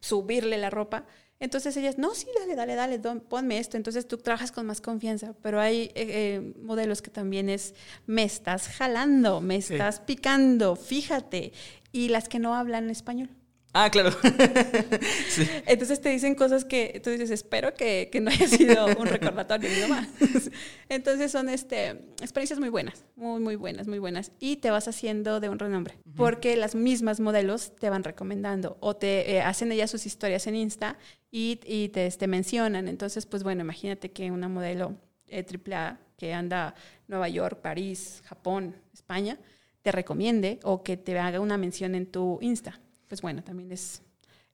subirle 0.00 0.58
la 0.58 0.70
ropa. 0.70 1.06
Entonces 1.42 1.74
ellas, 1.78 1.96
no, 1.96 2.14
sí, 2.14 2.26
dale, 2.38 2.54
dale, 2.54 2.74
dale, 2.74 2.98
don- 2.98 3.20
ponme 3.20 3.58
esto. 3.58 3.78
Entonces 3.78 4.06
tú 4.06 4.18
trabajas 4.18 4.52
con 4.52 4.66
más 4.66 4.82
confianza, 4.82 5.34
pero 5.40 5.58
hay 5.58 5.84
eh, 5.84 5.90
eh, 5.94 6.52
modelos 6.60 7.00
que 7.00 7.10
también 7.10 7.48
es, 7.48 7.74
me 8.06 8.22
estás 8.24 8.68
jalando, 8.68 9.40
me 9.40 9.62
Sí. 9.62 9.72
estás 9.72 10.00
picando, 10.00 10.76
fíjate. 10.76 11.52
Y 11.92 12.08
las 12.10 12.28
que 12.28 12.38
no 12.38 12.54
hablan 12.54 12.90
español. 12.90 13.30
Ah, 13.72 13.88
claro. 13.88 14.10
sí. 15.28 15.46
Entonces 15.66 16.00
te 16.00 16.08
dicen 16.08 16.34
cosas 16.34 16.64
que 16.64 17.00
tú 17.04 17.10
dices, 17.10 17.30
espero 17.30 17.72
que, 17.72 18.08
que 18.10 18.20
no 18.20 18.30
haya 18.30 18.48
sido 18.48 18.86
un 18.98 19.06
recordatorio 19.06 19.70
de 19.70 19.76
mi 19.76 19.82
mamá. 19.82 20.08
Entonces 20.88 21.30
son 21.30 21.48
este, 21.48 21.90
experiencias 22.20 22.58
muy 22.58 22.68
buenas, 22.68 23.04
muy, 23.14 23.40
muy 23.40 23.54
buenas, 23.54 23.86
muy 23.86 24.00
buenas. 24.00 24.32
Y 24.40 24.56
te 24.56 24.70
vas 24.70 24.88
haciendo 24.88 25.38
de 25.38 25.48
un 25.48 25.58
renombre, 25.58 25.98
porque 26.16 26.56
las 26.56 26.74
mismas 26.74 27.20
modelos 27.20 27.76
te 27.76 27.90
van 27.90 28.02
recomendando 28.02 28.76
o 28.80 28.96
te 28.96 29.36
eh, 29.36 29.42
hacen 29.42 29.70
ellas 29.70 29.90
sus 29.90 30.04
historias 30.04 30.48
en 30.48 30.56
Insta 30.56 30.98
y, 31.30 31.60
y 31.64 31.90
te, 31.90 32.10
te 32.10 32.26
mencionan. 32.26 32.88
Entonces, 32.88 33.24
pues 33.24 33.44
bueno, 33.44 33.60
imagínate 33.60 34.10
que 34.10 34.32
una 34.32 34.48
modelo 34.48 34.96
eh, 35.28 35.46
AAA 35.46 35.98
que 36.16 36.34
anda 36.34 36.74
Nueva 37.06 37.28
York, 37.28 37.60
París, 37.62 38.22
Japón, 38.26 38.74
España, 38.92 39.38
te 39.82 39.92
recomiende 39.92 40.58
o 40.64 40.82
que 40.82 40.96
te 40.96 41.18
haga 41.18 41.40
una 41.40 41.56
mención 41.56 41.94
en 41.94 42.06
tu 42.06 42.38
Insta. 42.42 42.80
Pues 43.10 43.22
bueno, 43.22 43.42
también 43.42 43.72
es, 43.72 44.02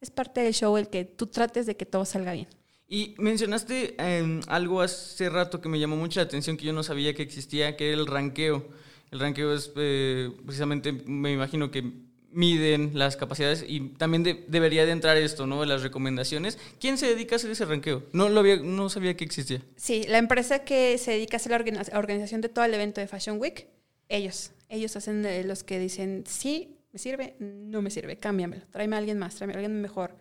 es 0.00 0.10
parte 0.10 0.40
del 0.40 0.54
show 0.54 0.76
el 0.78 0.88
que 0.88 1.04
tú 1.04 1.26
trates 1.26 1.66
de 1.66 1.76
que 1.76 1.84
todo 1.84 2.06
salga 2.06 2.32
bien. 2.32 2.48
Y 2.88 3.14
mencionaste 3.18 3.94
eh, 3.98 4.40
algo 4.46 4.80
hace 4.80 5.28
rato 5.28 5.60
que 5.60 5.68
me 5.68 5.78
llamó 5.78 5.94
mucho 5.96 6.20
la 6.20 6.24
atención, 6.24 6.56
que 6.56 6.64
yo 6.64 6.72
no 6.72 6.82
sabía 6.82 7.12
que 7.12 7.22
existía, 7.22 7.76
que 7.76 7.92
era 7.92 8.00
el 8.00 8.06
ranqueo. 8.06 8.66
El 9.10 9.20
ranqueo 9.20 9.52
es 9.52 9.70
eh, 9.76 10.30
precisamente, 10.46 10.92
me 10.92 11.32
imagino 11.32 11.70
que 11.70 11.84
miden 12.30 12.92
las 12.94 13.16
capacidades 13.18 13.62
y 13.68 13.80
también 13.90 14.22
de- 14.22 14.44
debería 14.48 14.86
de 14.86 14.92
entrar 14.92 15.18
esto, 15.18 15.46
¿no? 15.46 15.62
Las 15.66 15.82
recomendaciones. 15.82 16.58
¿Quién 16.80 16.96
se 16.96 17.08
dedica 17.08 17.34
a 17.34 17.36
hacer 17.36 17.50
ese 17.50 17.66
ranqueo? 17.66 18.04
No, 18.12 18.30
lo 18.30 18.40
había, 18.40 18.56
no 18.56 18.88
sabía 18.88 19.16
que 19.18 19.24
existía. 19.24 19.60
Sí, 19.76 20.06
la 20.08 20.16
empresa 20.18 20.64
que 20.64 20.96
se 20.96 21.10
dedica 21.12 21.36
a 21.36 21.38
hacer 21.38 21.52
la 21.52 21.58
organi- 21.58 21.94
organización 21.94 22.40
de 22.40 22.48
todo 22.48 22.64
el 22.64 22.72
evento 22.72 23.02
de 23.02 23.06
Fashion 23.06 23.38
Week, 23.38 23.66
ellos, 24.08 24.52
ellos 24.70 24.96
hacen 24.96 25.26
eh, 25.26 25.44
los 25.44 25.62
que 25.62 25.78
dicen, 25.78 26.24
sí, 26.26 26.75
me 26.92 26.98
sirve, 26.98 27.36
no 27.38 27.82
me 27.82 27.90
sirve, 27.90 28.18
cámbiamelo, 28.18 28.66
tráeme 28.70 28.96
a 28.96 28.98
alguien 28.98 29.18
más, 29.18 29.34
tráeme 29.34 29.54
a 29.54 29.56
alguien 29.56 29.80
mejor. 29.80 30.14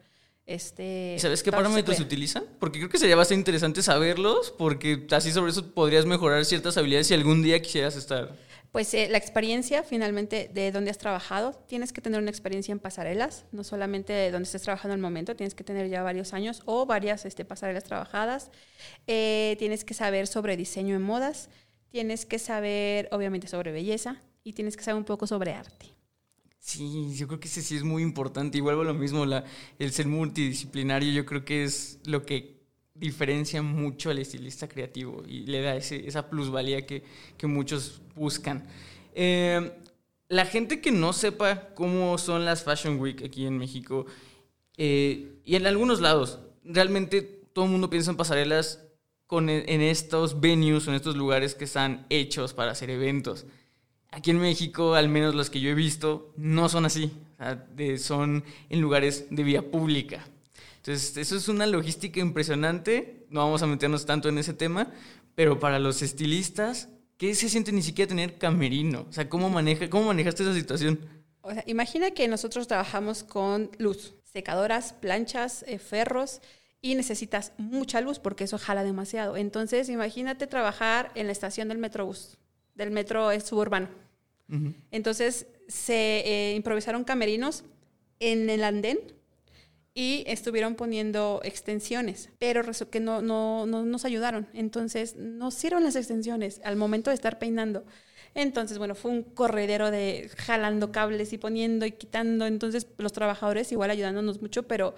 Este, 0.46 1.16
¿Y 1.18 1.20
sabes 1.20 1.42
qué 1.42 1.50
se 1.50 1.58
parámetros 1.58 1.98
se 1.98 2.04
utilizan? 2.04 2.44
Porque 2.60 2.78
creo 2.78 2.90
que 2.90 3.00
sería 3.00 3.16
bastante 3.16 3.40
interesante 3.40 3.82
saberlos, 3.82 4.54
porque 4.56 5.08
así 5.12 5.32
sobre 5.32 5.52
eso 5.52 5.74
podrías 5.74 6.06
mejorar 6.06 6.46
ciertas 6.46 6.78
habilidades 6.78 7.08
si 7.08 7.16
algún 7.16 7.42
día 7.42 7.60
quisieras 7.62 7.96
estar. 7.96 8.36
Pues 8.72 8.94
eh, 8.94 9.08
la 9.10 9.18
experiencia, 9.18 9.84
finalmente, 9.84 10.52
de 10.54 10.72
dónde 10.72 10.92
has 10.92 10.98
trabajado. 10.98 11.54
Tienes 11.66 11.94
que 11.94 12.02
tener 12.02 12.20
una 12.20 12.30
experiencia 12.30 12.74
en 12.74 12.80
pasarelas, 12.80 13.46
no 13.54 13.64
solamente 13.64 14.12
de 14.12 14.32
donde 14.32 14.46
estés 14.46 14.64
trabajando 14.64 14.94
al 14.94 15.00
momento, 15.00 15.34
tienes 15.36 15.56
que 15.56 15.64
tener 15.64 15.88
ya 15.88 16.04
varios 16.04 16.34
años 16.34 16.62
o 16.66 16.86
varias 16.86 17.26
este, 17.26 17.46
pasarelas 17.46 17.86
trabajadas. 17.86 18.52
Eh, 19.08 19.56
tienes 19.60 19.86
que 19.86 19.94
saber 19.94 20.28
sobre 20.28 20.58
diseño 20.58 20.94
en 20.94 21.02
modas, 21.02 21.50
tienes 21.88 22.26
que 22.26 22.38
saber, 22.38 23.08
obviamente, 23.14 23.48
sobre 23.48 23.72
belleza 23.72 24.22
y 24.44 24.52
tienes 24.52 24.76
que 24.76 24.84
saber 24.84 24.98
un 24.98 25.06
poco 25.06 25.26
sobre 25.26 25.54
arte. 25.54 25.96
Sí, 26.66 27.14
yo 27.16 27.28
creo 27.28 27.40
que 27.40 27.48
ese 27.48 27.62
sí 27.62 27.76
es 27.76 27.84
muy 27.84 28.02
importante. 28.02 28.58
Igual 28.58 28.84
lo 28.84 28.94
mismo, 28.96 29.24
la, 29.28 29.44
el 29.78 29.92
ser 29.92 30.08
multidisciplinario, 30.08 31.14
yo 31.14 31.24
creo 31.24 31.46
que 31.46 31.64
es 31.64 32.00
lo 32.06 32.26
que 32.26 32.56
diferencia 32.96 33.62
mucho 33.62 34.10
al 34.10 34.18
estilista 34.18 34.68
creativo 34.68 35.22
y 35.28 35.42
le 35.42 35.62
da 35.62 35.76
ese, 35.76 36.08
esa 36.08 36.28
plusvalía 36.28 36.88
que, 36.88 37.04
que 37.38 37.46
muchos 37.46 38.02
buscan. 38.16 38.68
Eh, 39.14 39.74
la 40.28 40.48
gente 40.48 40.82
que 40.82 40.92
no 40.92 41.14
sepa 41.14 41.70
cómo 41.76 42.18
son 42.18 42.46
las 42.46 42.64
Fashion 42.64 43.00
Week 43.00 43.24
aquí 43.24 43.46
en 43.46 43.60
México 43.60 44.08
eh, 44.76 45.36
y 45.46 45.56
en 45.56 45.68
algunos 45.68 46.02
lados, 46.02 46.40
realmente 46.64 47.22
todo 47.54 47.66
el 47.66 47.72
mundo 47.72 47.92
piensa 47.92 48.10
en 48.10 48.18
pasarelas 48.18 48.82
con, 49.28 49.50
en 49.52 49.82
estos 49.82 50.40
venues, 50.42 50.88
en 50.88 50.96
estos 50.96 51.16
lugares 51.16 51.54
que 51.54 51.66
están 51.66 52.08
hechos 52.10 52.56
para 52.56 52.72
hacer 52.72 52.90
eventos. 52.90 53.46
Aquí 54.16 54.32
en 54.32 54.40
México, 54.40 54.94
al 54.96 55.10
menos 55.10 55.36
los 55.36 55.50
que 55.50 55.60
yo 55.60 55.70
he 55.70 55.74
visto, 55.74 56.32
no 56.38 56.70
son 56.70 56.86
así. 56.86 57.12
O 57.34 57.38
sea, 57.38 57.56
de- 57.56 57.98
son 57.98 58.46
en 58.70 58.80
lugares 58.80 59.26
de 59.30 59.44
vía 59.44 59.70
pública. 59.70 60.26
Entonces, 60.78 61.18
eso 61.18 61.36
es 61.36 61.50
una 61.50 61.68
logística 61.68 62.22
impresionante. 62.22 63.26
No 63.30 63.42
vamos 63.42 63.62
a 63.62 63.68
meternos 63.68 64.06
tanto 64.06 64.30
en 64.30 64.38
ese 64.38 64.54
tema, 64.54 64.88
pero 65.36 65.60
para 65.60 65.80
los 65.80 66.02
estilistas, 66.02 66.88
¿qué 67.18 67.36
se 67.36 67.50
siente 67.50 67.74
ni 67.74 67.82
siquiera 67.82 68.08
tener 68.08 68.38
camerino? 68.38 69.06
O 69.10 69.12
sea, 69.12 69.28
¿cómo, 69.28 69.50
maneja, 69.50 69.90
cómo 69.90 70.06
manejaste 70.06 70.44
esa 70.44 70.54
situación? 70.54 71.00
O 71.42 71.52
sea, 71.52 71.64
imagina 71.68 72.12
que 72.12 72.28
nosotros 72.30 72.68
trabajamos 72.68 73.22
con 73.24 73.70
luz, 73.80 74.16
secadoras, 74.24 74.94
planchas, 74.94 75.66
eh, 75.68 75.78
ferros 75.78 76.40
y 76.82 76.96
necesitas 76.96 77.52
mucha 77.58 78.00
luz 78.00 78.20
porque 78.20 78.46
eso 78.46 78.58
jala 78.58 78.86
demasiado. 78.86 79.36
Entonces, 79.36 79.90
imagínate 79.90 80.48
trabajar 80.48 81.12
en 81.16 81.26
la 81.26 81.34
estación 81.34 81.68
del 81.68 81.80
Metrobús, 81.80 82.38
del 82.76 82.92
metro 82.92 83.32
eh, 83.32 83.42
Entonces, 84.92 85.48
se 85.68 86.20
eh, 86.20 86.56
improvisaron 86.56 87.04
camerinos 87.04 87.64
en 88.20 88.50
el 88.50 88.64
andén 88.64 89.00
y 89.94 90.24
estuvieron 90.28 90.76
poniendo 90.76 91.40
extensiones, 91.44 92.30
pero 92.38 92.64
que 92.92 93.00
no, 93.00 93.22
no, 93.22 93.66
no 93.66 93.86
nos 93.86 94.06
ayudaron. 94.06 94.48
Entonces, 94.54 95.16
nos 95.16 95.54
sirven 95.54 95.84
las 95.84 95.96
extensiones 95.96 96.60
al 96.64 96.76
momento 96.76 97.10
de 97.10 97.16
estar 97.16 97.40
peinando. 97.40 97.86
Entonces, 98.36 98.78
bueno, 98.78 98.96
fue 98.96 99.12
un 99.12 99.24
corredero 99.24 99.92
de 99.92 100.30
jalando 100.38 100.92
cables 100.92 101.32
y 101.32 101.38
poniendo 101.38 101.86
y 101.86 101.94
quitando. 101.94 102.46
Entonces, 102.46 102.86
los 102.98 103.14
trabajadores 103.14 103.72
igual 103.72 103.90
ayudándonos 103.90 104.42
mucho, 104.42 104.64
pero 104.64 104.96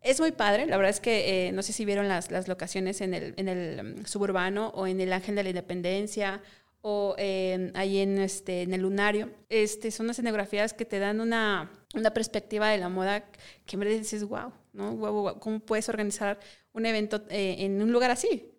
es 0.00 0.20
muy 0.20 0.30
padre. 0.30 0.66
La 0.66 0.76
verdad 0.76 0.90
es 0.90 1.00
que 1.00 1.48
eh, 1.48 1.52
no 1.52 1.64
sé 1.64 1.72
si 1.72 1.84
vieron 1.84 2.06
las, 2.06 2.30
las 2.30 2.46
locaciones 2.46 3.00
en 3.00 3.14
el, 3.14 3.34
en 3.36 3.48
el 3.48 3.82
mm, 3.82 4.06
suburbano 4.06 4.68
o 4.68 4.86
en 4.86 5.00
el 5.00 5.12
Ángel 5.12 5.34
de 5.34 5.42
la 5.42 5.48
Independencia 5.48 6.40
o 6.88 7.16
eh, 7.18 7.72
ahí 7.74 7.98
en, 7.98 8.16
este, 8.18 8.62
en 8.62 8.72
el 8.72 8.82
lunario. 8.82 9.28
Este, 9.48 9.90
son 9.90 10.06
unas 10.06 10.20
escenografías 10.20 10.72
que 10.72 10.84
te 10.84 11.00
dan 11.00 11.20
una, 11.20 11.72
una 11.96 12.14
perspectiva 12.14 12.68
de 12.68 12.78
la 12.78 12.88
moda 12.88 13.28
que 13.66 13.74
en 13.74 13.80
verdad 13.80 13.96
dices, 13.96 14.22
wow, 14.22 14.52
¿no? 14.72 14.94
Wow, 14.94 15.12
wow, 15.12 15.40
¿cómo 15.40 15.58
puedes 15.58 15.88
organizar 15.88 16.38
un 16.72 16.86
evento 16.86 17.24
eh, 17.28 17.56
en 17.58 17.82
un 17.82 17.90
lugar 17.90 18.12
así? 18.12 18.52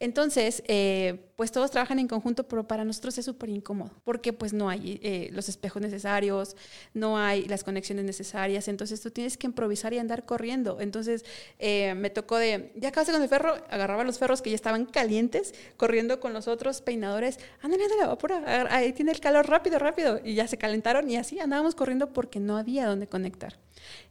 Entonces, 0.00 0.62
eh, 0.68 1.32
pues 1.34 1.50
todos 1.50 1.72
trabajan 1.72 1.98
en 1.98 2.06
conjunto, 2.06 2.46
pero 2.46 2.68
para 2.68 2.84
nosotros 2.84 3.18
es 3.18 3.24
súper 3.24 3.48
incómodo, 3.48 3.90
porque 4.04 4.32
pues 4.32 4.52
no 4.52 4.68
hay 4.68 5.00
eh, 5.02 5.28
los 5.32 5.48
espejos 5.48 5.82
necesarios, 5.82 6.54
no 6.94 7.18
hay 7.18 7.46
las 7.46 7.64
conexiones 7.64 8.04
necesarias, 8.04 8.68
entonces 8.68 9.00
tú 9.00 9.10
tienes 9.10 9.36
que 9.36 9.48
improvisar 9.48 9.92
y 9.92 9.98
andar 9.98 10.24
corriendo. 10.24 10.78
Entonces, 10.80 11.24
eh, 11.58 11.94
me 11.96 12.10
tocó 12.10 12.36
de, 12.36 12.72
ya 12.76 12.90
acabaste 12.90 13.12
con 13.12 13.22
el 13.22 13.28
ferro, 13.28 13.54
agarraba 13.70 14.04
los 14.04 14.18
ferros 14.18 14.40
que 14.40 14.50
ya 14.50 14.56
estaban 14.56 14.84
calientes, 14.86 15.52
corriendo 15.76 16.20
con 16.20 16.32
los 16.32 16.46
otros 16.46 16.80
peinadores, 16.80 17.38
ándale, 17.60 17.84
ándale, 17.84 18.02
agar- 18.46 18.68
ahí 18.70 18.92
tiene 18.92 19.10
el 19.10 19.18
calor, 19.20 19.48
rápido, 19.48 19.80
rápido, 19.80 20.20
y 20.24 20.34
ya 20.34 20.46
se 20.46 20.58
calentaron 20.58 21.10
y 21.10 21.16
así 21.16 21.40
andábamos 21.40 21.74
corriendo 21.74 22.12
porque 22.12 22.38
no 22.40 22.56
había 22.56 22.86
dónde 22.86 23.08
conectar. 23.08 23.58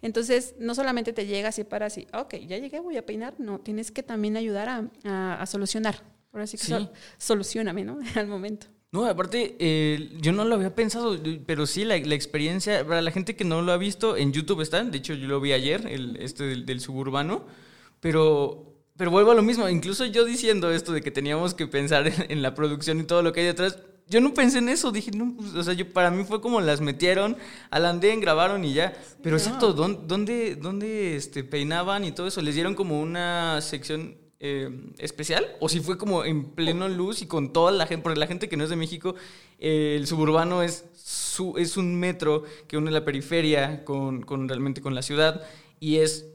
Entonces, 0.02 0.56
no 0.60 0.76
solamente 0.76 1.14
te 1.14 1.26
llegas 1.26 1.60
y 1.60 1.64
paras 1.64 1.98
y, 1.98 2.08
ok, 2.14 2.36
ya 2.48 2.58
llegué, 2.58 2.80
voy 2.80 2.98
a 2.98 3.06
peinar. 3.06 3.34
No, 3.40 3.60
tienes 3.60 3.92
que 3.92 4.04
también 4.04 4.38
ayudar 4.38 4.70
a, 4.70 4.90
a- 5.04 5.42
a 5.42 5.46
solucionar. 5.46 6.04
Ahora 6.34 6.46
sí 6.48 6.58
que 6.58 6.64
Sí. 6.64 6.72
sol- 6.72 6.92
solucioname, 7.18 7.84
¿no? 7.84 8.00
Al 8.16 8.28
momento. 8.28 8.68
No, 8.92 9.06
aparte, 9.06 9.56
eh, 9.60 10.12
yo 10.22 10.32
no 10.32 10.46
lo 10.46 10.56
había 10.56 10.74
pensado, 10.74 11.18
pero 11.46 11.66
sí, 11.68 11.84
la, 11.84 11.98
la 11.98 12.16
experiencia, 12.16 12.86
para 12.88 13.02
la 13.02 13.12
gente 13.12 13.36
que 13.36 13.44
no 13.44 13.62
lo 13.62 13.74
ha 13.74 13.78
visto, 13.78 14.16
en 14.16 14.32
YouTube 14.32 14.62
está, 14.62 14.82
de 14.84 14.98
hecho 14.98 15.14
yo 15.14 15.28
lo 15.28 15.42
vi 15.42 15.52
ayer, 15.52 15.86
el, 15.88 16.16
este 16.22 16.46
del, 16.46 16.66
del 16.66 16.80
suburbano, 16.80 17.46
pero, 18.00 18.76
pero 18.96 19.12
vuelvo 19.12 19.32
a 19.32 19.36
lo 19.36 19.44
mismo, 19.44 19.68
incluso 19.70 20.06
yo 20.06 20.26
diciendo 20.26 20.72
esto 20.72 20.94
de 20.94 21.02
que 21.02 21.12
teníamos 21.12 21.54
que 21.54 21.68
pensar 21.68 22.08
en, 22.08 22.14
en 22.30 22.42
la 22.42 22.54
producción 22.56 23.00
y 23.00 23.04
todo 23.04 23.22
lo 23.24 23.34
que 23.34 23.42
hay 23.42 23.46
detrás, 23.48 23.78
yo 24.10 24.22
no 24.22 24.34
pensé 24.34 24.60
en 24.60 24.70
eso, 24.70 24.92
dije, 24.92 25.12
no, 25.12 25.36
pues, 25.36 25.54
o 25.54 25.64
sea, 25.64 25.74
yo, 25.74 25.92
para 25.92 26.12
mí 26.12 26.24
fue 26.24 26.40
como 26.40 26.62
las 26.62 26.80
metieron 26.80 27.38
al 27.70 27.86
andén, 27.86 28.22
grabaron 28.22 28.64
y 28.64 28.74
ya, 28.74 28.94
pero 29.22 29.36
exacto, 29.36 29.74
¿dónde, 29.74 30.56
dónde, 30.56 31.16
este, 31.16 31.44
peinaban 31.44 32.06
y 32.06 32.12
todo 32.12 32.28
eso? 32.28 32.42
¿Les 32.42 32.56
dieron 32.56 32.74
como 32.74 33.02
una 33.02 33.60
sección 33.62 34.18
eh, 34.40 34.70
especial? 34.98 35.46
¿O 35.60 35.68
si 35.68 35.82
fue 35.82 35.98
como 35.98 36.24
en 36.24 36.46
pleno 36.52 36.88
luz 36.88 37.22
y 37.22 37.28
con 37.28 37.52
toda 37.52 37.72
la 37.72 37.86
gente? 37.86 38.04
Porque 38.04 38.20
la 38.20 38.28
gente 38.28 38.48
que 38.48 38.56
no 38.56 38.64
es 38.64 38.70
de 38.70 38.78
México, 38.78 39.16
eh, 39.60 39.96
el 39.98 40.08
suburbano 40.08 40.64
es, 40.64 40.86
su, 40.96 41.58
es 41.58 41.76
un 41.76 42.00
metro 42.00 42.44
que 42.68 42.78
une 42.78 42.92
la 42.92 43.04
periferia 43.04 43.84
con, 43.84 44.22
con 44.22 44.48
realmente 44.48 44.82
con 44.82 44.96
la 44.96 45.02
ciudad 45.02 45.42
y 45.80 45.98
es 45.98 46.28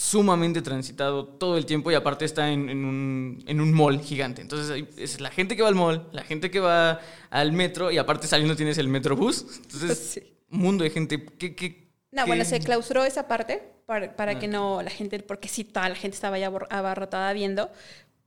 sumamente 0.00 0.62
transitado 0.62 1.26
todo 1.26 1.56
el 1.58 1.66
tiempo 1.66 1.90
y 1.90 1.94
aparte 1.96 2.24
está 2.24 2.52
en, 2.52 2.68
en 2.70 2.84
un, 2.84 3.42
en 3.48 3.60
un 3.60 3.72
mall 3.74 4.00
gigante. 4.00 4.40
Entonces 4.40 4.84
es 4.96 5.20
la 5.20 5.28
gente 5.28 5.56
que 5.56 5.62
va 5.62 5.68
al 5.68 5.74
mall, 5.74 6.08
la 6.12 6.22
gente 6.22 6.52
que 6.52 6.60
va 6.60 7.00
al 7.30 7.50
metro 7.50 7.90
y 7.90 7.98
aparte 7.98 8.28
saliendo 8.28 8.54
tienes 8.54 8.78
el 8.78 8.86
metrobús. 8.86 9.44
Entonces, 9.64 9.98
Sí. 10.14 10.22
un 10.52 10.60
mundo 10.60 10.84
de 10.84 10.90
gente. 10.90 11.26
¿Qué, 11.36 11.56
qué, 11.56 11.88
No, 12.12 12.22
qué- 12.22 12.28
bueno, 12.30 12.44
se 12.44 12.60
clausuró 12.60 13.04
esa 13.04 13.26
parte 13.26 13.60
para, 13.86 14.14
para 14.14 14.32
Ah. 14.32 14.38
que 14.38 14.46
no 14.46 14.82
la 14.82 14.90
gente, 14.90 15.18
porque 15.18 15.48
sí, 15.48 15.64
toda 15.64 15.88
la 15.88 15.96
gente 15.96 16.14
estaba 16.14 16.38
ya 16.38 16.46
abarrotada 16.46 17.32
viendo, 17.32 17.68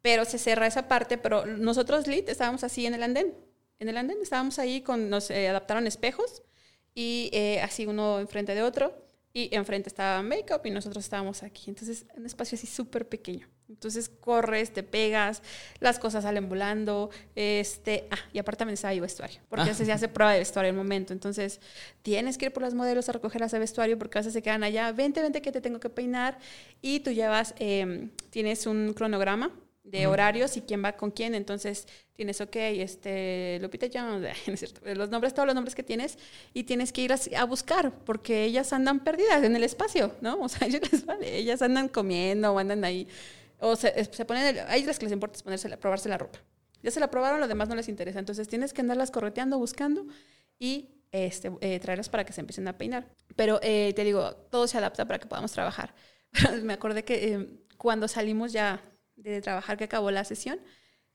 pero 0.01 0.25
se 0.25 0.37
cerra 0.39 0.67
esa 0.67 0.89
parte, 0.89 1.17
pero 1.17 1.45
nosotros, 1.45 2.05
Lit, 2.05 2.27
estábamos 2.27 2.65
así 2.65 2.85
en 2.85 2.95
el 2.95 3.03
andén. 3.03 3.33
En 3.79 3.87
el 3.87 3.95
andén 3.95 4.17
estábamos 4.21 4.59
ahí, 4.59 4.81
con, 4.81 5.09
nos 5.09 5.31
eh, 5.31 5.47
adaptaron 5.47 5.87
espejos 5.87 6.43
y 6.93 7.29
eh, 7.31 7.61
así 7.61 7.85
uno 7.85 8.19
enfrente 8.19 8.53
de 8.55 8.61
otro 8.63 8.93
y 9.33 9.53
enfrente 9.55 9.87
estaba 9.89 10.21
Makeup 10.23 10.65
y 10.65 10.71
nosotros 10.71 11.03
estábamos 11.03 11.43
aquí. 11.43 11.69
Entonces, 11.69 12.05
un 12.17 12.25
espacio 12.25 12.55
así 12.57 12.67
súper 12.67 13.07
pequeño. 13.07 13.47
Entonces, 13.69 14.09
corres, 14.09 14.73
te 14.73 14.83
pegas, 14.83 15.41
las 15.79 15.97
cosas 15.99 16.23
salen 16.23 16.49
volando. 16.49 17.09
Este, 17.35 18.07
ah, 18.11 18.17
y 18.33 18.39
aparte 18.39 18.59
también 18.59 18.73
estaba 18.73 18.91
ahí 18.91 18.99
vestuario, 18.99 19.39
porque 19.47 19.69
Ah. 19.69 19.73
se 19.73 19.89
hace 19.89 20.09
prueba 20.09 20.33
de 20.33 20.39
vestuario 20.39 20.69
en 20.69 20.75
el 20.75 20.77
momento. 20.83 21.13
Entonces, 21.13 21.61
tienes 22.01 22.37
que 22.37 22.47
ir 22.47 22.51
por 22.51 22.63
las 22.63 22.73
modelos 22.73 23.07
a 23.07 23.13
recogerlas 23.13 23.51
de 23.51 23.59
vestuario 23.59 23.97
porque 23.97 24.17
a 24.17 24.21
veces 24.21 24.33
se 24.33 24.41
quedan 24.41 24.63
allá. 24.63 24.91
Vente, 24.91 25.21
vente 25.21 25.41
que 25.41 25.53
te 25.53 25.61
tengo 25.61 25.79
que 25.79 25.89
peinar. 25.89 26.37
Y 26.81 26.99
tú 26.99 27.11
llevas, 27.11 27.53
eh, 27.59 28.09
tienes 28.31 28.65
un 28.65 28.93
cronograma 28.93 29.51
de 29.83 30.07
horarios 30.07 30.55
y 30.57 30.61
quién 30.61 30.83
va 30.83 30.93
con 30.93 31.11
quién. 31.11 31.35
Entonces 31.35 31.87
tienes, 32.13 32.39
ok, 32.41 32.55
este, 32.55 33.59
Lupita 33.61 33.87
Jones, 33.91 34.35
no 34.47 34.53
es 34.53 34.59
cierto, 34.59 34.81
los 34.93 35.09
nombres, 35.09 35.33
todos 35.33 35.45
los 35.47 35.55
nombres 35.55 35.75
que 35.75 35.83
tienes 35.83 36.17
y 36.53 36.63
tienes 36.63 36.91
que 36.93 37.01
ir 37.01 37.13
a, 37.13 37.19
a 37.37 37.43
buscar 37.45 37.91
porque 38.05 38.43
ellas 38.43 38.73
andan 38.73 38.99
perdidas 39.03 39.43
en 39.43 39.55
el 39.55 39.63
espacio, 39.63 40.15
¿no? 40.21 40.39
O 40.41 40.49
sea, 40.49 40.67
ellas 40.67 41.05
vale, 41.05 41.35
ellas 41.37 41.61
andan 41.61 41.87
comiendo 41.89 42.53
o 42.53 42.59
andan 42.59 42.83
ahí. 42.85 43.07
O 43.59 43.75
se, 43.75 44.03
se 44.05 44.25
ponen, 44.25 44.45
el- 44.45 44.57
ellas 44.73 44.87
las 44.87 44.99
que 44.99 45.05
les 45.05 45.13
importa 45.13 45.37
es 45.37 45.43
ponerse, 45.43 45.77
probarse 45.77 46.09
la 46.09 46.17
ropa. 46.17 46.39
Ya 46.83 46.89
se 46.91 46.99
la 46.99 47.11
probaron, 47.11 47.39
lo 47.39 47.47
demás 47.47 47.69
no 47.69 47.75
les 47.75 47.87
interesa. 47.89 48.19
Entonces 48.19 48.47
tienes 48.47 48.73
que 48.73 48.81
andarlas 48.81 49.11
correteando, 49.11 49.57
buscando 49.59 50.05
y 50.59 50.89
este, 51.11 51.51
eh, 51.61 51.79
traerlas 51.79 52.09
para 52.09 52.25
que 52.25 52.33
se 52.33 52.41
empiecen 52.41 52.67
a 52.67 52.77
peinar. 52.77 53.07
Pero 53.35 53.59
eh, 53.61 53.93
te 53.95 54.03
digo, 54.03 54.33
todo 54.49 54.67
se 54.67 54.77
adapta 54.77 55.05
para 55.05 55.19
que 55.19 55.27
podamos 55.27 55.51
trabajar. 55.51 55.93
Me 56.63 56.73
acordé 56.73 57.03
que 57.03 57.33
eh, 57.33 57.47
cuando 57.77 58.07
salimos 58.07 58.51
ya 58.51 58.81
de 59.29 59.41
trabajar, 59.41 59.77
que 59.77 59.85
acabó 59.85 60.11
la 60.11 60.23
sesión, 60.23 60.59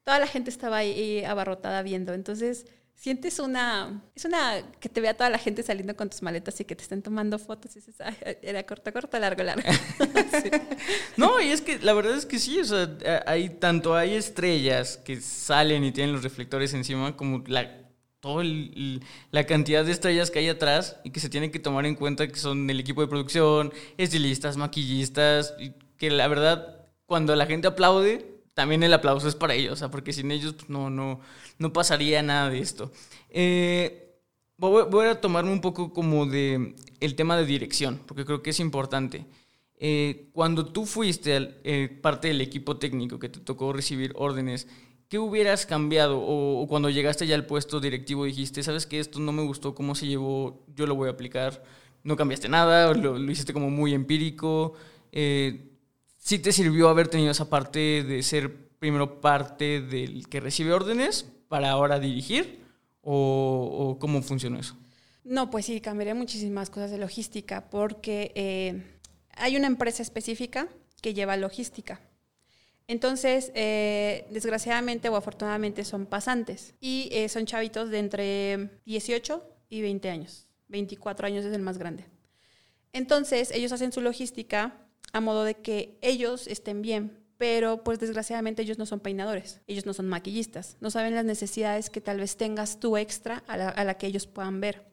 toda 0.04 0.18
la 0.18 0.26
gente 0.26 0.50
estaba 0.50 0.78
ahí 0.78 1.24
abarrotada 1.24 1.82
viendo. 1.82 2.14
Entonces 2.14 2.66
sientes 2.94 3.38
una, 3.38 4.02
es 4.14 4.24
una, 4.24 4.62
que 4.80 4.88
te 4.88 5.00
vea 5.00 5.14
toda 5.14 5.30
la 5.30 5.38
gente 5.38 5.62
saliendo 5.62 5.94
con 5.96 6.08
tus 6.08 6.22
maletas 6.22 6.58
y 6.60 6.64
que 6.64 6.74
te 6.74 6.82
estén 6.82 7.02
tomando 7.02 7.38
fotos 7.38 7.72
y 7.72 7.80
dices, 7.80 7.96
"Ay, 8.00 8.16
era 8.42 8.64
corto, 8.64 8.92
corto, 8.92 9.18
largo, 9.18 9.42
largo. 9.42 9.62
Sí. 10.42 10.50
No, 11.16 11.40
y 11.40 11.48
es 11.48 11.60
que 11.60 11.78
la 11.78 11.92
verdad 11.92 12.16
es 12.16 12.26
que 12.26 12.38
sí, 12.38 12.60
o 12.60 12.64
sea, 12.64 12.96
hay 13.26 13.48
tanto 13.48 13.94
hay 13.94 14.14
estrellas 14.14 14.96
que 14.98 15.20
salen 15.20 15.84
y 15.84 15.92
tienen 15.92 16.12
los 16.12 16.22
reflectores 16.22 16.74
encima 16.74 17.16
como 17.16 17.42
la 17.46 17.86
toda 18.20 18.44
la 19.30 19.44
cantidad 19.44 19.84
de 19.84 19.92
estrellas 19.92 20.30
que 20.30 20.40
hay 20.40 20.48
atrás 20.48 20.96
y 21.04 21.10
que 21.10 21.20
se 21.20 21.28
tiene 21.28 21.50
que 21.50 21.58
tomar 21.58 21.86
en 21.86 21.94
cuenta 21.94 22.26
que 22.26 22.36
son 22.36 22.68
el 22.68 22.80
equipo 22.80 23.00
de 23.00 23.06
producción, 23.06 23.72
estilistas, 23.98 24.56
maquillistas, 24.56 25.54
y 25.60 25.72
que 25.96 26.10
la 26.10 26.26
verdad 26.26 26.75
cuando 27.06 27.34
la 27.36 27.46
gente 27.46 27.68
aplaude 27.68 28.34
también 28.54 28.82
el 28.82 28.92
aplauso 28.94 29.28
es 29.28 29.34
para 29.34 29.54
ellos, 29.54 29.74
o 29.74 29.76
sea, 29.76 29.90
porque 29.90 30.12
sin 30.12 30.30
ellos 30.30 30.54
pues, 30.54 30.70
no 30.70 30.90
no 30.90 31.20
no 31.58 31.72
pasaría 31.72 32.22
nada 32.22 32.50
de 32.50 32.58
esto. 32.60 32.90
Eh, 33.30 34.14
voy, 34.58 35.06
a 35.06 35.20
tomarme 35.20 35.52
un 35.52 35.60
poco 35.60 35.92
como 35.92 36.26
de 36.26 36.74
el 37.00 37.14
tema 37.16 37.36
de 37.36 37.44
dirección, 37.46 38.00
porque 38.06 38.24
creo 38.24 38.42
que 38.42 38.50
es 38.50 38.60
importante. 38.60 39.26
Eh, 39.78 40.30
cuando 40.32 40.66
tú 40.66 40.86
fuiste 40.86 41.36
al- 41.36 41.58
eh, 41.64 41.88
parte 42.02 42.28
del 42.28 42.40
equipo 42.40 42.78
técnico 42.78 43.18
que 43.18 43.28
te 43.28 43.40
tocó 43.40 43.72
recibir 43.74 44.12
órdenes, 44.16 44.66
¿qué 45.08 45.18
hubieras 45.18 45.66
cambiado? 45.66 46.18
O, 46.18 46.62
o 46.62 46.66
cuando 46.68 46.88
llegaste 46.90 47.26
ya 47.26 47.34
al 47.34 47.46
puesto 47.46 47.80
directivo 47.80 48.24
dijiste, 48.24 48.62
sabes 48.62 48.86
que 48.86 48.98
esto 49.00 49.20
no 49.20 49.32
me 49.32 49.42
gustó, 49.42 49.74
cómo 49.74 49.94
se 49.94 50.06
llevó, 50.06 50.64
yo 50.74 50.86
lo 50.86 50.94
voy 50.94 51.08
a 51.08 51.12
aplicar. 51.12 51.62
No 52.04 52.16
cambiaste 52.16 52.48
nada, 52.48 52.94
lo, 52.94 53.18
lo 53.18 53.30
hiciste 53.32 53.52
como 53.52 53.68
muy 53.70 53.92
empírico. 53.94 54.74
Eh, 55.12 55.72
¿Sí 56.26 56.40
te 56.40 56.50
sirvió 56.50 56.88
haber 56.88 57.06
tenido 57.06 57.30
esa 57.30 57.48
parte 57.48 58.02
de 58.02 58.20
ser 58.24 58.52
primero 58.80 59.20
parte 59.20 59.80
del 59.80 60.28
que 60.28 60.40
recibe 60.40 60.72
órdenes 60.72 61.24
para 61.46 61.70
ahora 61.70 62.00
dirigir? 62.00 62.64
¿O, 63.00 63.96
cómo 64.00 64.20
funcionó 64.22 64.58
eso? 64.58 64.76
No, 65.22 65.50
pues 65.50 65.66
sí, 65.66 65.80
cambiaría 65.80 66.16
muchísimas 66.16 66.68
cosas 66.68 66.90
de 66.90 66.98
logística 66.98 67.70
porque 67.70 68.32
eh, 68.34 68.82
hay 69.36 69.56
una 69.56 69.68
empresa 69.68 70.02
específica 70.02 70.66
que 71.00 71.14
lleva 71.14 71.36
logística. 71.36 72.00
Entonces, 72.88 73.52
eh, 73.54 74.26
desgraciadamente 74.32 75.08
o 75.08 75.14
afortunadamente 75.14 75.84
son 75.84 76.06
pasantes 76.06 76.74
y 76.80 77.08
eh, 77.12 77.28
son 77.28 77.46
chavitos 77.46 77.90
de 77.90 78.00
entre 78.00 78.80
18 78.84 79.48
y 79.68 79.80
20 79.80 80.10
años. 80.10 80.48
24 80.66 81.28
años 81.28 81.44
es 81.44 81.54
el 81.54 81.62
más 81.62 81.78
grande. 81.78 82.04
Entonces, 82.92 83.52
ellos 83.52 83.70
hacen 83.70 83.92
su 83.92 84.00
logística 84.00 84.85
a 85.12 85.20
modo 85.20 85.44
de 85.44 85.54
que 85.54 85.98
ellos 86.02 86.46
estén 86.48 86.82
bien, 86.82 87.18
pero 87.38 87.84
pues 87.84 87.98
desgraciadamente 87.98 88.62
ellos 88.62 88.78
no 88.78 88.86
son 88.86 89.00
peinadores, 89.00 89.60
ellos 89.66 89.86
no 89.86 89.92
son 89.94 90.08
maquillistas, 90.08 90.76
no 90.80 90.90
saben 90.90 91.14
las 91.14 91.24
necesidades 91.24 91.90
que 91.90 92.00
tal 92.00 92.18
vez 92.18 92.36
tengas 92.36 92.80
tú 92.80 92.96
extra 92.96 93.42
a 93.46 93.56
la, 93.56 93.68
a 93.68 93.84
la 93.84 93.94
que 93.94 94.06
ellos 94.06 94.26
puedan 94.26 94.60
ver. 94.60 94.84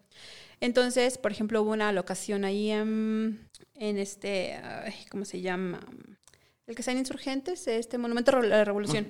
Entonces, 0.59 1.17
por 1.17 1.31
ejemplo, 1.31 1.61
hubo 1.61 1.71
una 1.71 1.91
locación 1.91 2.45
ahí 2.45 2.69
en, 2.71 3.49
en 3.75 3.97
este, 3.97 4.53
ay, 4.55 4.93
¿cómo 5.09 5.25
se 5.25 5.41
llama? 5.41 5.79
El 6.67 6.75
que 6.75 6.81
está 6.81 6.91
en 6.93 6.99
Insurgentes, 6.99 7.67
este 7.67 7.97
Monumento 7.97 8.31
a 8.37 8.41
la 8.41 8.63
Revolución. 8.63 9.07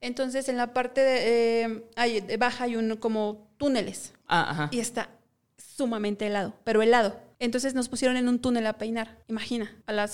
Entonces, 0.00 0.48
en 0.48 0.56
la 0.56 0.72
parte 0.72 1.00
de, 1.02 1.62
eh, 1.62 1.84
hay- 1.94 2.20
de 2.20 2.36
baja 2.38 2.64
hay 2.64 2.74
un, 2.76 2.96
como 2.96 3.52
túneles 3.58 4.14
Ah, 4.26 4.50
ajá. 4.50 4.68
y 4.72 4.80
está 4.80 5.10
sumamente 5.58 6.26
helado, 6.26 6.54
pero 6.64 6.82
helado. 6.82 7.20
Entonces 7.40 7.74
nos 7.74 7.88
pusieron 7.88 8.16
en 8.16 8.28
un 8.28 8.38
túnel 8.38 8.66
a 8.66 8.78
peinar, 8.78 9.18
imagina, 9.26 9.74
a 9.86 9.92
las 9.92 10.12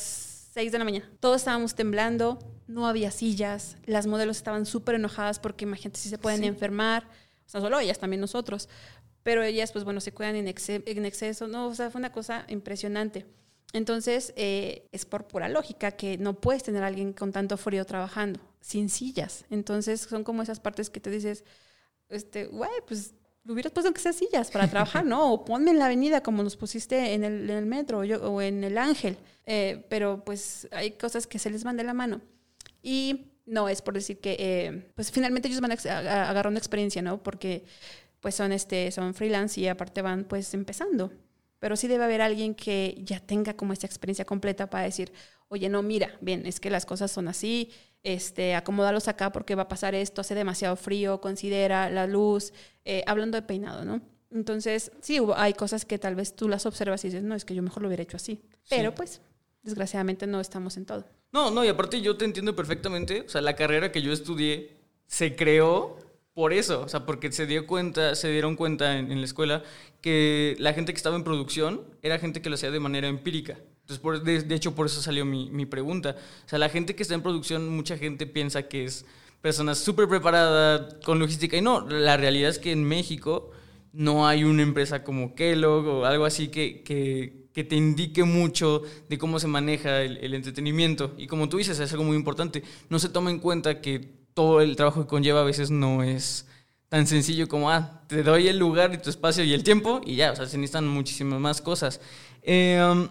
6 0.54 0.72
de 0.72 0.78
la 0.78 0.84
mañana. 0.84 1.10
Todos 1.20 1.38
estábamos 1.42 1.74
temblando, 1.74 2.38
no 2.66 2.86
había 2.86 3.10
sillas, 3.10 3.76
las 3.84 4.06
modelos 4.06 4.38
estaban 4.38 4.64
súper 4.64 4.94
enojadas 4.94 5.38
porque 5.38 5.64
imagínate 5.66 6.00
si 6.00 6.08
se 6.08 6.16
pueden 6.18 6.40
Sí. 6.40 6.46
enfermar, 6.46 7.04
o 7.46 7.48
sea, 7.48 7.60
solo 7.60 7.78
ellas, 7.78 7.98
también 7.98 8.20
nosotros. 8.20 8.68
Pero 9.22 9.42
ellas, 9.42 9.72
pues 9.72 9.84
bueno, 9.84 10.00
se 10.00 10.12
cuidan 10.12 10.36
en 10.36 10.46
exceso, 10.48 11.48
no, 11.48 11.66
o 11.66 11.74
sea, 11.74 11.90
fue 11.90 11.98
una 11.98 12.12
cosa 12.12 12.46
impresionante. 12.48 13.26
Entonces, 13.72 14.32
eh, 14.36 14.88
es 14.92 15.04
por 15.04 15.26
pura 15.26 15.48
lógica 15.48 15.90
que 15.90 16.16
no 16.16 16.40
puedes 16.40 16.62
tener 16.62 16.84
a 16.84 16.86
alguien 16.86 17.12
con 17.12 17.32
tanto 17.32 17.56
frío 17.56 17.84
trabajando, 17.84 18.40
sin 18.60 18.88
sillas. 18.88 19.44
Entonces, 19.50 20.00
son 20.00 20.22
como 20.22 20.42
esas 20.42 20.60
partes 20.60 20.88
que 20.90 21.00
te 21.00 21.10
dices, 21.10 21.44
este, 22.08 22.46
güey, 22.46 22.70
pues 22.86 23.14
lo 23.46 23.52
hubieras 23.52 23.72
puesto 23.72 23.92
que 23.94 24.00
sea 24.00 24.12
sillas 24.12 24.50
para 24.50 24.68
trabajar, 24.68 25.04
¿no? 25.06 25.32
O 25.32 25.44
ponme 25.44 25.70
en 25.70 25.78
la 25.78 25.86
avenida 25.86 26.22
como 26.22 26.42
nos 26.42 26.56
pusiste 26.56 27.14
en 27.14 27.22
el, 27.24 27.48
en 27.48 27.56
el 27.56 27.66
metro 27.66 28.02
yo- 28.04 28.20
o 28.30 28.42
en 28.42 28.64
el 28.64 28.76
Ángel. 28.76 29.16
Eh, 29.46 29.84
pero 29.88 30.24
pues 30.24 30.66
hay 30.72 30.92
cosas 30.92 31.26
que 31.26 31.38
se 31.38 31.50
les 31.50 31.62
van 31.62 31.76
de 31.76 31.84
la 31.84 31.94
mano. 31.94 32.20
Y 32.82 33.26
no 33.46 33.68
es 33.68 33.80
por 33.82 33.94
decir 33.94 34.18
que, 34.18 34.36
eh, 34.38 34.90
pues 34.96 35.12
finalmente 35.12 35.46
ellos 35.48 35.60
van 35.60 35.70
agarrando 35.72 36.58
experiencia, 36.58 37.00
¿no? 37.02 37.22
Porque 37.22 37.64
pues 38.20 38.34
son, 38.34 38.50
este, 38.52 38.90
son 38.90 39.14
freelance 39.14 39.60
y 39.60 39.68
aparte 39.68 40.02
van 40.02 40.24
pues 40.24 40.52
empezando. 40.54 41.12
Pero 41.58 41.76
sí 41.76 41.88
debe 41.88 42.04
haber 42.04 42.20
alguien 42.22 42.54
que 42.54 42.98
ya 43.02 43.20
tenga 43.20 43.54
como 43.54 43.72
esta 43.72 43.86
experiencia 43.86 44.24
completa 44.24 44.68
para 44.68 44.84
decir, 44.84 45.12
oye, 45.48 45.68
no, 45.68 45.82
mira, 45.82 46.16
bien, 46.20 46.44
es 46.46 46.60
que 46.60 46.70
las 46.70 46.84
cosas 46.86 47.10
son 47.10 47.28
así, 47.28 47.70
este, 48.02 48.54
acomódalos 48.54 49.08
acá 49.08 49.32
porque 49.32 49.54
va 49.54 49.62
a 49.62 49.68
pasar 49.68 49.94
esto, 49.94 50.20
hace 50.20 50.34
demasiado 50.34 50.76
frío, 50.76 51.20
considera 51.20 51.88
la 51.90 52.06
luz, 52.06 52.52
eh, 52.84 53.02
hablando 53.06 53.36
de 53.36 53.42
peinado, 53.42 53.84
¿no? 53.84 54.00
Entonces, 54.30 54.92
sí, 55.00 55.18
hubo- 55.20 55.36
hay 55.36 55.54
cosas 55.54 55.84
que 55.84 55.98
tal 55.98 56.14
vez 56.14 56.34
tú 56.36 56.48
las 56.48 56.66
observas 56.66 57.04
y 57.04 57.08
dices, 57.08 57.22
no, 57.22 57.34
es 57.34 57.44
que 57.44 57.54
yo 57.54 57.62
mejor 57.62 57.82
lo 57.82 57.88
hubiera 57.88 58.02
hecho 58.02 58.16
así. 58.16 58.42
Pero 58.68 58.94
pues, 58.94 59.20
desgraciadamente 59.62 60.26
no 60.26 60.40
estamos 60.40 60.76
en 60.76 60.84
todo. 60.84 61.04
No, 61.32 61.50
no, 61.50 61.64
y 61.64 61.68
aparte 61.68 62.00
yo 62.00 62.16
te 62.16 62.24
entiendo 62.24 62.54
perfectamente. 62.54 63.22
O 63.22 63.28
sea, 63.28 63.40
la 63.40 63.56
carrera 63.56 63.92
que 63.92 64.02
yo 64.02 64.12
estudié 64.12 64.76
se 65.06 65.36
creó 65.36 65.96
por 66.36 66.52
eso. 66.52 66.82
O 66.82 66.88
sea, 66.90 67.06
porque 67.06 67.32
se 67.32 67.46
dieron 67.46 67.64
cuenta 68.56 68.98
en, 68.98 69.18
la 69.18 69.24
escuela 69.24 69.64
que 70.02 70.54
la 70.58 70.74
gente 70.74 70.92
que 70.92 70.98
estaba 70.98 71.16
en 71.16 71.24
producción 71.24 71.80
era 72.02 72.18
gente 72.18 72.42
que 72.42 72.50
lo 72.50 72.56
hacía 72.56 72.70
de 72.70 72.78
manera 72.78 73.08
empírica. 73.08 73.58
Entonces, 73.88 74.46
de, 74.46 74.54
hecho, 74.54 74.74
por 74.74 74.84
eso 74.84 75.00
salió 75.00 75.24
mi, 75.24 75.64
pregunta. 75.64 76.14
O 76.44 76.48
sea, 76.48 76.58
la 76.58 76.68
gente 76.68 76.94
que 76.94 77.02
está 77.02 77.14
en 77.14 77.22
producción, 77.22 77.66
mucha 77.70 77.96
gente 77.96 78.26
piensa 78.26 78.68
que 78.68 78.84
es 78.84 79.06
persona 79.40 79.74
súper 79.74 80.08
preparada 80.08 81.00
con 81.06 81.18
logística. 81.18 81.56
Y 81.56 81.62
no, 81.62 81.88
la 81.88 82.18
realidad 82.18 82.50
es 82.50 82.58
que 82.58 82.70
en 82.70 82.84
México 82.84 83.50
no 83.94 84.28
hay 84.28 84.44
una 84.44 84.62
empresa 84.62 85.04
como 85.04 85.34
Kellogg 85.34 85.86
o 85.86 86.04
algo 86.04 86.26
así 86.26 86.48
que 86.48 87.46
te 87.54 87.76
indique 87.76 88.24
mucho 88.24 88.82
de 89.08 89.16
cómo 89.16 89.40
se 89.40 89.46
maneja 89.46 90.02
el, 90.02 90.18
el 90.18 90.34
entretenimiento. 90.34 91.14
Y 91.16 91.28
como 91.28 91.48
tú 91.48 91.56
dices, 91.56 91.80
es 91.80 91.92
algo 91.92 92.04
muy 92.04 92.16
importante. 92.18 92.62
No 92.90 92.98
se 92.98 93.08
toma 93.08 93.30
en 93.30 93.38
cuenta 93.38 93.80
que 93.80 94.15
todo 94.36 94.60
el 94.60 94.76
trabajo 94.76 95.00
que 95.00 95.08
conlleva 95.08 95.40
a 95.40 95.44
veces 95.44 95.70
no 95.70 96.02
es 96.02 96.46
tan 96.90 97.06
sencillo 97.06 97.48
como, 97.48 97.70
ah, 97.70 98.02
te 98.06 98.22
doy 98.22 98.48
el 98.48 98.58
lugar 98.58 98.92
y 98.92 98.98
tu 98.98 99.08
espacio 99.08 99.42
y 99.42 99.54
el 99.54 99.64
tiempo 99.64 100.02
y 100.04 100.16
ya, 100.16 100.32
o 100.32 100.36
sea, 100.36 100.44
se 100.44 100.58
necesitan 100.58 100.86
muchísimas 100.86 101.40
más 101.40 101.62
cosas. 101.62 102.02
Eh, 102.42 102.78
um, 102.86 103.08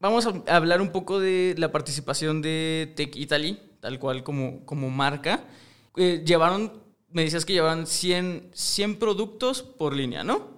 vamos 0.00 0.26
a 0.26 0.32
hablar 0.52 0.80
un 0.80 0.90
poco 0.90 1.20
de 1.20 1.54
la 1.58 1.70
participación 1.70 2.42
de 2.42 2.92
Tech 2.96 3.14
Italy, 3.14 3.56
tal 3.78 4.00
cual 4.00 4.24
como, 4.24 4.66
como 4.66 4.90
marca. 4.90 5.44
Eh, 5.96 6.24
llevaron, 6.26 6.72
me 7.12 7.22
decías 7.22 7.44
que 7.44 7.52
llevaban 7.52 7.86
100, 7.86 8.50
100 8.52 8.98
productos 8.98 9.62
por 9.62 9.94
línea, 9.94 10.24
¿no? 10.24 10.50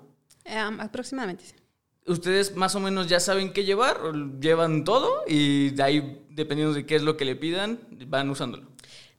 Um, 0.46 0.80
aproximadamente. 0.80 1.44
Ustedes 2.06 2.56
más 2.56 2.74
o 2.74 2.80
menos 2.80 3.06
ya 3.06 3.20
saben 3.20 3.52
qué 3.52 3.64
llevar, 3.64 4.00
llevan 4.40 4.84
todo 4.84 5.24
y 5.28 5.70
de 5.70 5.82
ahí, 5.82 6.26
dependiendo 6.30 6.72
de 6.72 6.86
qué 6.86 6.96
es 6.96 7.02
lo 7.02 7.18
que 7.18 7.26
le 7.26 7.36
pidan, 7.36 7.80
van 8.08 8.30
usándolo. 8.30 8.73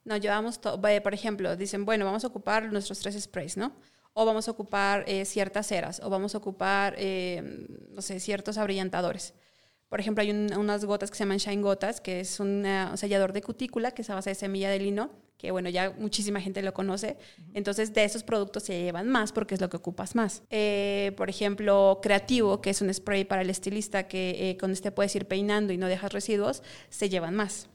No, 0.06 0.16
llevamos 0.16 0.60
todo. 0.60 0.80
Por 0.80 1.12
ejemplo, 1.12 1.54
dicen, 1.56 1.84
bueno, 1.84 2.04
vamos 2.06 2.24
a 2.24 2.28
ocupar 2.28 2.72
nuestros 2.72 2.98
tres 3.00 3.20
sprays, 3.22 3.56
¿no? 3.58 3.72
O 4.14 4.24
vamos 4.24 4.48
a 4.48 4.52
ocupar 4.52 5.04
eh, 5.06 5.26
ciertas 5.26 5.66
ceras, 5.66 6.00
o 6.02 6.08
vamos 6.08 6.34
a 6.34 6.38
ocupar, 6.38 6.94
eh, 6.96 7.66
no 7.90 8.00
sé, 8.00 8.18
ciertos 8.20 8.56
abrillantadores. 8.56 9.34
Por 9.90 10.00
ejemplo, 10.00 10.22
hay 10.22 10.30
un- 10.30 10.52
unas 10.56 10.84
gotas 10.84 11.10
que 11.10 11.16
se 11.18 11.24
llaman 11.24 11.36
Shine 11.38 11.60
Gotas, 11.62 12.00
que 12.00 12.20
es 12.20 12.40
un 12.40 12.64
eh, 12.64 12.86
sellador 12.96 13.32
de 13.32 13.42
cutícula 13.42 13.90
que 13.90 14.02
es 14.02 14.10
a 14.10 14.14
base 14.14 14.30
de 14.30 14.34
semilla 14.34 14.70
de 14.70 14.78
lino, 14.78 15.10
que 15.38 15.50
bueno, 15.50 15.68
ya 15.68 15.90
muchísima 15.98 16.40
gente 16.40 16.62
lo 16.62 16.72
conoce. 16.72 17.18
Entonces, 17.52 17.92
de 17.92 18.04
esos 18.04 18.22
productos 18.22 18.62
se 18.64 18.80
llevan 18.82 19.08
más 19.08 19.32
porque 19.32 19.54
es 19.54 19.60
lo 19.60 19.68
que 19.68 19.76
ocupas 19.76 20.14
más. 20.14 20.42
Eh, 20.50 21.12
por 21.16 21.28
ejemplo, 21.28 21.98
Creativo, 22.02 22.60
que 22.62 22.70
es 22.70 22.80
un 22.80 22.92
spray 22.94 23.24
para 23.24 23.42
el 23.42 23.50
estilista 23.50 24.08
que 24.08 24.50
eh, 24.50 24.56
con 24.56 24.70
este 24.72 24.90
puedes 24.92 25.14
ir 25.14 25.26
peinando 25.26 25.72
y 25.74 25.76
no 25.78 25.88
dejas 25.88 26.12
residuos, 26.12 26.62
se 26.88 27.08
llevan 27.10 27.34
más. 27.36 27.68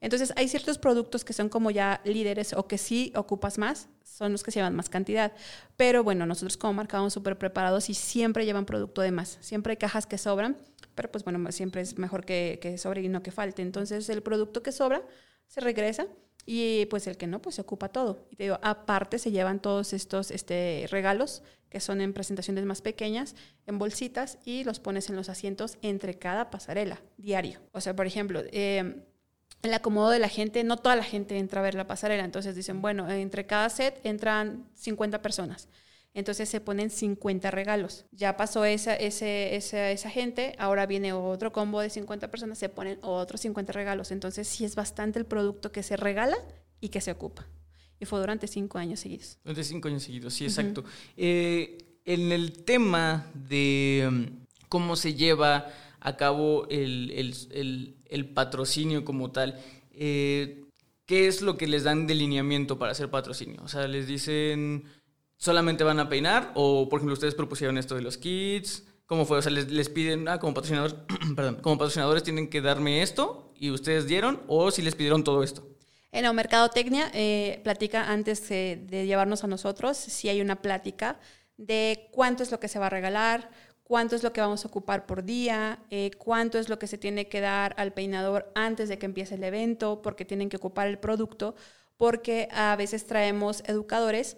Entonces, 0.00 0.32
hay 0.36 0.48
ciertos 0.48 0.78
productos 0.78 1.24
que 1.24 1.32
son 1.32 1.48
como 1.48 1.70
ya 1.70 2.00
líderes 2.04 2.52
o 2.52 2.66
que 2.66 2.78
sí 2.78 3.12
ocupas 3.16 3.58
más, 3.58 3.88
son 4.02 4.32
los 4.32 4.42
que 4.42 4.50
se 4.50 4.58
llevan 4.58 4.74
más 4.74 4.88
cantidad. 4.88 5.32
Pero 5.76 6.04
bueno, 6.04 6.26
nosotros 6.26 6.56
como 6.56 6.74
marca 6.74 6.98
vamos 6.98 7.12
súper 7.12 7.38
preparados 7.38 7.88
y 7.90 7.94
siempre 7.94 8.44
llevan 8.44 8.66
producto 8.66 9.02
de 9.02 9.10
más. 9.10 9.38
Siempre 9.40 9.72
hay 9.72 9.76
cajas 9.76 10.06
que 10.06 10.18
sobran, 10.18 10.56
pero 10.94 11.10
pues 11.10 11.24
bueno, 11.24 11.50
siempre 11.52 11.82
es 11.82 11.98
mejor 11.98 12.24
que, 12.24 12.58
que 12.60 12.78
sobre 12.78 13.02
y 13.02 13.08
no 13.08 13.22
que 13.22 13.30
falte. 13.30 13.62
Entonces, 13.62 14.08
el 14.08 14.22
producto 14.22 14.62
que 14.62 14.72
sobra 14.72 15.02
se 15.46 15.60
regresa 15.60 16.06
y 16.50 16.86
pues 16.86 17.06
el 17.06 17.16
que 17.16 17.26
no, 17.26 17.42
pues 17.42 17.56
se 17.56 17.60
ocupa 17.60 17.90
todo. 17.90 18.26
Y 18.30 18.36
te 18.36 18.44
digo, 18.44 18.58
aparte 18.62 19.18
se 19.18 19.30
llevan 19.30 19.60
todos 19.60 19.92
estos 19.92 20.30
este, 20.30 20.86
regalos 20.90 21.42
que 21.68 21.78
son 21.78 22.00
en 22.00 22.14
presentaciones 22.14 22.64
más 22.64 22.80
pequeñas, 22.80 23.36
en 23.66 23.78
bolsitas 23.78 24.38
y 24.46 24.64
los 24.64 24.80
pones 24.80 25.10
en 25.10 25.16
los 25.16 25.28
asientos 25.28 25.76
entre 25.82 26.14
cada 26.14 26.50
pasarela, 26.50 27.02
diario. 27.18 27.60
O 27.72 27.82
sea, 27.82 27.94
por 27.94 28.06
ejemplo, 28.06 28.42
eh, 28.50 29.04
el 29.62 29.74
acomodo 29.74 30.10
de 30.10 30.18
la 30.18 30.28
gente, 30.28 30.62
no 30.64 30.76
toda 30.76 30.96
la 30.96 31.02
gente 31.04 31.36
entra 31.38 31.60
a 31.60 31.64
ver 31.64 31.74
la 31.74 31.86
pasarela, 31.86 32.24
entonces 32.24 32.54
dicen, 32.54 32.80
bueno, 32.80 33.10
entre 33.10 33.46
cada 33.46 33.68
set 33.70 34.00
entran 34.04 34.68
50 34.74 35.20
personas. 35.22 35.68
Entonces 36.14 36.48
se 36.48 36.60
ponen 36.60 36.90
50 36.90 37.50
regalos. 37.50 38.06
Ya 38.12 38.36
pasó 38.36 38.64
esa, 38.64 38.94
ese, 38.94 39.54
esa, 39.56 39.90
esa 39.90 40.10
gente, 40.10 40.54
ahora 40.58 40.86
viene 40.86 41.12
otro 41.12 41.52
combo 41.52 41.80
de 41.80 41.90
50 41.90 42.30
personas, 42.30 42.58
se 42.58 42.68
ponen 42.68 42.98
otros 43.02 43.40
50 43.42 43.72
regalos. 43.72 44.10
Entonces 44.10 44.48
sí 44.48 44.64
es 44.64 44.74
bastante 44.74 45.18
el 45.18 45.26
producto 45.26 45.70
que 45.70 45.82
se 45.82 45.96
regala 45.96 46.36
y 46.80 46.88
que 46.88 47.00
se 47.00 47.12
ocupa. 47.12 47.46
Y 48.00 48.04
fue 48.06 48.18
durante 48.20 48.46
cinco 48.48 48.78
años 48.78 49.00
seguidos. 49.00 49.38
Durante 49.44 49.64
cinco 49.64 49.88
años 49.88 50.02
seguidos, 50.02 50.32
sí, 50.34 50.44
exacto. 50.44 50.82
Eh, 51.16 52.00
en 52.04 52.32
el 52.32 52.64
tema 52.64 53.26
de 53.34 54.06
um, 54.08 54.26
cómo 54.68 54.96
se 54.96 55.14
lleva 55.14 55.68
a 56.00 56.16
cabo 56.16 56.66
el, 56.70 57.10
el- 57.10 57.34
el- 57.52 57.96
el 58.08 58.28
patrocinio 58.28 59.04
como 59.04 59.30
tal, 59.30 59.60
eh, 59.92 60.64
¿qué 61.06 61.26
es 61.26 61.42
lo 61.42 61.56
que 61.56 61.66
les 61.66 61.84
dan 61.84 62.06
de 62.06 62.14
lineamiento 62.14 62.78
para 62.78 62.92
hacer 62.92 63.10
patrocinio? 63.10 63.62
O 63.62 63.68
sea, 63.68 63.86
les 63.88 64.06
dicen, 64.06 64.84
¿solamente 65.36 65.84
van 65.84 66.00
a 66.00 66.08
peinar? 66.08 66.52
O, 66.54 66.88
por 66.88 66.98
ejemplo, 66.98 67.14
ustedes 67.14 67.34
propusieron 67.34 67.78
esto 67.78 67.94
de 67.94 68.02
los 68.02 68.18
kits. 68.18 68.84
¿Cómo 69.06 69.24
fue? 69.24 69.38
O 69.38 69.42
sea, 69.42 69.50
les, 69.50 69.88
piden, 69.88 70.28
ah, 70.28 70.38
como 70.38 70.52
patrocinadores, 70.52 70.96
perdón, 71.36 71.58
como 71.62 71.78
patrocinadores 71.78 72.22
tienen 72.22 72.48
que 72.48 72.60
darme 72.60 73.02
esto 73.02 73.52
y 73.56 73.70
ustedes 73.70 74.06
dieron, 74.06 74.42
o 74.48 74.70
si 74.70 74.82
les 74.82 74.94
pidieron 74.94 75.24
todo 75.24 75.42
esto. 75.42 75.66
En 76.12 76.24
la 76.24 76.32
Mercadotecnia 76.32 77.10
eh, 77.12 77.60
platica 77.64 78.10
antes 78.10 78.50
eh, 78.50 78.78
de 78.82 79.06
llevarnos 79.06 79.44
a 79.44 79.46
nosotros, 79.46 79.96
si 79.96 80.28
hay 80.28 80.40
una 80.40 80.62
plática 80.62 81.18
de 81.56 82.08
cuánto 82.12 82.42
es 82.42 82.50
lo 82.50 82.60
que 82.60 82.68
se 82.68 82.78
va 82.78 82.86
a 82.86 82.90
regalar, 82.90 83.50
cuánto 83.88 84.14
es 84.16 84.22
lo 84.22 84.32
que 84.32 84.40
vamos 84.40 84.64
a 84.64 84.68
ocupar 84.68 85.06
por 85.06 85.24
día, 85.24 85.80
eh, 85.90 86.12
cuánto 86.18 86.58
es 86.58 86.68
lo 86.68 86.78
que 86.78 86.86
se 86.86 86.98
tiene 86.98 87.28
que 87.28 87.40
dar 87.40 87.74
al 87.78 87.92
peinador 87.94 88.52
antes 88.54 88.88
de 88.88 88.98
que 88.98 89.06
empiece 89.06 89.34
el 89.36 89.44
evento, 89.44 90.02
porque 90.02 90.24
tienen 90.24 90.48
que 90.50 90.58
ocupar 90.58 90.86
el 90.88 90.98
producto, 90.98 91.56
porque 91.96 92.48
a 92.52 92.76
veces 92.76 93.06
traemos 93.06 93.62
educadores 93.66 94.36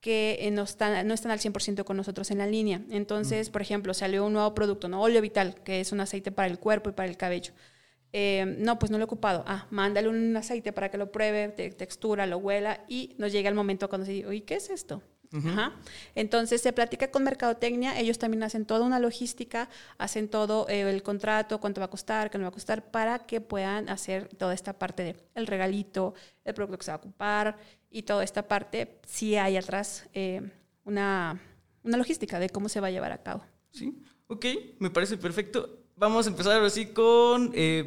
que 0.00 0.38
eh, 0.40 0.50
no 0.50 0.62
están, 0.62 1.06
no 1.06 1.14
están 1.14 1.32
al 1.32 1.40
100% 1.40 1.84
con 1.84 1.96
nosotros 1.96 2.30
en 2.30 2.38
la 2.38 2.46
línea. 2.46 2.82
Entonces, 2.90 3.50
por 3.50 3.62
ejemplo, 3.62 3.92
salió 3.94 4.24
un 4.26 4.32
nuevo 4.34 4.54
producto, 4.54 4.88
¿no? 4.88 5.02
Óleo 5.02 5.20
Vital, 5.20 5.56
que 5.64 5.80
es 5.80 5.92
un 5.92 6.00
aceite 6.00 6.32
para 6.32 6.48
el 6.48 6.58
cuerpo 6.58 6.90
y 6.90 6.92
para 6.92 7.08
el 7.08 7.16
cabello. 7.18 7.52
Eh, 8.12 8.56
no, 8.58 8.78
pues 8.78 8.90
no 8.90 8.98
lo 8.98 9.04
he 9.04 9.06
ocupado. 9.06 9.44
Ah, 9.46 9.66
mándale 9.70 10.08
un 10.08 10.36
aceite 10.36 10.72
para 10.72 10.90
que 10.90 10.98
lo 10.98 11.12
pruebe, 11.12 11.48
te- 11.48 11.70
textura, 11.70 12.26
lo 12.26 12.38
huela 12.38 12.84
y 12.88 13.14
nos 13.18 13.32
llega 13.32 13.48
el 13.48 13.54
momento 13.54 13.88
cuando 13.88 14.06
se 14.06 14.12
dice, 14.12 14.26
oye, 14.26 14.44
¿qué 14.44 14.54
es 14.56 14.70
esto? 14.70 15.02
Ajá. 15.32 15.72
Entonces 16.14 16.60
se 16.60 16.72
platica 16.72 17.10
con 17.10 17.22
Mercadotecnia, 17.22 17.98
ellos 17.98 18.18
también 18.18 18.42
hacen 18.42 18.66
toda 18.66 18.84
una 18.84 18.98
logística, 18.98 19.68
hacen 19.96 20.28
todo 20.28 20.68
eh, 20.68 20.82
el 20.90 21.02
contrato, 21.02 21.60
cuánto 21.60 21.80
va 21.80 21.86
a 21.86 21.90
costar, 21.90 22.30
qué 22.30 22.38
no 22.38 22.42
va 22.42 22.48
a 22.48 22.52
costar, 22.52 22.90
para 22.90 23.20
que 23.20 23.40
puedan 23.40 23.88
hacer 23.88 24.28
toda 24.28 24.54
esta 24.54 24.72
parte 24.72 25.04
de 25.04 25.16
el 25.34 25.46
regalito, 25.46 26.14
el 26.44 26.54
producto 26.54 26.78
que 26.78 26.84
se 26.84 26.90
va 26.90 26.96
a 26.96 26.98
ocupar 26.98 27.56
y 27.90 28.02
toda 28.02 28.24
esta 28.24 28.46
parte, 28.48 28.98
si 29.06 29.36
hay 29.36 29.56
atrás 29.56 30.08
eh, 30.14 30.42
una, 30.84 31.40
una 31.84 31.96
logística 31.96 32.38
de 32.38 32.48
cómo 32.48 32.68
se 32.68 32.80
va 32.80 32.88
a 32.88 32.90
llevar 32.90 33.12
a 33.12 33.22
cabo. 33.22 33.44
Sí, 33.70 34.02
ok, 34.26 34.46
me 34.78 34.90
parece 34.90 35.16
perfecto. 35.16 35.76
Vamos 35.96 36.26
a 36.26 36.30
empezar 36.30 36.62
así 36.62 36.86
con... 36.86 37.52
eh, 37.54 37.84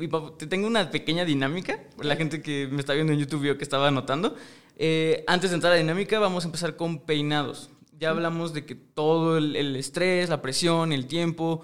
tengo 0.47 0.67
una 0.67 0.91
pequeña 0.91 1.25
dinámica. 1.25 1.83
La 1.99 2.15
gente 2.15 2.43
que 2.43 2.67
me 2.71 2.79
está 2.79 2.93
viendo 2.93 3.11
en 3.11 3.17
YouTube 3.17 3.41
vio 3.41 3.57
que 3.57 3.63
estaba 3.63 3.87
anotando. 3.87 4.35
Eh, 4.75 5.23
antes 5.27 5.51
de 5.51 5.55
entrar 5.55 5.73
a 5.73 5.77
dinámica, 5.77 6.19
vamos 6.19 6.43
a 6.43 6.47
empezar 6.47 6.75
con 6.75 6.99
peinados. 7.05 7.69
Ya 7.99 8.09
hablamos 8.09 8.53
de 8.53 8.65
que 8.65 8.75
todo 8.75 9.37
el, 9.37 9.55
el 9.55 9.75
estrés, 9.75 10.29
la 10.29 10.41
presión, 10.41 10.91
el 10.91 11.07
tiempo, 11.07 11.61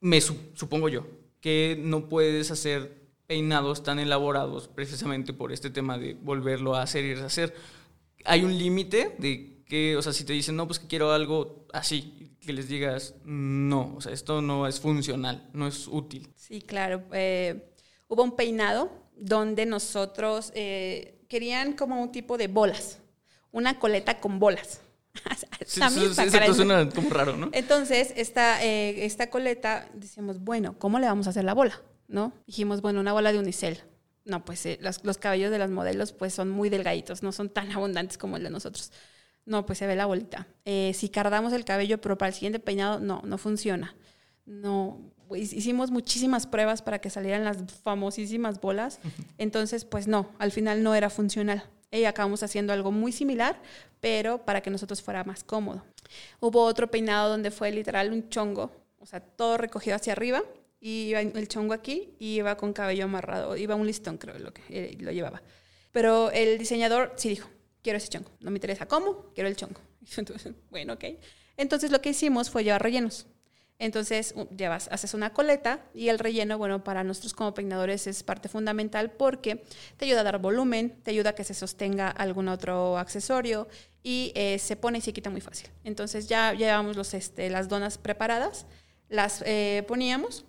me 0.00 0.20
su- 0.20 0.36
supongo 0.54 0.88
yo, 0.88 1.06
que 1.40 1.78
no 1.80 2.08
puedes 2.08 2.50
hacer 2.50 2.98
peinados 3.26 3.82
tan 3.82 3.98
elaborados 3.98 4.68
precisamente 4.68 5.32
por 5.32 5.52
este 5.52 5.70
tema 5.70 5.98
de 5.98 6.14
volverlo 6.14 6.74
a 6.74 6.82
hacer 6.82 7.04
y 7.04 7.08
deshacer. 7.10 7.54
Hay 8.24 8.44
un 8.44 8.56
límite 8.58 9.14
de 9.18 9.62
que, 9.66 9.96
o 9.96 10.02
sea, 10.02 10.12
si 10.12 10.24
te 10.24 10.32
dicen, 10.32 10.56
no, 10.56 10.66
pues 10.66 10.78
que 10.78 10.86
quiero 10.88 11.12
algo 11.12 11.66
así, 11.72 12.36
que 12.40 12.52
les 12.52 12.68
digas, 12.68 13.14
no, 13.24 13.94
o 13.96 14.00
sea, 14.00 14.12
esto 14.12 14.42
no 14.42 14.66
es 14.66 14.80
funcional, 14.80 15.48
no 15.52 15.66
es 15.66 15.86
útil. 15.88 16.28
Sí, 16.34 16.60
claro. 16.62 17.02
eh, 17.12 17.70
hubo 18.08 18.22
un 18.24 18.34
peinado 18.34 18.90
donde 19.16 19.66
nosotros 19.66 20.50
eh, 20.54 21.19
querían 21.30 21.72
como 21.72 22.02
un 22.02 22.12
tipo 22.12 22.36
de 22.36 22.48
bolas, 22.48 22.98
una 23.52 23.78
coleta 23.78 24.20
con 24.20 24.38
bolas. 24.38 24.82
Sí, 25.66 25.80
También 25.80 26.14
sí, 26.14 26.28
sí, 26.30 26.36
el- 26.36 26.54
suena 26.54 26.88
como 26.90 27.10
raro, 27.10 27.36
¿no? 27.36 27.50
Entonces, 27.52 28.12
esta, 28.16 28.62
eh, 28.64 29.04
esta 29.04 29.30
coleta, 29.30 29.88
decíamos, 29.94 30.40
bueno, 30.40 30.78
¿cómo 30.78 30.98
le 30.98 31.06
vamos 31.06 31.26
a 31.26 31.30
hacer 31.30 31.44
la 31.44 31.54
bola? 31.54 31.80
¿No? 32.08 32.32
Dijimos, 32.46 32.80
bueno, 32.82 33.00
una 33.00 33.12
bola 33.12 33.32
de 33.32 33.38
unicel. 33.38 33.78
No, 34.24 34.44
pues 34.44 34.66
eh, 34.66 34.78
los, 34.82 35.04
los 35.04 35.18
cabellos 35.18 35.50
de 35.50 35.58
las 35.58 35.70
modelos 35.70 36.12
pues 36.12 36.34
son 36.34 36.50
muy 36.50 36.70
delgaditos, 36.70 37.22
no 37.22 37.32
son 37.32 37.50
tan 37.50 37.70
abundantes 37.76 38.18
como 38.18 38.36
el 38.36 38.42
de 38.44 38.50
nosotros. 38.50 38.92
No, 39.46 39.64
pues 39.66 39.78
se 39.78 39.86
ve 39.86 39.96
la 39.96 40.06
bolita. 40.06 40.46
Eh, 40.64 40.92
si 40.94 41.08
cardamos 41.08 41.52
el 41.52 41.64
cabello, 41.64 42.00
pero 42.00 42.18
para 42.18 42.28
el 42.28 42.34
siguiente 42.34 42.58
peinado, 42.60 43.00
no, 43.00 43.22
no 43.24 43.38
funciona. 43.38 43.94
No, 44.46 45.00
hicimos 45.36 45.90
muchísimas 45.90 46.46
pruebas 46.46 46.82
para 46.82 47.00
que 47.00 47.10
salieran 47.10 47.44
las 47.44 47.58
famosísimas 47.82 48.60
bolas. 48.60 49.00
Entonces, 49.38 49.84
pues 49.84 50.06
no, 50.06 50.30
al 50.38 50.52
final 50.52 50.82
no 50.82 50.94
era 50.94 51.10
funcional. 51.10 51.64
Y 51.90 52.04
acabamos 52.04 52.42
haciendo 52.42 52.72
algo 52.72 52.92
muy 52.92 53.12
similar, 53.12 53.60
pero 54.00 54.44
para 54.44 54.60
que 54.60 54.70
nosotros 54.70 55.02
fuera 55.02 55.24
más 55.24 55.42
cómodo. 55.42 55.84
Hubo 56.40 56.62
otro 56.62 56.90
peinado 56.90 57.28
donde 57.28 57.50
fue 57.50 57.72
literal 57.72 58.12
un 58.12 58.28
chongo, 58.28 58.70
o 58.98 59.06
sea, 59.06 59.20
todo 59.20 59.56
recogido 59.56 59.96
hacia 59.96 60.12
arriba, 60.12 60.42
y 60.80 61.08
iba 61.08 61.20
el 61.20 61.48
chongo 61.48 61.74
aquí 61.74 62.14
y 62.18 62.36
iba 62.36 62.56
con 62.56 62.72
cabello 62.72 63.04
amarrado, 63.04 63.56
iba 63.56 63.74
un 63.74 63.86
listón, 63.86 64.16
creo, 64.16 64.38
lo 64.38 64.52
que 64.52 64.62
eh, 64.70 64.96
lo 64.98 65.12
llevaba. 65.12 65.42
Pero 65.92 66.30
el 66.30 66.58
diseñador 66.58 67.12
sí 67.16 67.28
dijo, 67.28 67.48
quiero 67.82 67.98
ese 67.98 68.08
chongo, 68.08 68.30
no 68.40 68.50
me 68.50 68.56
interesa 68.56 68.86
cómo, 68.86 69.26
quiero 69.34 69.48
el 69.48 69.56
chongo. 69.56 69.80
Entonces, 70.16 70.54
bueno, 70.70 70.94
ok. 70.94 71.04
Entonces 71.56 71.90
lo 71.90 72.00
que 72.00 72.10
hicimos 72.10 72.48
fue 72.48 72.64
llevar 72.64 72.82
rellenos. 72.82 73.26
Entonces 73.80 74.34
llevas, 74.54 74.88
haces 74.92 75.14
una 75.14 75.32
coleta 75.32 75.80
y 75.94 76.10
el 76.10 76.18
relleno, 76.18 76.58
bueno, 76.58 76.84
para 76.84 77.02
nosotros 77.02 77.32
como 77.32 77.54
peinadores 77.54 78.06
es 78.06 78.22
parte 78.22 78.50
fundamental 78.50 79.10
porque 79.10 79.64
te 79.96 80.04
ayuda 80.04 80.20
a 80.20 80.24
dar 80.24 80.38
volumen, 80.38 81.00
te 81.02 81.12
ayuda 81.12 81.30
a 81.30 81.34
que 81.34 81.44
se 81.44 81.54
sostenga 81.54 82.10
algún 82.10 82.48
otro 82.48 82.98
accesorio 82.98 83.68
y 84.02 84.32
eh, 84.34 84.58
se 84.58 84.76
pone 84.76 84.98
y 84.98 85.00
se 85.00 85.14
quita 85.14 85.30
muy 85.30 85.40
fácil. 85.40 85.70
Entonces 85.82 86.28
ya 86.28 86.52
llevamos 86.52 86.94
los, 86.94 87.14
este, 87.14 87.48
las 87.48 87.68
donas 87.68 87.96
preparadas, 87.96 88.66
las 89.08 89.42
eh, 89.46 89.82
poníamos 89.88 90.44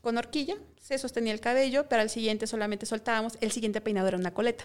con 0.00 0.18
horquilla, 0.18 0.56
se 0.80 0.98
sostenía 0.98 1.32
el 1.32 1.40
cabello, 1.40 1.88
pero 1.88 2.02
al 2.02 2.10
siguiente 2.10 2.48
solamente 2.48 2.84
soltábamos, 2.84 3.38
el 3.40 3.52
siguiente 3.52 3.80
peinado 3.80 4.08
era 4.08 4.18
una 4.18 4.34
coleta. 4.34 4.64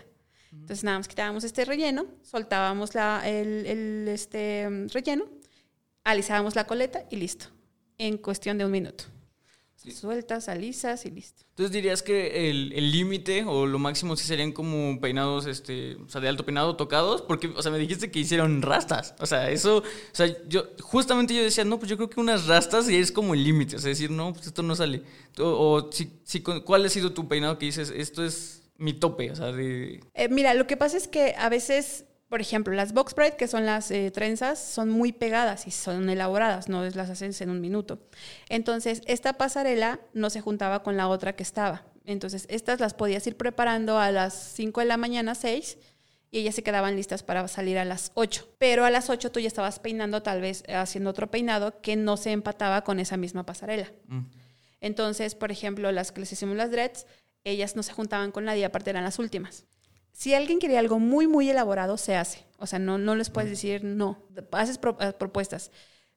Entonces 0.52 0.84
nada 0.84 0.98
más 0.98 1.08
quitábamos 1.08 1.44
este 1.44 1.66
relleno, 1.66 2.08
soltábamos 2.24 2.96
la, 2.96 3.22
el, 3.30 3.66
el, 3.68 4.08
este, 4.08 4.68
relleno, 4.92 5.26
alisábamos 6.04 6.56
la 6.56 6.66
coleta 6.66 7.06
y 7.12 7.18
listo, 7.18 7.48
en 7.98 8.18
cuestión 8.18 8.58
de 8.58 8.66
un 8.66 8.72
minuto. 8.72 9.06
Sueltas, 9.94 10.50
alisas 10.50 11.06
y 11.06 11.12
listo. 11.12 11.44
Entonces 11.50 11.72
dirías 11.72 12.04
que 12.04 12.50
el 12.50 12.92
límite 12.92 13.44
o 13.46 13.66
lo 13.66 13.80
máximo 13.80 14.16
sí 14.16 14.26
serían 14.26 14.52
como 14.52 15.00
peinados, 15.00 15.46
este, 15.46 15.96
o 15.96 16.10
sea, 16.10 16.20
de 16.20 16.28
alto 16.28 16.46
peinado 16.46 16.76
tocados, 16.76 17.22
porque, 17.22 17.48
o 17.48 17.62
sea, 17.62 17.72
me 17.72 17.78
dijiste 17.78 18.12
que 18.12 18.20
hicieron 18.20 18.62
rastas. 18.62 19.16
O 19.20 19.26
sea, 19.26 19.50
eso, 19.50 19.78
o 19.78 19.84
sea, 20.12 20.28
yo, 20.48 20.68
justamente 20.82 21.34
yo 21.34 21.44
decía, 21.44 21.64
no, 21.64 21.80
pues 21.80 21.90
yo 21.90 21.96
creo 21.96 22.10
que 22.10 22.20
unas 22.20 22.48
rastas 22.48 22.90
y 22.90 22.98
es 22.98 23.12
como 23.12 23.34
el 23.34 23.44
límite, 23.44 23.78
o 23.78 23.80
sea, 23.80 23.90
decir, 23.90 24.12
no, 24.12 24.34
pues 24.34 24.48
esto 24.48 24.62
no 24.62 24.76
sale. 24.76 25.04
O, 25.40 25.90
si, 25.92 26.12
si, 26.24 26.42
¿cuál 26.42 26.86
ha 26.86 26.90
sido 26.90 27.14
tu 27.14 27.28
peinado 27.28 27.58
que 27.58 27.68
dices, 27.68 27.94
esto 27.96 28.26
es 28.26 28.64
mi 28.78 28.94
tope, 28.94 29.32
o 29.32 29.36
sea, 29.36 29.52
de... 29.52 30.02
Eh, 30.16 30.30
mira, 30.30 30.54
lo 30.54 30.68
que 30.68 30.76
pasa 30.76 30.98
es 30.98 31.08
que 31.08 31.34
a 31.38 31.50
veces 31.50 32.06
por 32.30 32.42
ejemplo, 32.42 32.74
las 32.74 32.94
box 32.94 33.16
braid, 33.16 33.34
que 33.34 33.48
son 33.48 33.66
las 33.66 33.90
eh, 33.90 34.12
trenzas, 34.12 34.60
son 34.60 34.90
muy 34.90 35.14
pegadas 35.14 35.66
y 35.66 35.72
son 35.72 36.10
elaboradas, 36.10 36.68
no 36.68 36.84
las 36.84 37.10
haces 37.10 37.40
en 37.42 37.50
un 37.50 37.62
minuto. 37.62 38.00
Entonces, 38.50 39.02
esta 39.06 39.34
pasarela 39.34 40.02
no 40.14 40.30
se 40.30 40.42
juntaba 40.42 40.84
con 40.84 40.98
la 40.98 41.08
otra 41.08 41.36
que 41.36 41.44
estaba. 41.44 41.86
Entonces, 42.04 42.46
estas 42.50 42.82
las 42.82 42.94
podías 42.94 43.26
ir 43.28 43.38
preparando 43.38 43.98
a 43.98 44.12
las 44.12 44.34
5 44.34 44.82
de 44.82 44.88
la 44.88 44.98
mañana, 44.98 45.36
6, 45.36 45.78
y 46.30 46.40
ellas 46.40 46.56
se 46.56 46.64
quedaban 46.64 46.98
listas 46.98 47.24
para 47.24 47.48
salir 47.48 47.78
a 47.78 47.86
las 47.86 48.12
8. 48.16 48.56
Pero 48.58 48.84
a 48.84 48.90
las 48.90 49.10
8 49.10 49.32
tú 49.32 49.40
ya 49.40 49.48
estabas 49.48 49.80
peinando, 49.80 50.22
tal 50.22 50.42
vez 50.42 50.64
haciendo 50.68 51.12
otro 51.12 51.32
peinado 51.32 51.82
que 51.82 51.96
no 51.96 52.18
se 52.18 52.32
empataba 52.32 52.84
con 52.84 53.00
esa 53.00 53.16
misma 53.16 53.46
pasarela. 53.46 53.90
Mm. 54.08 54.26
Entonces, 54.82 55.34
por 55.34 55.52
ejemplo, 55.52 55.94
las 55.94 56.12
que 56.12 56.20
les 56.20 56.32
hicimos 56.34 56.58
las 56.58 56.72
dreads, 56.72 57.08
ellas 57.46 57.78
no 57.78 57.84
se 57.84 57.94
juntaban 57.94 58.32
con 58.32 58.44
nadie, 58.44 58.66
aparte 58.66 58.90
eran 58.90 59.06
las 59.06 59.18
últimas 59.18 59.66
si 60.18 60.34
alguien 60.34 60.58
quiere 60.58 60.80
algo 60.80 60.98
muy, 60.98 61.28
muy 61.28 61.48
elaborado, 61.48 61.96
se 61.96 62.16
hace. 62.16 62.44
O 62.58 62.66
sea, 62.66 62.80
no, 62.80 62.98
no 62.98 63.14
les 63.14 63.30
puedes 63.30 63.52
decir 63.52 63.84
no, 63.84 64.26
haces 64.52 64.80
eh, 65.00 65.14
propuestas. 65.16 65.72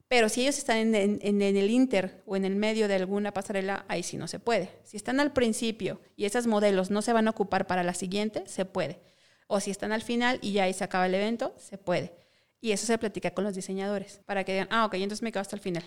Pero 0.07 0.27
si 0.27 0.41
ellos 0.41 0.57
están 0.57 0.95
en, 0.95 1.19
en, 1.21 1.41
el 1.43 1.69
inter 1.69 2.23
o 2.25 2.35
en 2.35 2.43
el 2.43 2.55
medio 2.55 2.87
de 2.87 2.95
alguna 2.95 3.31
pasarela, 3.31 3.85
ahí 3.87 4.01
sí 4.01 4.17
no 4.17 4.27
se 4.27 4.39
puede. 4.39 4.71
Si 4.85 4.97
están 4.97 5.19
al 5.19 5.33
principio 5.33 6.01
y 6.15 6.25
esos 6.25 6.47
modelos 6.47 6.89
no 6.89 7.03
se 7.03 7.13
van 7.13 7.27
a 7.27 7.29
ocupar 7.29 7.67
para 7.67 7.83
la 7.83 7.93
siguiente, 7.93 8.41
se 8.47 8.65
puede. 8.65 8.99
O 9.45 9.59
si 9.59 9.69
están 9.69 9.91
al 9.91 10.01
final 10.01 10.39
y 10.41 10.53
ya 10.53 10.63
ahí 10.63 10.73
se 10.73 10.83
acaba 10.83 11.05
el 11.05 11.13
evento, 11.13 11.53
se 11.59 11.77
puede. 11.77 12.15
Y 12.59 12.71
eso 12.71 12.87
se 12.87 12.97
platica 12.97 13.35
con 13.35 13.43
los 13.43 13.53
diseñadores 13.53 14.19
para 14.25 14.43
que 14.43 14.53
digan, 14.53 14.67
ah, 14.71 14.85
ok, 14.87 14.95
entonces 14.95 15.21
me 15.21 15.31
quedo 15.31 15.41
hasta 15.41 15.55
el 15.55 15.61
final. 15.61 15.83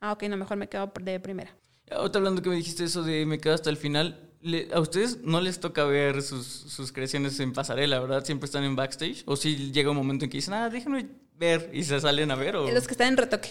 Ah, 0.00 0.12
ok, 0.12 0.24
no, 0.24 0.36
mejor 0.36 0.58
me 0.58 0.68
quedo 0.68 0.92
de 1.00 1.18
primera. 1.18 1.56
Ahora 1.90 2.12
hablando 2.16 2.42
que 2.42 2.50
me 2.50 2.56
dijiste 2.56 2.84
eso 2.84 3.02
de 3.02 3.24
me 3.24 3.38
quedo 3.40 3.54
hasta 3.54 3.70
el 3.70 3.78
final, 3.78 4.27
a 4.72 4.80
ustedes 4.80 5.22
no 5.22 5.40
les 5.40 5.60
toca 5.60 5.84
ver 5.84 6.22
sus, 6.22 6.46
sus, 6.46 6.92
creaciones 6.92 7.38
en 7.40 7.52
pasarela, 7.52 7.98
¿verdad? 8.00 8.24
Siempre 8.24 8.46
están 8.46 8.64
en 8.64 8.76
backstage. 8.76 9.22
O 9.26 9.36
si 9.36 9.72
llega 9.72 9.90
un 9.90 9.96
momento 9.96 10.24
en 10.24 10.30
que 10.30 10.38
dicen, 10.38 10.54
ah, 10.54 10.70
déjenme 10.70 11.08
ver 11.36 11.70
y 11.72 11.84
se 11.84 12.00
salen 12.00 12.30
a 12.30 12.36
ver. 12.36 12.56
¿o? 12.56 12.70
Los 12.70 12.86
que 12.86 12.92
están 12.92 13.08
en 13.08 13.16
retoque. 13.16 13.50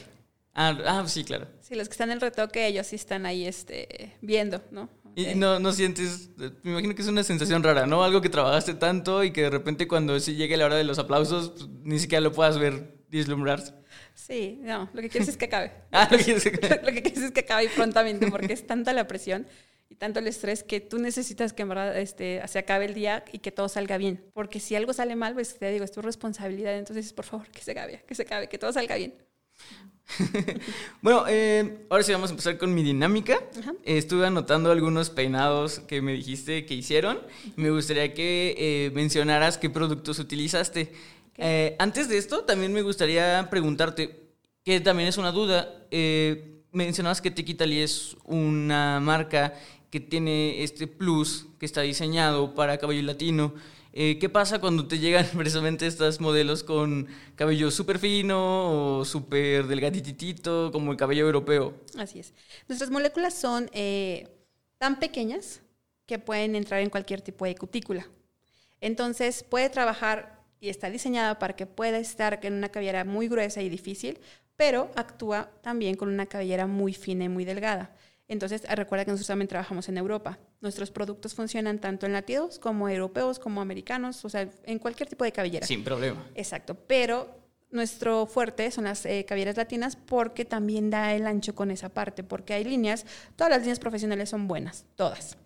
Ah, 0.53 0.77
ah, 0.85 1.03
sí, 1.07 1.23
claro. 1.23 1.47
Sí, 1.61 1.75
los 1.75 1.87
que 1.87 1.93
están 1.93 2.09
en 2.09 2.19
retoque, 2.19 2.65
ellos 2.65 2.87
sí 2.87 2.95
están 2.95 3.25
ahí 3.25 3.45
este, 3.45 4.15
viendo, 4.21 4.61
¿no? 4.71 4.89
Y 5.15 5.33
no, 5.33 5.59
no 5.59 5.71
sientes, 5.73 6.29
me 6.37 6.71
imagino 6.71 6.93
que 6.93 7.01
es 7.01 7.07
una 7.07 7.23
sensación 7.23 7.63
rara, 7.63 7.87
¿no? 7.87 8.03
Algo 8.03 8.21
que 8.21 8.29
trabajaste 8.29 8.75
tanto 8.75 9.23
y 9.23 9.31
que 9.31 9.41
de 9.41 9.49
repente 9.49 9.87
cuando 9.87 10.19
sí 10.19 10.35
llegue 10.35 10.57
la 10.57 10.65
hora 10.65 10.75
de 10.75 10.83
los 10.83 10.99
aplausos, 10.99 11.49
pues, 11.49 11.67
ni 11.83 11.97
siquiera 11.97 12.21
lo 12.21 12.31
puedas 12.31 12.59
ver 12.59 12.97
vislumbrarse. 13.09 13.73
Sí, 14.13 14.59
no, 14.61 14.89
lo 14.93 15.01
que 15.01 15.09
quieres 15.09 15.29
es 15.29 15.37
que 15.37 15.45
acabe. 15.45 15.71
ah, 15.91 16.07
lo 16.11 16.19
que, 16.19 16.23
quieres 16.23 16.45
es 16.45 16.59
que... 16.59 16.81
lo 16.83 16.91
que 16.91 17.01
quieres 17.01 17.23
es 17.23 17.31
que 17.31 17.39
acabe 17.39 17.67
prontamente 17.69 18.29
porque 18.29 18.53
es 18.53 18.67
tanta 18.67 18.93
la 18.93 19.07
presión 19.07 19.47
y 19.89 19.95
tanto 19.95 20.19
el 20.19 20.27
estrés 20.27 20.63
que 20.63 20.81
tú 20.81 20.97
necesitas 20.97 21.53
que 21.53 21.61
en 21.61 21.69
verdad 21.69 21.97
este, 21.97 22.41
se 22.47 22.59
acabe 22.59 22.85
el 22.85 22.93
día 22.93 23.23
y 23.31 23.39
que 23.39 23.51
todo 23.51 23.69
salga 23.69 23.97
bien. 23.97 24.23
Porque 24.33 24.59
si 24.59 24.75
algo 24.75 24.93
sale 24.93 25.15
mal, 25.15 25.33
pues 25.33 25.57
te 25.57 25.71
digo, 25.71 25.85
es 25.85 25.91
tu 25.91 26.01
responsabilidad. 26.01 26.77
Entonces, 26.77 27.13
por 27.13 27.25
favor, 27.25 27.47
que 27.49 27.61
se 27.61 27.71
acabe, 27.71 28.03
que 28.05 28.15
se 28.15 28.23
acabe, 28.23 28.49
que 28.49 28.57
todo 28.57 28.73
salga 28.73 28.95
bien. 28.95 29.13
bueno, 31.01 31.25
eh, 31.27 31.85
ahora 31.89 32.03
sí 32.03 32.11
vamos 32.11 32.29
a 32.29 32.33
empezar 32.33 32.57
con 32.57 32.73
mi 32.73 32.83
dinámica. 32.83 33.41
estuve 33.83 34.25
anotando 34.25 34.71
algunos 34.71 35.09
peinados 35.09 35.79
que 35.79 36.01
me 36.01 36.13
dijiste 36.13 36.65
que 36.65 36.73
hicieron. 36.73 37.19
Me 37.55 37.69
gustaría 37.69 38.13
que 38.13 38.55
eh, 38.57 38.91
mencionaras 38.93 39.57
qué 39.57 39.69
productos 39.69 40.19
utilizaste. 40.19 40.91
Eh, 41.37 41.75
antes 41.79 42.09
de 42.09 42.17
esto, 42.17 42.43
también 42.43 42.73
me 42.73 42.81
gustaría 42.81 43.47
preguntarte, 43.49 44.27
que 44.63 44.79
también 44.79 45.09
es 45.09 45.17
una 45.17 45.31
duda. 45.31 45.85
mencionabas 46.71 47.21
que 47.21 47.31
Tequitali 47.31 47.81
es 47.81 48.15
una 48.25 48.99
marca 48.99 49.53
que 49.97 50.07
tiene 50.07 50.63
este 50.63 50.85
plus 50.85 51.47
que 51.59 51.65
está 51.65 51.81
diseñado 51.81 52.53
para 52.53 52.77
cabello 52.77 53.01
latino. 53.01 53.55
Eh, 53.93 54.19
¿Qué 54.19 54.29
pasa 54.29 54.59
cuando 54.59 54.87
te 54.87 54.99
llegan 54.99 55.25
precisamente 55.35 55.87
estos 55.87 56.21
modelos 56.21 56.63
con 56.63 57.07
cabello 57.35 57.71
súper 57.71 57.97
fino 57.97 58.99
o 58.99 59.05
súper 59.05 59.65
delgaditito, 59.65 60.71
como 60.71 60.91
el 60.91 60.97
cabello 60.97 61.25
europeo? 61.25 61.73
Así 61.97 62.19
es. 62.19 62.35
Nuestras 62.67 62.91
moléculas 62.91 63.33
son 63.33 63.71
eh, 63.73 64.27
tan 64.77 64.99
pequeñas 64.99 65.61
que 66.05 66.19
pueden 66.19 66.55
entrar 66.55 66.81
en 66.81 66.91
cualquier 66.91 67.21
tipo 67.21 67.45
de 67.45 67.55
cutícula. 67.55 68.07
Entonces 68.79 69.43
puede 69.43 69.71
trabajar 69.71 70.43
y 70.59 70.69
está 70.69 70.91
diseñada 70.91 71.39
para 71.39 71.55
que 71.55 71.65
pueda 71.65 71.97
estar 71.97 72.39
en 72.43 72.53
una 72.53 72.69
cabellera 72.69 73.03
muy 73.03 73.27
gruesa 73.27 73.63
y 73.63 73.69
difícil, 73.69 74.19
pero 74.55 74.91
actúa 74.95 75.49
también 75.63 75.95
con 75.95 76.09
una 76.09 76.27
cabellera 76.27 76.67
muy 76.67 76.93
fina 76.93 77.23
y 77.25 77.29
muy 77.29 77.45
delgada. 77.45 77.95
Entonces, 78.27 78.63
recuerda 78.69 79.05
que 79.05 79.11
nosotros 79.11 79.27
también 79.27 79.47
trabajamos 79.47 79.87
en 79.87 79.97
Europa. 79.97 80.37
Nuestros 80.59 80.91
productos 80.91 81.33
funcionan 81.33 81.79
tanto 81.79 82.05
en 82.05 82.13
latidos 82.13 82.59
como 82.59 82.89
europeos, 82.89 83.39
como 83.39 83.61
americanos, 83.61 84.25
o 84.25 84.29
sea, 84.29 84.49
en 84.63 84.79
cualquier 84.79 85.07
tipo 85.07 85.23
de 85.23 85.31
cabellera. 85.31 85.65
Sin 85.65 85.83
problema. 85.83 86.25
Exacto, 86.35 86.75
pero 86.75 87.37
nuestro 87.71 88.25
fuerte 88.25 88.71
son 88.71 88.85
las 88.85 89.05
eh, 89.05 89.25
cabelleras 89.27 89.57
latinas 89.57 89.95
porque 89.95 90.45
también 90.45 90.89
da 90.89 91.13
el 91.13 91.27
ancho 91.27 91.55
con 91.55 91.71
esa 91.71 91.89
parte, 91.89 92.23
porque 92.23 92.53
hay 92.53 92.63
líneas, 92.63 93.05
todas 93.35 93.51
las 93.51 93.59
líneas 93.61 93.79
profesionales 93.79 94.29
son 94.29 94.47
buenas, 94.47 94.85
todas, 94.95 95.37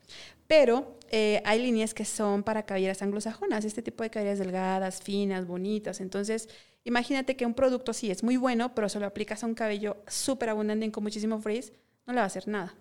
pero 0.47 0.99
eh, 1.09 1.41
hay 1.45 1.61
líneas 1.61 1.93
que 1.93 2.05
son 2.05 2.43
para 2.43 2.63
cabelleras 2.63 3.01
anglosajonas, 3.01 3.65
este 3.65 3.81
tipo 3.81 4.03
de 4.03 4.11
cabelleras 4.11 4.39
delgadas, 4.39 5.01
finas, 5.01 5.47
bonitas, 5.47 5.99
entonces 5.99 6.47
imagínate 6.83 7.35
que 7.35 7.45
un 7.45 7.55
producto 7.55 7.91
sí 7.91 8.11
es 8.11 8.23
muy 8.23 8.37
bueno, 8.37 8.75
pero 8.75 8.87
se 8.87 8.99
lo 8.99 9.07
aplicas 9.07 9.43
a 9.43 9.47
un 9.47 9.55
cabello 9.55 9.97
súper 10.07 10.49
abundante 10.49 10.91
con 10.91 11.03
muchísimo 11.03 11.39
frizz, 11.41 11.73
no 12.11 12.15
le 12.15 12.19
va 12.19 12.23
a 12.23 12.27
hacer 12.27 12.47
nada. 12.47 12.75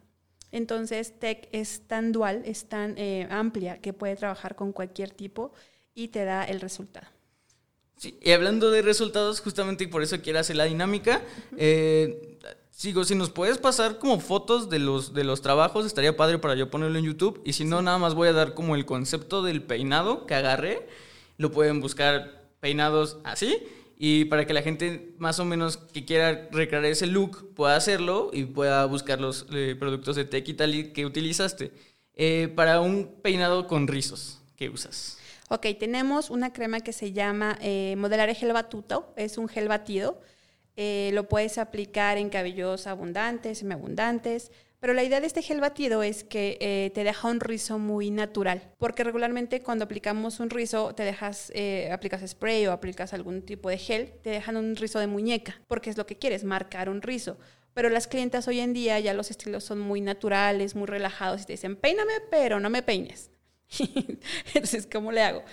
Entonces, 0.53 1.19
Tech 1.19 1.49
es 1.53 1.87
tan 1.87 2.13
dual, 2.13 2.43
es 2.45 2.69
tan 2.69 2.99
eh, 2.99 3.29
amplia 3.31 3.81
que 3.81 3.93
puede 3.93 4.17
trabajar 4.17 4.57
con 4.57 4.73
cualquier 4.73 5.11
tipo 5.11 5.53
y 5.95 6.09
te 6.09 6.25
da 6.25 6.45
el 6.45 6.61
resultado. 6.61 7.07
Sí, 7.97 8.19
y 8.21 8.33
hablando 8.33 8.71
de 8.71 8.83
resultados, 8.83 9.41
justamente 9.41 9.87
por 9.87 10.03
eso 10.03 10.21
quiero 10.21 10.39
hacer 10.39 10.57
la 10.57 10.65
dinámica. 10.65 11.23
Eh, 11.57 12.39
sigo, 12.71 13.05
si 13.05 13.15
nos 13.15 13.31
puedes 13.31 13.59
pasar 13.59 13.99
como 13.99 14.19
fotos 14.19 14.69
de 14.71 14.79
los, 14.79 15.13
de 15.13 15.23
los 15.23 15.43
trabajos, 15.43 15.87
estaría 15.87 16.17
padre 16.17 16.39
para 16.39 16.55
yo 16.55 16.71
ponerlo 16.71 16.99
en 16.99 17.05
YouTube. 17.05 17.41
Y 17.45 17.53
si 17.53 17.65
no, 17.65 17.83
nada 17.83 17.99
más 17.99 18.15
voy 18.15 18.29
a 18.29 18.33
dar 18.33 18.55
como 18.55 18.75
el 18.75 18.87
concepto 18.87 19.43
del 19.43 19.63
peinado 19.63 20.27
que 20.27 20.35
agarré. 20.35 20.89
Lo 21.37 21.53
pueden 21.53 21.81
buscar 21.81 22.51
peinados 22.61 23.19
así 23.23 23.57
y 24.03 24.25
para 24.25 24.47
que 24.47 24.55
la 24.55 24.63
gente 24.63 25.13
más 25.19 25.41
o 25.41 25.45
menos 25.45 25.77
que 25.77 26.07
quiera 26.07 26.49
recrear 26.53 26.87
ese 26.87 27.07
look 27.07 27.53
pueda 27.53 27.77
hacerlo 27.77 28.31
y 28.33 28.45
pueda 28.45 28.87
buscar 28.87 29.21
los 29.21 29.47
eh, 29.53 29.77
productos 29.79 30.17
de 30.17 30.25
Tech 30.25 30.49
Italy 30.49 30.95
que 30.95 31.05
utilizaste. 31.05 31.71
Eh, 32.15 32.51
para 32.57 32.81
un 32.81 33.21
peinado 33.21 33.67
con 33.67 33.87
rizos, 33.87 34.41
¿qué 34.57 34.71
usas? 34.71 35.19
Ok, 35.51 35.67
tenemos 35.79 36.31
una 36.31 36.51
crema 36.51 36.81
que 36.81 36.95
se 36.95 37.13
llama 37.13 37.59
eh, 37.61 37.95
Modelare 37.99 38.35
Gel 38.35 38.55
Batuto, 38.55 39.13
es 39.17 39.37
un 39.37 39.49
gel 39.49 39.69
batido. 39.69 40.19
lo 40.77 41.29
puedes 41.29 41.59
aplicar 41.59 42.17
en 42.17 42.31
cabellos 42.31 42.87
abundantes, 42.87 43.59
semiabundantes, 43.59 44.51
pero 44.81 44.95
la 44.95 45.05
idea 45.05 45.21
de 45.21 45.27
este 45.27 45.43
gel 45.43 45.61
batido 45.61 46.03
es 46.03 46.25
que 46.25 46.57
eh, 46.61 46.91
te 46.95 47.05
deja 47.05 47.29
un 47.29 47.41
rizo 47.41 47.79
muy 47.79 48.11
natural, 48.11 48.73
porque 48.79 49.05
regularmente 49.05 49.63
cuando 49.63 49.85
aplicamos 49.85 50.41
un 50.41 50.49
rizo, 50.49 50.95
te 50.95 51.03
dejas, 51.03 51.53
eh, 51.55 51.91
aplicas 51.93 52.29
spray 52.29 52.67
o 52.67 52.73
aplicas 52.73 53.13
algún 53.13 53.43
tipo 53.43 53.69
de 53.69 53.77
gel, 53.77 54.15
te 54.23 54.31
dejan 54.31 54.57
un 54.57 54.77
rizo 54.77 54.99
de 54.99 55.07
muñeca, 55.07 55.61
porque 55.69 55.91
es 55.91 55.99
lo 55.99 56.07
que 56.07 56.17
quieres, 56.17 56.45
marcar 56.45 56.89
un 56.89 57.03
rizo. 57.03 57.39
Pero 57.75 57.91
las 57.91 58.09
clientas 58.09 58.49
hoy 58.49 58.61
en 58.61 58.73
día 58.73 58.99
ya 58.99 59.15
los 59.15 59.31
estilos 59.31 59.65
son 59.65 59.79
muy 59.79 60.01
naturales, 60.01 60.75
muy 60.75 60.87
relajados 60.87 61.43
y 61.43 61.45
te 61.45 61.53
dicen, 61.53 61.77
peíname, 61.77 62.15
pero 62.31 62.59
no 62.59 62.71
me 62.71 62.83
peines. 62.83 63.31
Entonces, 64.55 64.89
¿cómo 64.91 65.13
le 65.13 65.23
hago? 65.23 65.45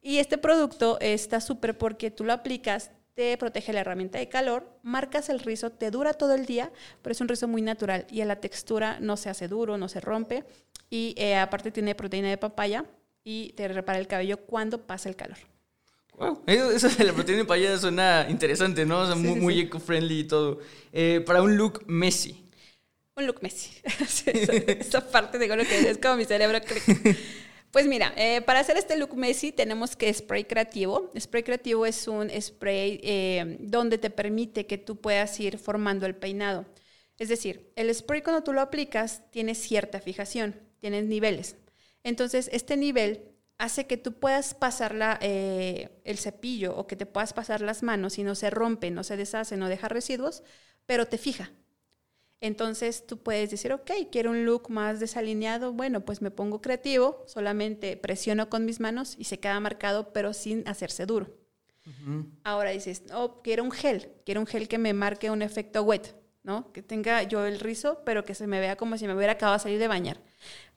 Y 0.00 0.18
este 0.18 0.38
producto 0.38 0.98
está 1.00 1.40
súper 1.40 1.76
porque 1.76 2.12
tú 2.12 2.22
lo 2.22 2.32
aplicas, 2.32 2.92
te 3.16 3.36
protege 3.38 3.72
la 3.72 3.80
herramienta 3.80 4.18
de 4.18 4.28
calor, 4.28 4.68
marcas 4.82 5.30
el 5.30 5.40
rizo, 5.40 5.70
te 5.70 5.90
dura 5.90 6.12
todo 6.12 6.34
el 6.34 6.44
día, 6.44 6.70
pero 7.02 7.12
es 7.12 7.20
un 7.22 7.28
rizo 7.28 7.48
muy 7.48 7.62
natural 7.62 8.06
y 8.10 8.20
a 8.20 8.26
la 8.26 8.36
textura 8.36 8.98
no 9.00 9.16
se 9.16 9.30
hace 9.30 9.48
duro, 9.48 9.78
no 9.78 9.88
se 9.88 10.00
rompe 10.00 10.44
y 10.90 11.14
eh, 11.16 11.34
aparte 11.34 11.70
tiene 11.70 11.94
proteína 11.94 12.28
de 12.28 12.36
papaya 12.36 12.84
y 13.24 13.54
te 13.56 13.66
repara 13.68 13.98
el 13.98 14.06
cabello 14.06 14.36
cuando 14.36 14.86
pasa 14.86 15.08
el 15.08 15.16
calor. 15.16 15.38
Wow, 16.18 16.42
eso 16.46 16.88
de 16.90 17.04
la 17.04 17.14
proteína 17.14 17.38
de 17.38 17.44
papaya 17.46 17.78
suena 17.78 18.26
interesante, 18.28 18.84
¿no? 18.84 19.00
O 19.00 19.06
sea, 19.06 19.16
muy, 19.16 19.60
eco-friendly 19.60 20.20
y 20.20 20.24
todo. 20.24 20.60
Eh, 20.92 21.22
para 21.24 21.40
un 21.40 21.56
look 21.56 21.84
Messi. 21.86 22.44
Un 23.16 23.26
look 23.26 23.38
Messi. 23.40 23.70
esa, 24.26 25.10
parte 25.10 25.38
de 25.38 25.48
lo 25.48 25.64
que 25.64 25.88
es 25.88 25.96
como 25.96 26.16
mi 26.16 26.26
cerebro. 26.26 26.58
Pues 27.76 27.86
mira, 27.88 28.14
eh, 28.16 28.40
para 28.40 28.60
hacer 28.60 28.78
este 28.78 28.96
look 28.96 29.14
Messi 29.18 29.52
tenemos 29.52 29.96
que 29.96 30.10
spray 30.10 30.44
creativo. 30.44 31.10
Spray 31.20 31.42
creativo 31.42 31.84
es 31.84 32.08
un 32.08 32.30
spray 32.40 32.98
eh, 33.02 33.58
donde 33.60 33.98
te 33.98 34.08
permite 34.08 34.64
que 34.64 34.78
tú 34.78 34.98
puedas 34.98 35.38
ir 35.40 35.58
formando 35.58 36.06
el 36.06 36.16
peinado. 36.16 36.64
Es 37.18 37.28
decir, 37.28 37.70
el 37.76 37.94
spray 37.94 38.22
cuando 38.22 38.42
tú 38.42 38.54
lo 38.54 38.62
aplicas 38.62 39.30
tiene 39.30 39.54
cierta 39.54 40.00
fijación, 40.00 40.58
tiene 40.78 41.02
niveles. 41.02 41.56
Entonces, 42.02 42.48
este 42.50 42.78
nivel 42.78 43.28
hace 43.58 43.86
que 43.86 43.98
tú 43.98 44.14
puedas 44.14 44.54
pasar 44.54 45.18
eh, 45.20 46.00
el 46.04 46.16
cepillo 46.16 46.74
o 46.78 46.86
que 46.86 46.96
te 46.96 47.04
puedas 47.04 47.34
pasar 47.34 47.60
las 47.60 47.82
manos 47.82 48.16
y 48.16 48.22
no 48.22 48.36
se 48.36 48.48
rompe, 48.48 48.90
no 48.90 49.04
se 49.04 49.18
deshace, 49.18 49.58
no 49.58 49.68
deja 49.68 49.90
residuos, 49.90 50.44
pero 50.86 51.08
te 51.08 51.18
fija. 51.18 51.50
Entonces 52.40 53.06
tú 53.06 53.18
puedes 53.18 53.50
decir, 53.50 53.72
ok, 53.72 53.90
quiero 54.12 54.30
un 54.30 54.44
look 54.44 54.68
más 54.70 55.00
desalineado, 55.00 55.72
bueno, 55.72 56.04
pues 56.04 56.20
me 56.20 56.30
pongo 56.30 56.60
creativo, 56.60 57.24
solamente 57.26 57.96
presiono 57.96 58.50
con 58.50 58.64
mis 58.64 58.78
manos 58.78 59.14
y 59.18 59.24
se 59.24 59.40
queda 59.40 59.58
marcado, 59.58 60.12
pero 60.12 60.32
sin 60.34 60.66
hacerse 60.68 61.06
duro. 61.06 61.28
Ahora 62.42 62.70
dices, 62.70 63.04
oh, 63.14 63.40
quiero 63.42 63.62
un 63.62 63.70
gel, 63.70 64.10
quiero 64.24 64.40
un 64.40 64.46
gel 64.46 64.66
que 64.66 64.76
me 64.76 64.92
marque 64.92 65.30
un 65.30 65.40
efecto 65.40 65.82
wet, 65.82 66.16
¿no? 66.42 66.72
Que 66.72 66.82
tenga 66.82 67.22
yo 67.22 67.46
el 67.46 67.60
rizo, 67.60 68.02
pero 68.04 68.24
que 68.24 68.34
se 68.34 68.48
me 68.48 68.58
vea 68.58 68.76
como 68.76 68.98
si 68.98 69.06
me 69.06 69.14
hubiera 69.14 69.34
acabado 69.34 69.56
de 69.58 69.62
salir 69.62 69.78
de 69.78 69.86
bañar. 69.88 70.20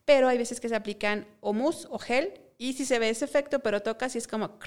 Pero 0.05 0.27
hay 0.27 0.37
veces 0.37 0.59
que 0.59 0.69
se 0.69 0.75
aplican 0.75 1.27
o 1.41 1.51
mousse 1.51 1.87
o 1.89 1.97
gel 1.97 2.39
y 2.59 2.73
si 2.73 2.85
se 2.85 2.99
ve 2.99 3.09
ese 3.09 3.25
efecto, 3.25 3.59
pero 3.59 3.81
tocas 3.81 4.13
y 4.15 4.19
es 4.19 4.27
como, 4.27 4.59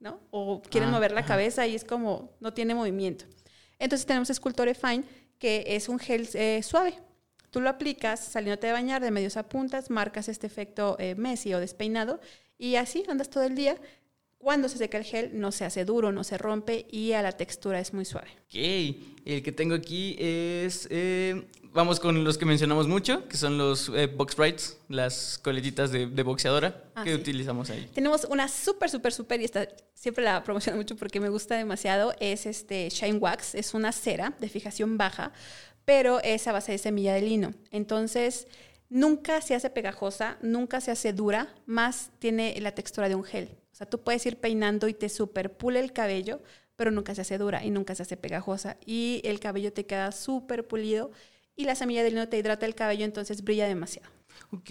¿no? 0.00 0.20
O 0.30 0.62
quieren 0.62 0.88
Ah, 0.88 0.92
mover 0.92 1.12
la 1.12 1.24
cabeza 1.26 1.66
y 1.66 1.74
es 1.74 1.84
como, 1.84 2.36
no 2.40 2.54
tiene 2.54 2.74
movimiento. 2.74 3.26
Entonces 3.78 4.06
tenemos 4.06 4.28
Sculpture 4.28 4.74
Fine, 4.74 5.04
que 5.42 5.64
es 5.66 5.88
un 5.88 5.98
gel 5.98 6.28
eh, 6.34 6.62
suave. 6.62 6.94
Tú 7.50 7.60
lo 7.60 7.68
aplicas 7.68 8.20
saliéndote 8.20 8.68
de 8.68 8.72
bañar 8.72 9.02
de 9.02 9.10
medios 9.10 9.36
a 9.36 9.48
puntas, 9.48 9.90
marcas 9.90 10.28
este 10.28 10.46
efecto 10.46 10.94
eh, 11.00 11.16
o 11.16 11.58
despeinado 11.58 12.20
y 12.58 12.76
así 12.76 13.02
andas 13.08 13.28
todo 13.28 13.42
el 13.42 13.56
día. 13.56 13.76
Cuando 14.42 14.68
se 14.68 14.76
seca 14.76 14.98
el 14.98 15.04
gel 15.04 15.30
no 15.38 15.52
se 15.52 15.64
hace 15.64 15.84
duro, 15.84 16.10
no 16.10 16.24
se 16.24 16.36
rompe 16.36 16.84
y 16.90 17.12
a 17.12 17.22
la 17.22 17.30
textura 17.30 17.78
es 17.78 17.92
muy 17.94 18.04
suave. 18.04 18.26
Ok, 18.46 18.56
el 19.24 19.42
que 19.44 19.52
tengo 19.52 19.76
aquí 19.76 20.16
es. 20.18 20.88
eh, 20.90 21.46
vamos 21.72 22.00
con 22.00 22.24
los 22.24 22.36
que 22.38 22.44
mencionamos 22.44 22.88
mucho, 22.88 23.28
que 23.28 23.36
son 23.36 23.56
los 23.56 23.88
eh, 23.94 24.06
box 24.08 24.34
brights, 24.34 24.76
las 24.88 25.38
coletitas 25.38 25.92
de, 25.92 26.06
de 26.08 26.22
boxeadora 26.24 26.82
Ah, 26.96 27.04
que 27.04 27.10
sí. 27.14 27.20
utilizamos 27.20 27.70
ahí. 27.70 27.88
Tenemos 27.94 28.24
una 28.28 28.48
súper, 28.48 28.90
súper, 28.90 29.12
súper, 29.12 29.40
y 29.40 29.44
esta 29.44 29.68
siempre 29.94 30.24
la 30.24 30.42
promociono 30.42 30.76
mucho 30.76 30.96
porque 30.96 31.20
me 31.20 31.28
gusta 31.28 31.56
demasiado, 31.56 32.12
es 32.18 32.44
este 32.44 32.88
Shine 32.90 33.18
Wax, 33.18 33.54
es 33.54 33.74
una 33.74 33.92
cera 33.92 34.34
de 34.40 34.48
fijación 34.48 34.98
baja, 34.98 35.32
pero 35.84 36.20
es 36.24 36.48
a 36.48 36.52
base 36.52 36.72
de 36.72 36.78
semilla 36.78 37.14
de 37.14 37.22
lino. 37.22 37.54
Entonces, 37.70 38.48
nunca 38.90 39.40
se 39.40 39.54
hace 39.54 39.70
pegajosa, 39.70 40.36
nunca 40.42 40.80
se 40.80 40.90
hace 40.90 41.12
dura, 41.12 41.54
más 41.64 42.10
tiene 42.18 42.54
la 42.60 42.72
textura 42.74 43.08
de 43.08 43.14
un 43.14 43.22
gel. 43.22 43.48
Sea, 43.82 43.90
tú 43.90 44.00
puedes 44.00 44.24
ir 44.26 44.36
peinando 44.36 44.86
y 44.86 44.94
te 44.94 45.08
super 45.08 45.52
pule 45.56 45.80
el 45.80 45.92
cabello, 45.92 46.40
pero 46.76 46.90
nunca 46.92 47.14
se 47.16 47.22
hace 47.22 47.36
dura 47.36 47.64
y 47.64 47.70
nunca 47.70 47.94
se 47.96 48.02
hace 48.04 48.16
pegajosa. 48.16 48.76
Y 48.86 49.20
el 49.24 49.40
cabello 49.40 49.72
te 49.72 49.86
queda 49.86 50.12
súper 50.12 50.66
pulido 50.68 51.10
y 51.56 51.64
la 51.64 51.74
semilla 51.74 52.04
de 52.04 52.10
lino 52.10 52.28
te 52.28 52.38
hidrata 52.38 52.64
el 52.64 52.74
cabello, 52.76 53.04
entonces 53.04 53.42
brilla 53.42 53.66
demasiado. 53.66 54.08
Ok, 54.52 54.70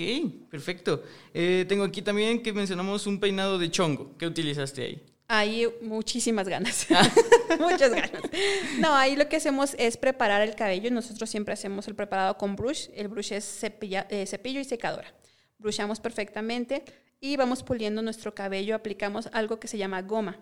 perfecto. 0.50 1.04
Eh, 1.34 1.66
tengo 1.68 1.84
aquí 1.84 2.02
también 2.02 2.42
que 2.42 2.54
mencionamos 2.54 3.06
un 3.06 3.20
peinado 3.20 3.60
de 3.60 3.70
chongo. 3.70 4.16
¿Qué 4.18 4.26
utilizaste 4.28 4.82
ahí? 4.84 5.02
Hay 5.28 5.68
muchísimas 5.82 6.48
ganas, 6.48 6.88
muchas 7.60 7.92
ganas. 7.92 8.22
No, 8.80 8.94
ahí 8.96 9.16
lo 9.16 9.28
que 9.30 9.38
hacemos 9.38 9.76
es 9.78 9.98
preparar 9.98 10.42
el 10.42 10.56
cabello. 10.56 10.90
Nosotros 10.92 11.30
siempre 11.30 11.54
hacemos 11.54 11.88
el 11.88 11.96
preparado 11.96 12.38
con 12.38 12.56
brush. 12.56 12.88
El 12.96 13.08
brush 13.10 13.34
es 13.34 13.62
cepilla- 13.64 14.08
eh, 14.10 14.26
cepillo 14.26 14.60
y 14.60 14.66
secadora. 14.66 15.14
Brushamos 15.58 16.00
perfectamente 16.00 16.84
y 17.22 17.38
vamos 17.38 17.62
puliendo 17.64 18.02
nuestro 18.02 18.34
cabello. 18.34 18.76
Aplicamos 18.76 19.30
algo 19.32 19.60
que 19.60 19.68
se 19.68 19.78
llama 19.78 20.02
goma. 20.02 20.40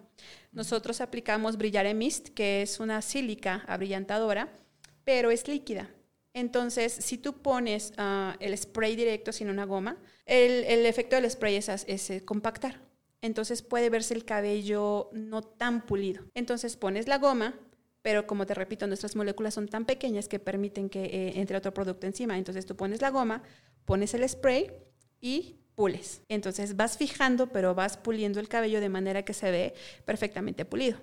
Nosotros 0.54 1.02
aplicamos 1.02 1.58
Brillare 1.58 1.94
Mist, 1.94 2.30
que 2.30 2.62
es 2.62 2.80
una 2.80 3.02
sílica 3.02 3.66
abrillantadora, 3.68 4.58
pero 5.04 5.30
es 5.30 5.48
líquida. 5.48 5.90
Entonces, 6.34 6.94
si 6.94 7.18
tú 7.18 7.42
pones 7.42 7.92
ah, 7.98 8.38
el 8.40 8.58
spray 8.58 8.96
directo 8.96 9.34
sin 9.34 9.50
una 9.50 9.66
goma, 9.66 9.98
el, 10.26 10.64
el 10.64 10.86
efecto 10.86 11.18
del 11.18 11.30
spray 11.30 11.56
es, 11.56 11.70
es, 11.70 12.10
eh, 12.10 12.24
compactar. 12.24 12.82
Entonces 13.22 13.62
puede 13.62 13.90
verse 13.90 14.14
el 14.14 14.24
cabello 14.24 15.10
no 15.12 15.42
tan 15.42 15.86
pulido. 15.86 16.24
Entonces 16.34 16.78
pones 16.78 17.10
la 17.10 17.18
goma, 17.18 17.60
pero 18.02 18.26
como 18.26 18.46
te 18.46 18.54
repito, 18.54 18.88
nuestras 18.88 19.18
moléculas 19.18 19.54
son 19.54 19.68
tan 19.68 19.86
pequeñas 19.86 20.30
que 20.30 20.40
permiten 20.40 20.90
que 20.90 21.04
eh, 21.04 21.34
entre 21.36 21.58
otro 21.58 21.74
producto 21.74 22.08
encima. 22.08 22.38
Entonces 22.38 22.66
tú 22.66 22.78
pones 22.78 23.02
la 23.02 23.10
goma, 23.10 23.44
pones 23.84 24.14
el 24.14 24.28
spray 24.30 24.72
y 25.20 25.59
pules. 25.80 26.22
Entonces 26.28 26.76
vas 26.76 26.98
fijando, 26.98 27.48
pero 27.48 27.74
vas 27.74 27.96
puliendo 27.96 28.42
el 28.42 28.50
cabello 28.50 28.82
de 28.82 28.90
manera 28.90 29.24
que 29.24 29.34
se 29.34 29.50
ve 29.50 29.74
perfectamente 30.04 30.66
pulido. 30.66 30.98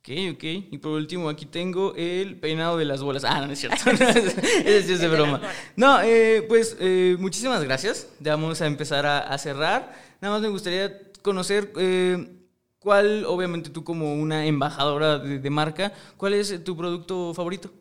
Ok, 0.00 0.08
ok. 0.32 0.42
Y 0.42 0.78
por 0.78 0.90
último, 0.90 1.28
aquí 1.28 1.46
tengo 1.46 1.94
el 1.94 2.40
peinado 2.40 2.76
de 2.76 2.86
las 2.86 3.04
bolas. 3.04 3.22
Ah, 3.22 3.38
no, 3.38 3.46
no 3.46 3.52
es 3.52 3.60
cierto. 3.60 3.88
Ese 3.92 4.82
sí 4.82 4.92
es 4.94 5.00
de 5.00 5.06
broma. 5.06 5.40
No, 5.76 6.02
eh, 6.02 6.44
pues 6.48 6.76
eh, 6.80 7.14
muchísimas 7.20 7.62
gracias. 7.62 8.08
Ya 8.18 8.34
vamos 8.34 8.60
a 8.60 8.66
empezar 8.66 9.06
a, 9.06 9.20
a 9.20 9.38
cerrar. 9.38 9.94
Nada 10.20 10.34
más 10.34 10.42
me 10.42 10.48
gustaría 10.48 11.00
conocer 11.22 11.70
eh, 11.78 12.36
cuál, 12.80 13.24
obviamente 13.26 13.70
tú 13.70 13.84
como 13.84 14.16
una 14.16 14.44
embajadora 14.44 15.20
de, 15.20 15.38
de 15.38 15.50
marca, 15.50 15.92
cuál 16.16 16.34
es 16.34 16.64
tu 16.64 16.76
producto 16.76 17.32
favorito. 17.32 17.72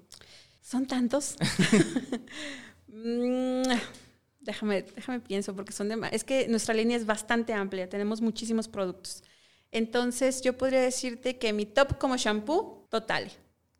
Son 0.62 0.86
tantos. 0.86 1.38
Déjame, 4.44 4.82
déjame 4.84 5.20
pienso 5.22 5.56
porque 5.56 5.72
son 5.72 5.88
de, 5.90 5.98
es 6.12 6.24
que 6.26 6.48
nuestra 6.50 6.74
línea 6.74 6.98
es 6.98 7.06
bastante 7.06 7.54
amplia, 7.54 7.88
tenemos 7.88 8.22
muchísimos 8.22 8.68
productos. 8.68 9.24
Entonces, 9.72 10.42
yo 10.42 10.58
podría 10.58 10.82
decirte 10.82 11.38
que 11.38 11.54
mi 11.54 11.66
top 11.66 11.98
como 11.98 12.18
shampoo, 12.18 12.86
Total. 12.90 13.32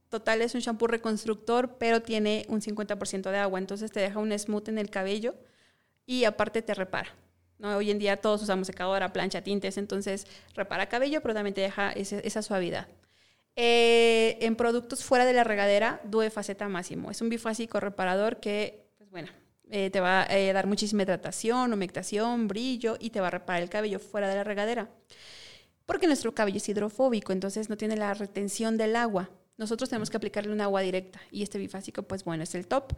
Total 0.10 0.42
es 0.42 0.56
un 0.56 0.62
shampoo 0.62 0.88
reconstructor, 0.88 1.78
pero 1.78 2.02
tiene 2.02 2.46
un 2.48 2.62
50% 2.62 3.30
de 3.32 3.38
agua, 3.38 3.60
entonces 3.60 3.92
te 3.92 4.00
deja 4.00 4.20
un 4.20 4.32
smooth 4.38 4.70
en 4.70 4.78
el 4.78 4.90
cabello 4.90 5.36
y 6.06 6.26
aparte 6.26 6.62
te 6.62 6.74
repara. 6.74 7.10
¿no? 7.60 7.78
Hoy 7.78 7.92
en 7.92 8.00
día 8.00 8.18
todos 8.18 8.42
usamos 8.44 8.68
secadora, 8.68 9.14
plancha, 9.14 9.42
tintes, 9.44 9.78
entonces 9.78 10.28
repara 10.56 10.88
cabello, 10.90 11.22
pero 11.22 11.34
también 11.34 11.54
te 11.56 11.62
deja 11.62 11.92
ese- 11.94 12.22
esa 12.28 12.42
suavidad. 12.44 12.88
Eh, 13.56 14.38
en 14.42 14.56
productos 14.56 15.04
fuera 15.04 15.26
de 15.26 15.34
la 15.34 15.44
regadera, 15.44 16.02
Due 16.06 16.30
Faceta 16.32 16.68
Máximo. 16.70 17.12
Es 17.12 17.22
un 17.22 17.30
bifásico 17.30 17.80
reparador 17.80 18.40
que, 18.40 18.88
pues 18.98 19.10
bueno, 19.12 19.30
eh, 19.70 19.90
te 19.90 20.00
va 20.00 20.24
a 20.24 20.38
eh, 20.38 20.54
dar 20.54 20.68
muchísima 20.68 21.04
hidratación, 21.04 21.74
humectación, 21.74 22.48
brillo 22.48 22.98
y 23.00 23.10
te 23.10 23.22
va 23.22 23.28
a 23.28 23.32
reparar 23.32 23.64
el 23.64 23.70
cabello 23.70 24.00
fuera 24.00 24.28
de 24.28 24.36
la 24.36 24.44
regadera. 24.44 24.90
Porque 25.86 26.08
nuestro 26.08 26.34
cabello 26.34 26.58
es 26.58 26.70
hidrofóbico, 26.70 27.32
entonces 27.32 27.70
no 27.70 27.78
tiene 27.78 27.98
la 27.98 28.14
retención 28.14 28.78
del 28.78 28.96
agua. 28.96 29.30
Nosotros 29.58 29.90
tenemos 29.90 30.10
que 30.10 30.18
aplicarle 30.18 30.52
un 30.52 30.62
agua 30.62 30.82
directa 30.82 31.22
y 31.32 31.44
este 31.44 31.58
bifásico, 31.58 32.04
pues 32.04 32.24
bueno, 32.24 32.44
es 32.44 32.56
el 32.56 32.68
top. 32.68 32.94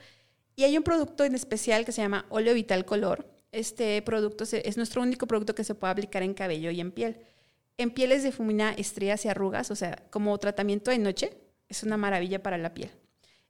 Y 0.56 0.64
hay 0.64 0.78
un 0.78 0.84
producto 0.84 1.24
en 1.24 1.36
especial 1.36 1.86
que 1.86 1.92
se 1.92 2.02
llama 2.02 2.26
óleo 2.30 2.54
vital 2.54 2.86
color. 2.86 3.28
Este 3.52 4.02
producto 4.02 4.44
es 4.44 4.78
nuestro 4.78 5.02
único 5.02 5.28
producto 5.28 5.56
que 5.56 5.64
se 5.64 5.76
puede 5.76 5.92
aplicar 5.92 6.24
en 6.24 6.34
cabello 6.34 6.72
y 6.72 6.80
en 6.80 6.92
piel. 6.92 7.18
En 7.78 7.92
pieles 7.92 8.24
difumina 8.24 8.74
estrías 8.74 9.26
y 9.26 9.28
arrugas, 9.28 9.70
o 9.72 9.76
sea, 9.76 10.04
como 10.10 10.38
tratamiento 10.38 10.92
de 10.92 10.98
noche, 10.98 11.38
es 11.68 11.84
una 11.84 11.98
maravilla 11.98 12.42
para 12.42 12.58
la 12.58 12.74
piel. 12.74 12.92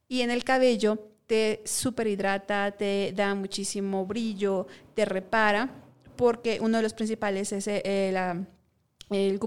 Y 0.08 0.22
en 0.22 0.30
el 0.30 0.44
cabello 0.44 1.15
te 1.26 1.62
superhidrata, 1.64 2.70
te 2.72 3.12
da 3.14 3.34
muchísimo 3.34 4.06
brillo, 4.06 4.66
te 4.94 5.04
repara, 5.04 5.70
porque 6.16 6.58
uno 6.60 6.76
de 6.78 6.82
los 6.82 6.94
principales 6.94 7.52
es 7.52 7.66
eh, 7.68 8.10
la- 8.12 8.44
el. 9.10 9.40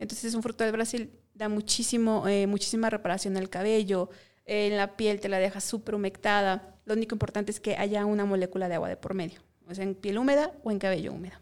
Entonces 0.00 0.24
es 0.24 0.34
un 0.34 0.42
fruto 0.42 0.64
del 0.64 0.72
Brasil, 0.72 1.10
da 1.34 1.48
muchísimo, 1.48 2.26
eh, 2.28 2.46
muchísima 2.46 2.90
reparación 2.90 3.36
al 3.36 3.48
cabello, 3.48 4.10
en 4.44 4.76
la 4.76 4.96
piel 4.96 5.20
te 5.20 5.28
la 5.28 5.38
deja 5.38 5.60
súper 5.60 5.94
humectada. 5.94 6.76
Lo 6.84 6.94
único 6.94 7.14
importante 7.14 7.50
es 7.52 7.60
que 7.60 7.76
haya 7.76 8.04
una 8.06 8.24
molécula 8.24 8.68
de 8.68 8.74
agua 8.76 8.88
de 8.88 8.96
por 8.96 9.14
medio, 9.14 9.40
o 9.68 9.74
sea, 9.74 9.84
en 9.84 9.94
piel 9.94 10.18
húmeda 10.18 10.52
o 10.62 10.70
en 10.70 10.78
cabello 10.78 11.12
húmedo. 11.12 11.36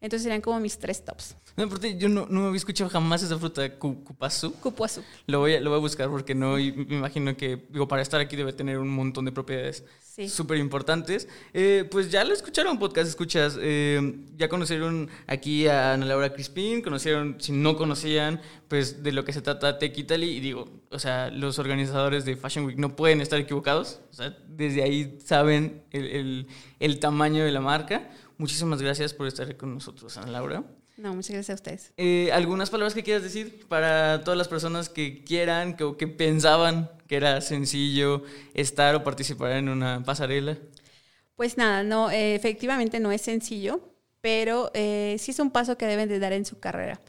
Entonces 0.00 0.22
serían 0.22 0.40
como 0.40 0.60
mis 0.60 0.78
tres 0.78 1.04
tops. 1.04 1.34
No, 1.58 1.64
aparte, 1.64 1.98
yo 1.98 2.08
no, 2.08 2.26
no 2.30 2.46
había 2.46 2.56
escuchado 2.56 2.88
jamás 2.88 3.22
esa 3.22 3.36
fruta, 3.36 3.68
cu- 3.78 4.02
cupazú. 4.04 4.52
Cupuazú. 4.54 5.02
Lo 5.26 5.40
voy, 5.40 5.54
a, 5.54 5.60
lo 5.60 5.70
voy 5.70 5.78
a 5.78 5.80
buscar 5.80 6.08
porque 6.08 6.34
no, 6.34 6.58
y 6.58 6.72
me 6.72 6.94
imagino 6.96 7.36
que, 7.36 7.66
digo, 7.70 7.88
para 7.88 8.00
estar 8.00 8.20
aquí 8.20 8.36
debe 8.36 8.52
tener 8.52 8.78
un 8.78 8.88
montón 8.88 9.24
de 9.24 9.32
propiedades 9.32 9.84
Sí. 10.00 10.28
súper 10.28 10.58
importantes. 10.58 11.28
Eh, 11.52 11.86
pues 11.90 12.10
ya 12.10 12.24
lo 12.24 12.32
escucharon, 12.32 12.78
podcast 12.78 13.08
escuchas. 13.08 13.56
eh, 13.60 14.18
ya 14.36 14.48
conocieron 14.48 15.08
aquí 15.28 15.66
a 15.68 15.92
Ana 15.94 16.06
Laura 16.06 16.32
Crispín, 16.32 16.80
conocieron, 16.82 17.36
si 17.40 17.52
no 17.52 17.76
conocían, 17.76 18.40
pues 18.68 19.02
de 19.04 19.12
lo 19.12 19.24
que 19.24 19.32
se 19.32 19.42
trata 19.42 19.78
Tech 19.78 19.96
Italy. 19.96 20.26
Y 20.36 20.40
digo, 20.40 20.68
o 20.90 20.98
sea, 20.98 21.30
los 21.30 21.58
organizadores 21.60 22.24
de 22.24 22.36
Fashion 22.36 22.64
Week 22.66 22.78
no 22.78 22.96
pueden 22.96 23.20
estar 23.20 23.38
equivocados. 23.38 24.00
O 24.10 24.14
sea, 24.14 24.36
desde 24.48 24.82
ahí 24.82 25.18
saben 25.24 25.82
el, 25.92 26.06
el- 26.06 26.46
el 26.80 26.98
tamaño 27.00 27.44
de 27.44 27.52
la 27.52 27.60
marca. 27.60 28.10
Muchísimas 28.38 28.80
gracias 28.82 29.12
por 29.14 29.26
estar 29.26 29.56
con 29.56 29.74
nosotros, 29.74 30.16
Ana 30.16 30.30
Laura. 30.32 30.64
No, 30.98 31.14
muchas 31.14 31.30
gracias 31.30 31.50
a 31.50 31.54
ustedes. 31.54 31.92
Eh, 31.96 32.30
¿Algunas 32.32 32.70
palabras 32.70 32.92
que 32.92 33.04
quieras 33.04 33.22
decir 33.22 33.66
para 33.68 34.22
todas 34.24 34.36
las 34.36 34.48
personas 34.48 34.88
que 34.88 35.22
quieran 35.22 35.76
que, 35.76 35.84
o 35.84 35.96
que 35.96 36.08
pensaban 36.08 36.90
que 37.06 37.16
era 37.16 37.40
sencillo 37.40 38.24
estar 38.52 38.96
o 38.96 39.04
participar 39.04 39.52
en 39.52 39.68
una 39.68 40.02
pasarela? 40.02 40.58
Pues 41.36 41.56
nada, 41.56 41.84
no, 41.84 42.10
eh, 42.10 42.34
efectivamente 42.34 42.98
no 42.98 43.12
es 43.12 43.22
sencillo, 43.22 43.80
pero 44.20 44.72
eh, 44.74 45.14
sí 45.20 45.30
es 45.30 45.38
un 45.38 45.52
paso 45.52 45.78
que 45.78 45.86
deben 45.86 46.08
de 46.08 46.18
dar 46.18 46.32
en 46.32 46.44
su 46.44 46.58
carrera. 46.58 47.00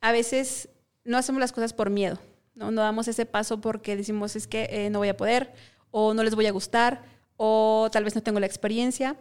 A 0.00 0.12
veces 0.12 0.68
no 1.02 1.18
hacemos 1.18 1.40
las 1.40 1.50
cosas 1.50 1.72
por 1.72 1.90
miedo, 1.90 2.20
no, 2.54 2.70
no 2.70 2.82
damos 2.82 3.08
ese 3.08 3.26
paso 3.26 3.60
porque 3.60 3.96
decimos 3.96 4.36
es 4.36 4.46
que 4.46 4.68
eh, 4.70 4.90
no 4.90 5.00
voy 5.00 5.08
a 5.08 5.16
poder 5.16 5.52
o 5.90 6.14
no 6.14 6.22
les 6.22 6.36
voy 6.36 6.46
a 6.46 6.52
gustar, 6.52 7.02
o 7.36 7.88
tal 7.90 8.04
vez 8.04 8.14
no 8.14 8.22
tengo 8.22 8.38
la 8.38 8.46
experiencia, 8.46 9.16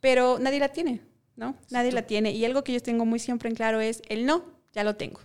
pero 0.00 0.40
nadie 0.40 0.58
la 0.58 0.70
tiene, 0.70 1.00
¿no? 1.36 1.56
Nadie 1.70 1.92
la 1.92 2.02
tiene. 2.02 2.32
Y 2.32 2.44
algo 2.44 2.64
que 2.64 2.72
yo 2.72 2.80
tengo 2.80 3.04
muy 3.04 3.18
siempre 3.18 3.48
en 3.48 3.54
claro 3.54 3.80
es 3.80 4.02
el 4.08 4.26
no, 4.26 4.44
ya 4.72 4.84
lo 4.84 4.96
tengo. 4.96 5.20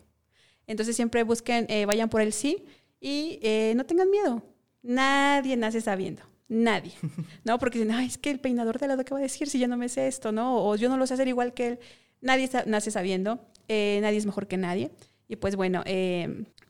Entonces 0.67 0.95
siempre 0.95 1.23
busquen, 1.23 1.65
eh, 1.69 1.85
vayan 1.85 2.09
por 2.09 2.21
el 2.21 2.33
sí 2.33 2.65
y 2.99 3.39
eh, 3.41 3.73
no 3.75 3.85
tengan 3.85 4.09
miedo. 4.09 4.43
Nadie 4.83 5.55
nace 5.55 5.81
sabiendo. 5.81 6.23
Nadie. 6.47 6.93
¿No? 7.43 7.57
Porque 7.59 7.79
dicen, 7.79 7.93
ay, 7.93 8.07
es 8.07 8.17
que 8.17 8.29
el 8.29 8.39
peinador 8.39 8.79
de 8.79 8.87
lado, 8.87 9.03
¿qué 9.05 9.13
va 9.13 9.19
a 9.19 9.23
decir 9.23 9.49
si 9.49 9.59
yo 9.59 9.67
no 9.67 9.77
me 9.77 9.89
sé 9.89 10.07
esto? 10.07 10.31
¿No? 10.31 10.63
O 10.65 10.75
yo 10.75 10.89
no 10.89 10.97
lo 10.97 11.07
sé 11.07 11.13
hacer 11.13 11.27
igual 11.27 11.53
que 11.53 11.67
él. 11.67 11.79
Nadie 12.21 12.49
nace 12.65 12.91
sabiendo. 12.91 13.39
Eh, 13.67 13.99
nadie 14.01 14.17
es 14.17 14.25
mejor 14.25 14.47
que 14.47 14.57
nadie. 14.57 14.91
Y 15.27 15.35
pues 15.37 15.55
bueno, 15.55 15.83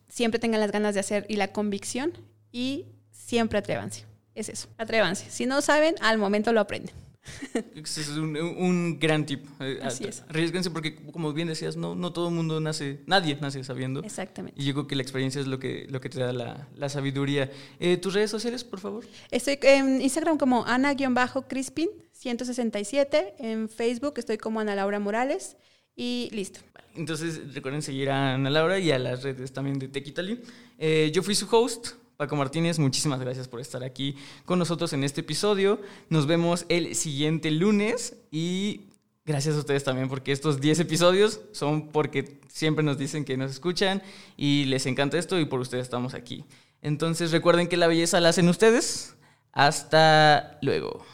siempre 0.08 0.40
tengan 0.40 0.60
las 0.60 0.72
ganas 0.72 0.96
de 0.96 1.00
hacer 1.00 1.26
y 1.30 1.36
la 1.36 1.52
convicción 1.52 2.12
y 2.52 2.86
siempre 3.12 3.60
atrévanse. 3.60 4.06
Es 4.34 4.50
eso, 4.50 4.68
atrévanse. 4.78 5.30
Si 5.30 5.46
no 5.46 5.62
saben, 5.62 5.96
al 6.02 6.18
momento 6.18 6.54
lo 6.54 6.60
aprenden. 6.60 6.96
es 7.76 8.10
un, 8.10 9.00
gran 9.00 9.26
tip. 9.26 9.46
Eh, 9.60 9.80
Así 9.82 10.04
es. 10.06 10.24
Arriesguense 10.30 10.70
porque, 10.72 10.96
como 11.12 11.34
bien 11.34 11.48
decías, 11.48 11.76
no, 11.76 11.96
no 11.96 12.14
todo 12.14 12.30
el 12.30 12.36
mundo 12.36 12.60
nace, 12.60 13.02
nadie 13.06 13.38
nace 13.42 13.64
sabiendo. 13.64 14.04
Exactamente. 14.04 14.62
Y 14.62 14.66
yo 14.66 14.74
creo 14.74 14.86
que 14.88 14.96
la 14.96 15.02
experiencia 15.02 15.42
es 15.42 15.48
lo 15.48 15.58
que, 15.60 15.88
lo 15.90 16.00
que 16.02 16.10
te 16.10 16.20
da 16.20 16.34
la, 16.34 16.68
la 16.76 16.90
sabiduría. 16.90 17.50
Eh, 17.80 17.98
¿Tus 17.98 18.14
redes 18.14 18.30
sociales, 18.32 18.64
por 18.64 18.80
favor? 18.80 19.06
Estoy 19.32 19.58
en 19.62 20.02
Instagram 20.02 20.38
como 20.38 20.66
Ana-Crispin167. 20.66 23.34
En 23.40 23.70
Facebook 23.70 24.14
estoy 24.18 24.38
como 24.38 24.60
Ana 24.60 24.76
Laura 24.76 25.00
Morales. 25.00 25.58
Y 25.96 26.30
listo. 26.32 26.60
Entonces 26.96 27.54
recuerden 27.54 27.82
seguir 27.82 28.12
a 28.12 28.36
Ana 28.36 28.52
Laura 28.52 28.80
y 28.80 28.92
a 28.92 29.00
las 29.00 29.24
redes 29.24 29.52
también 29.52 29.80
de 29.80 29.88
Tequitali. 29.88 30.40
Eh, 30.78 31.10
yo 31.14 31.24
fui 31.24 31.34
su 31.34 31.48
host, 31.50 31.94
Paco 32.18 32.36
Martínez, 32.36 32.80
muchísimas 32.80 33.20
gracias 33.20 33.48
por 33.48 33.62
estar 33.62 33.84
aquí 33.84 34.16
con 34.44 34.58
nosotros 34.58 34.92
en 34.94 35.04
este 35.04 35.22
episodio. 35.22 35.80
Nos 36.10 36.26
vemos 36.26 36.66
el 36.68 36.96
siguiente 36.96 37.52
lunes 37.52 38.16
y 38.32 38.88
gracias 39.24 39.56
a 39.56 39.60
ustedes 39.60 39.84
también 39.84 40.10
porque 40.10 40.32
estos 40.32 40.60
10 40.60 40.80
episodios 40.80 41.42
son 41.52 41.90
porque 41.90 42.40
siempre 42.48 42.84
nos 42.84 42.98
dicen 42.98 43.24
que 43.24 43.38
nos 43.38 43.52
escuchan 43.52 44.02
y 44.36 44.66
les 44.66 44.88
encanta 44.88 45.20
esto 45.20 45.40
y 45.40 45.46
por 45.46 45.60
ustedes 45.60 45.84
estamos 45.84 46.16
aquí. 46.16 46.44
Entonces 46.82 47.32
recuerden 47.32 47.68
que 47.68 47.78
la 47.78 47.86
belleza 47.86 48.20
la 48.20 48.30
hacen 48.30 48.50
ustedes. 48.50 49.16
Hasta 49.52 50.58
luego. 50.64 51.06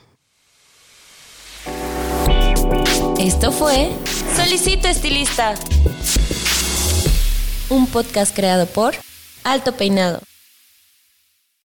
Esto 3.20 3.52
fue 3.52 3.92
Solicito 4.38 4.88
Estilista, 4.88 5.56
un 7.70 7.88
podcast 7.88 8.34
creado 8.34 8.68
por 8.68 8.94
Alto 9.44 9.74
Peinado. 9.74 10.22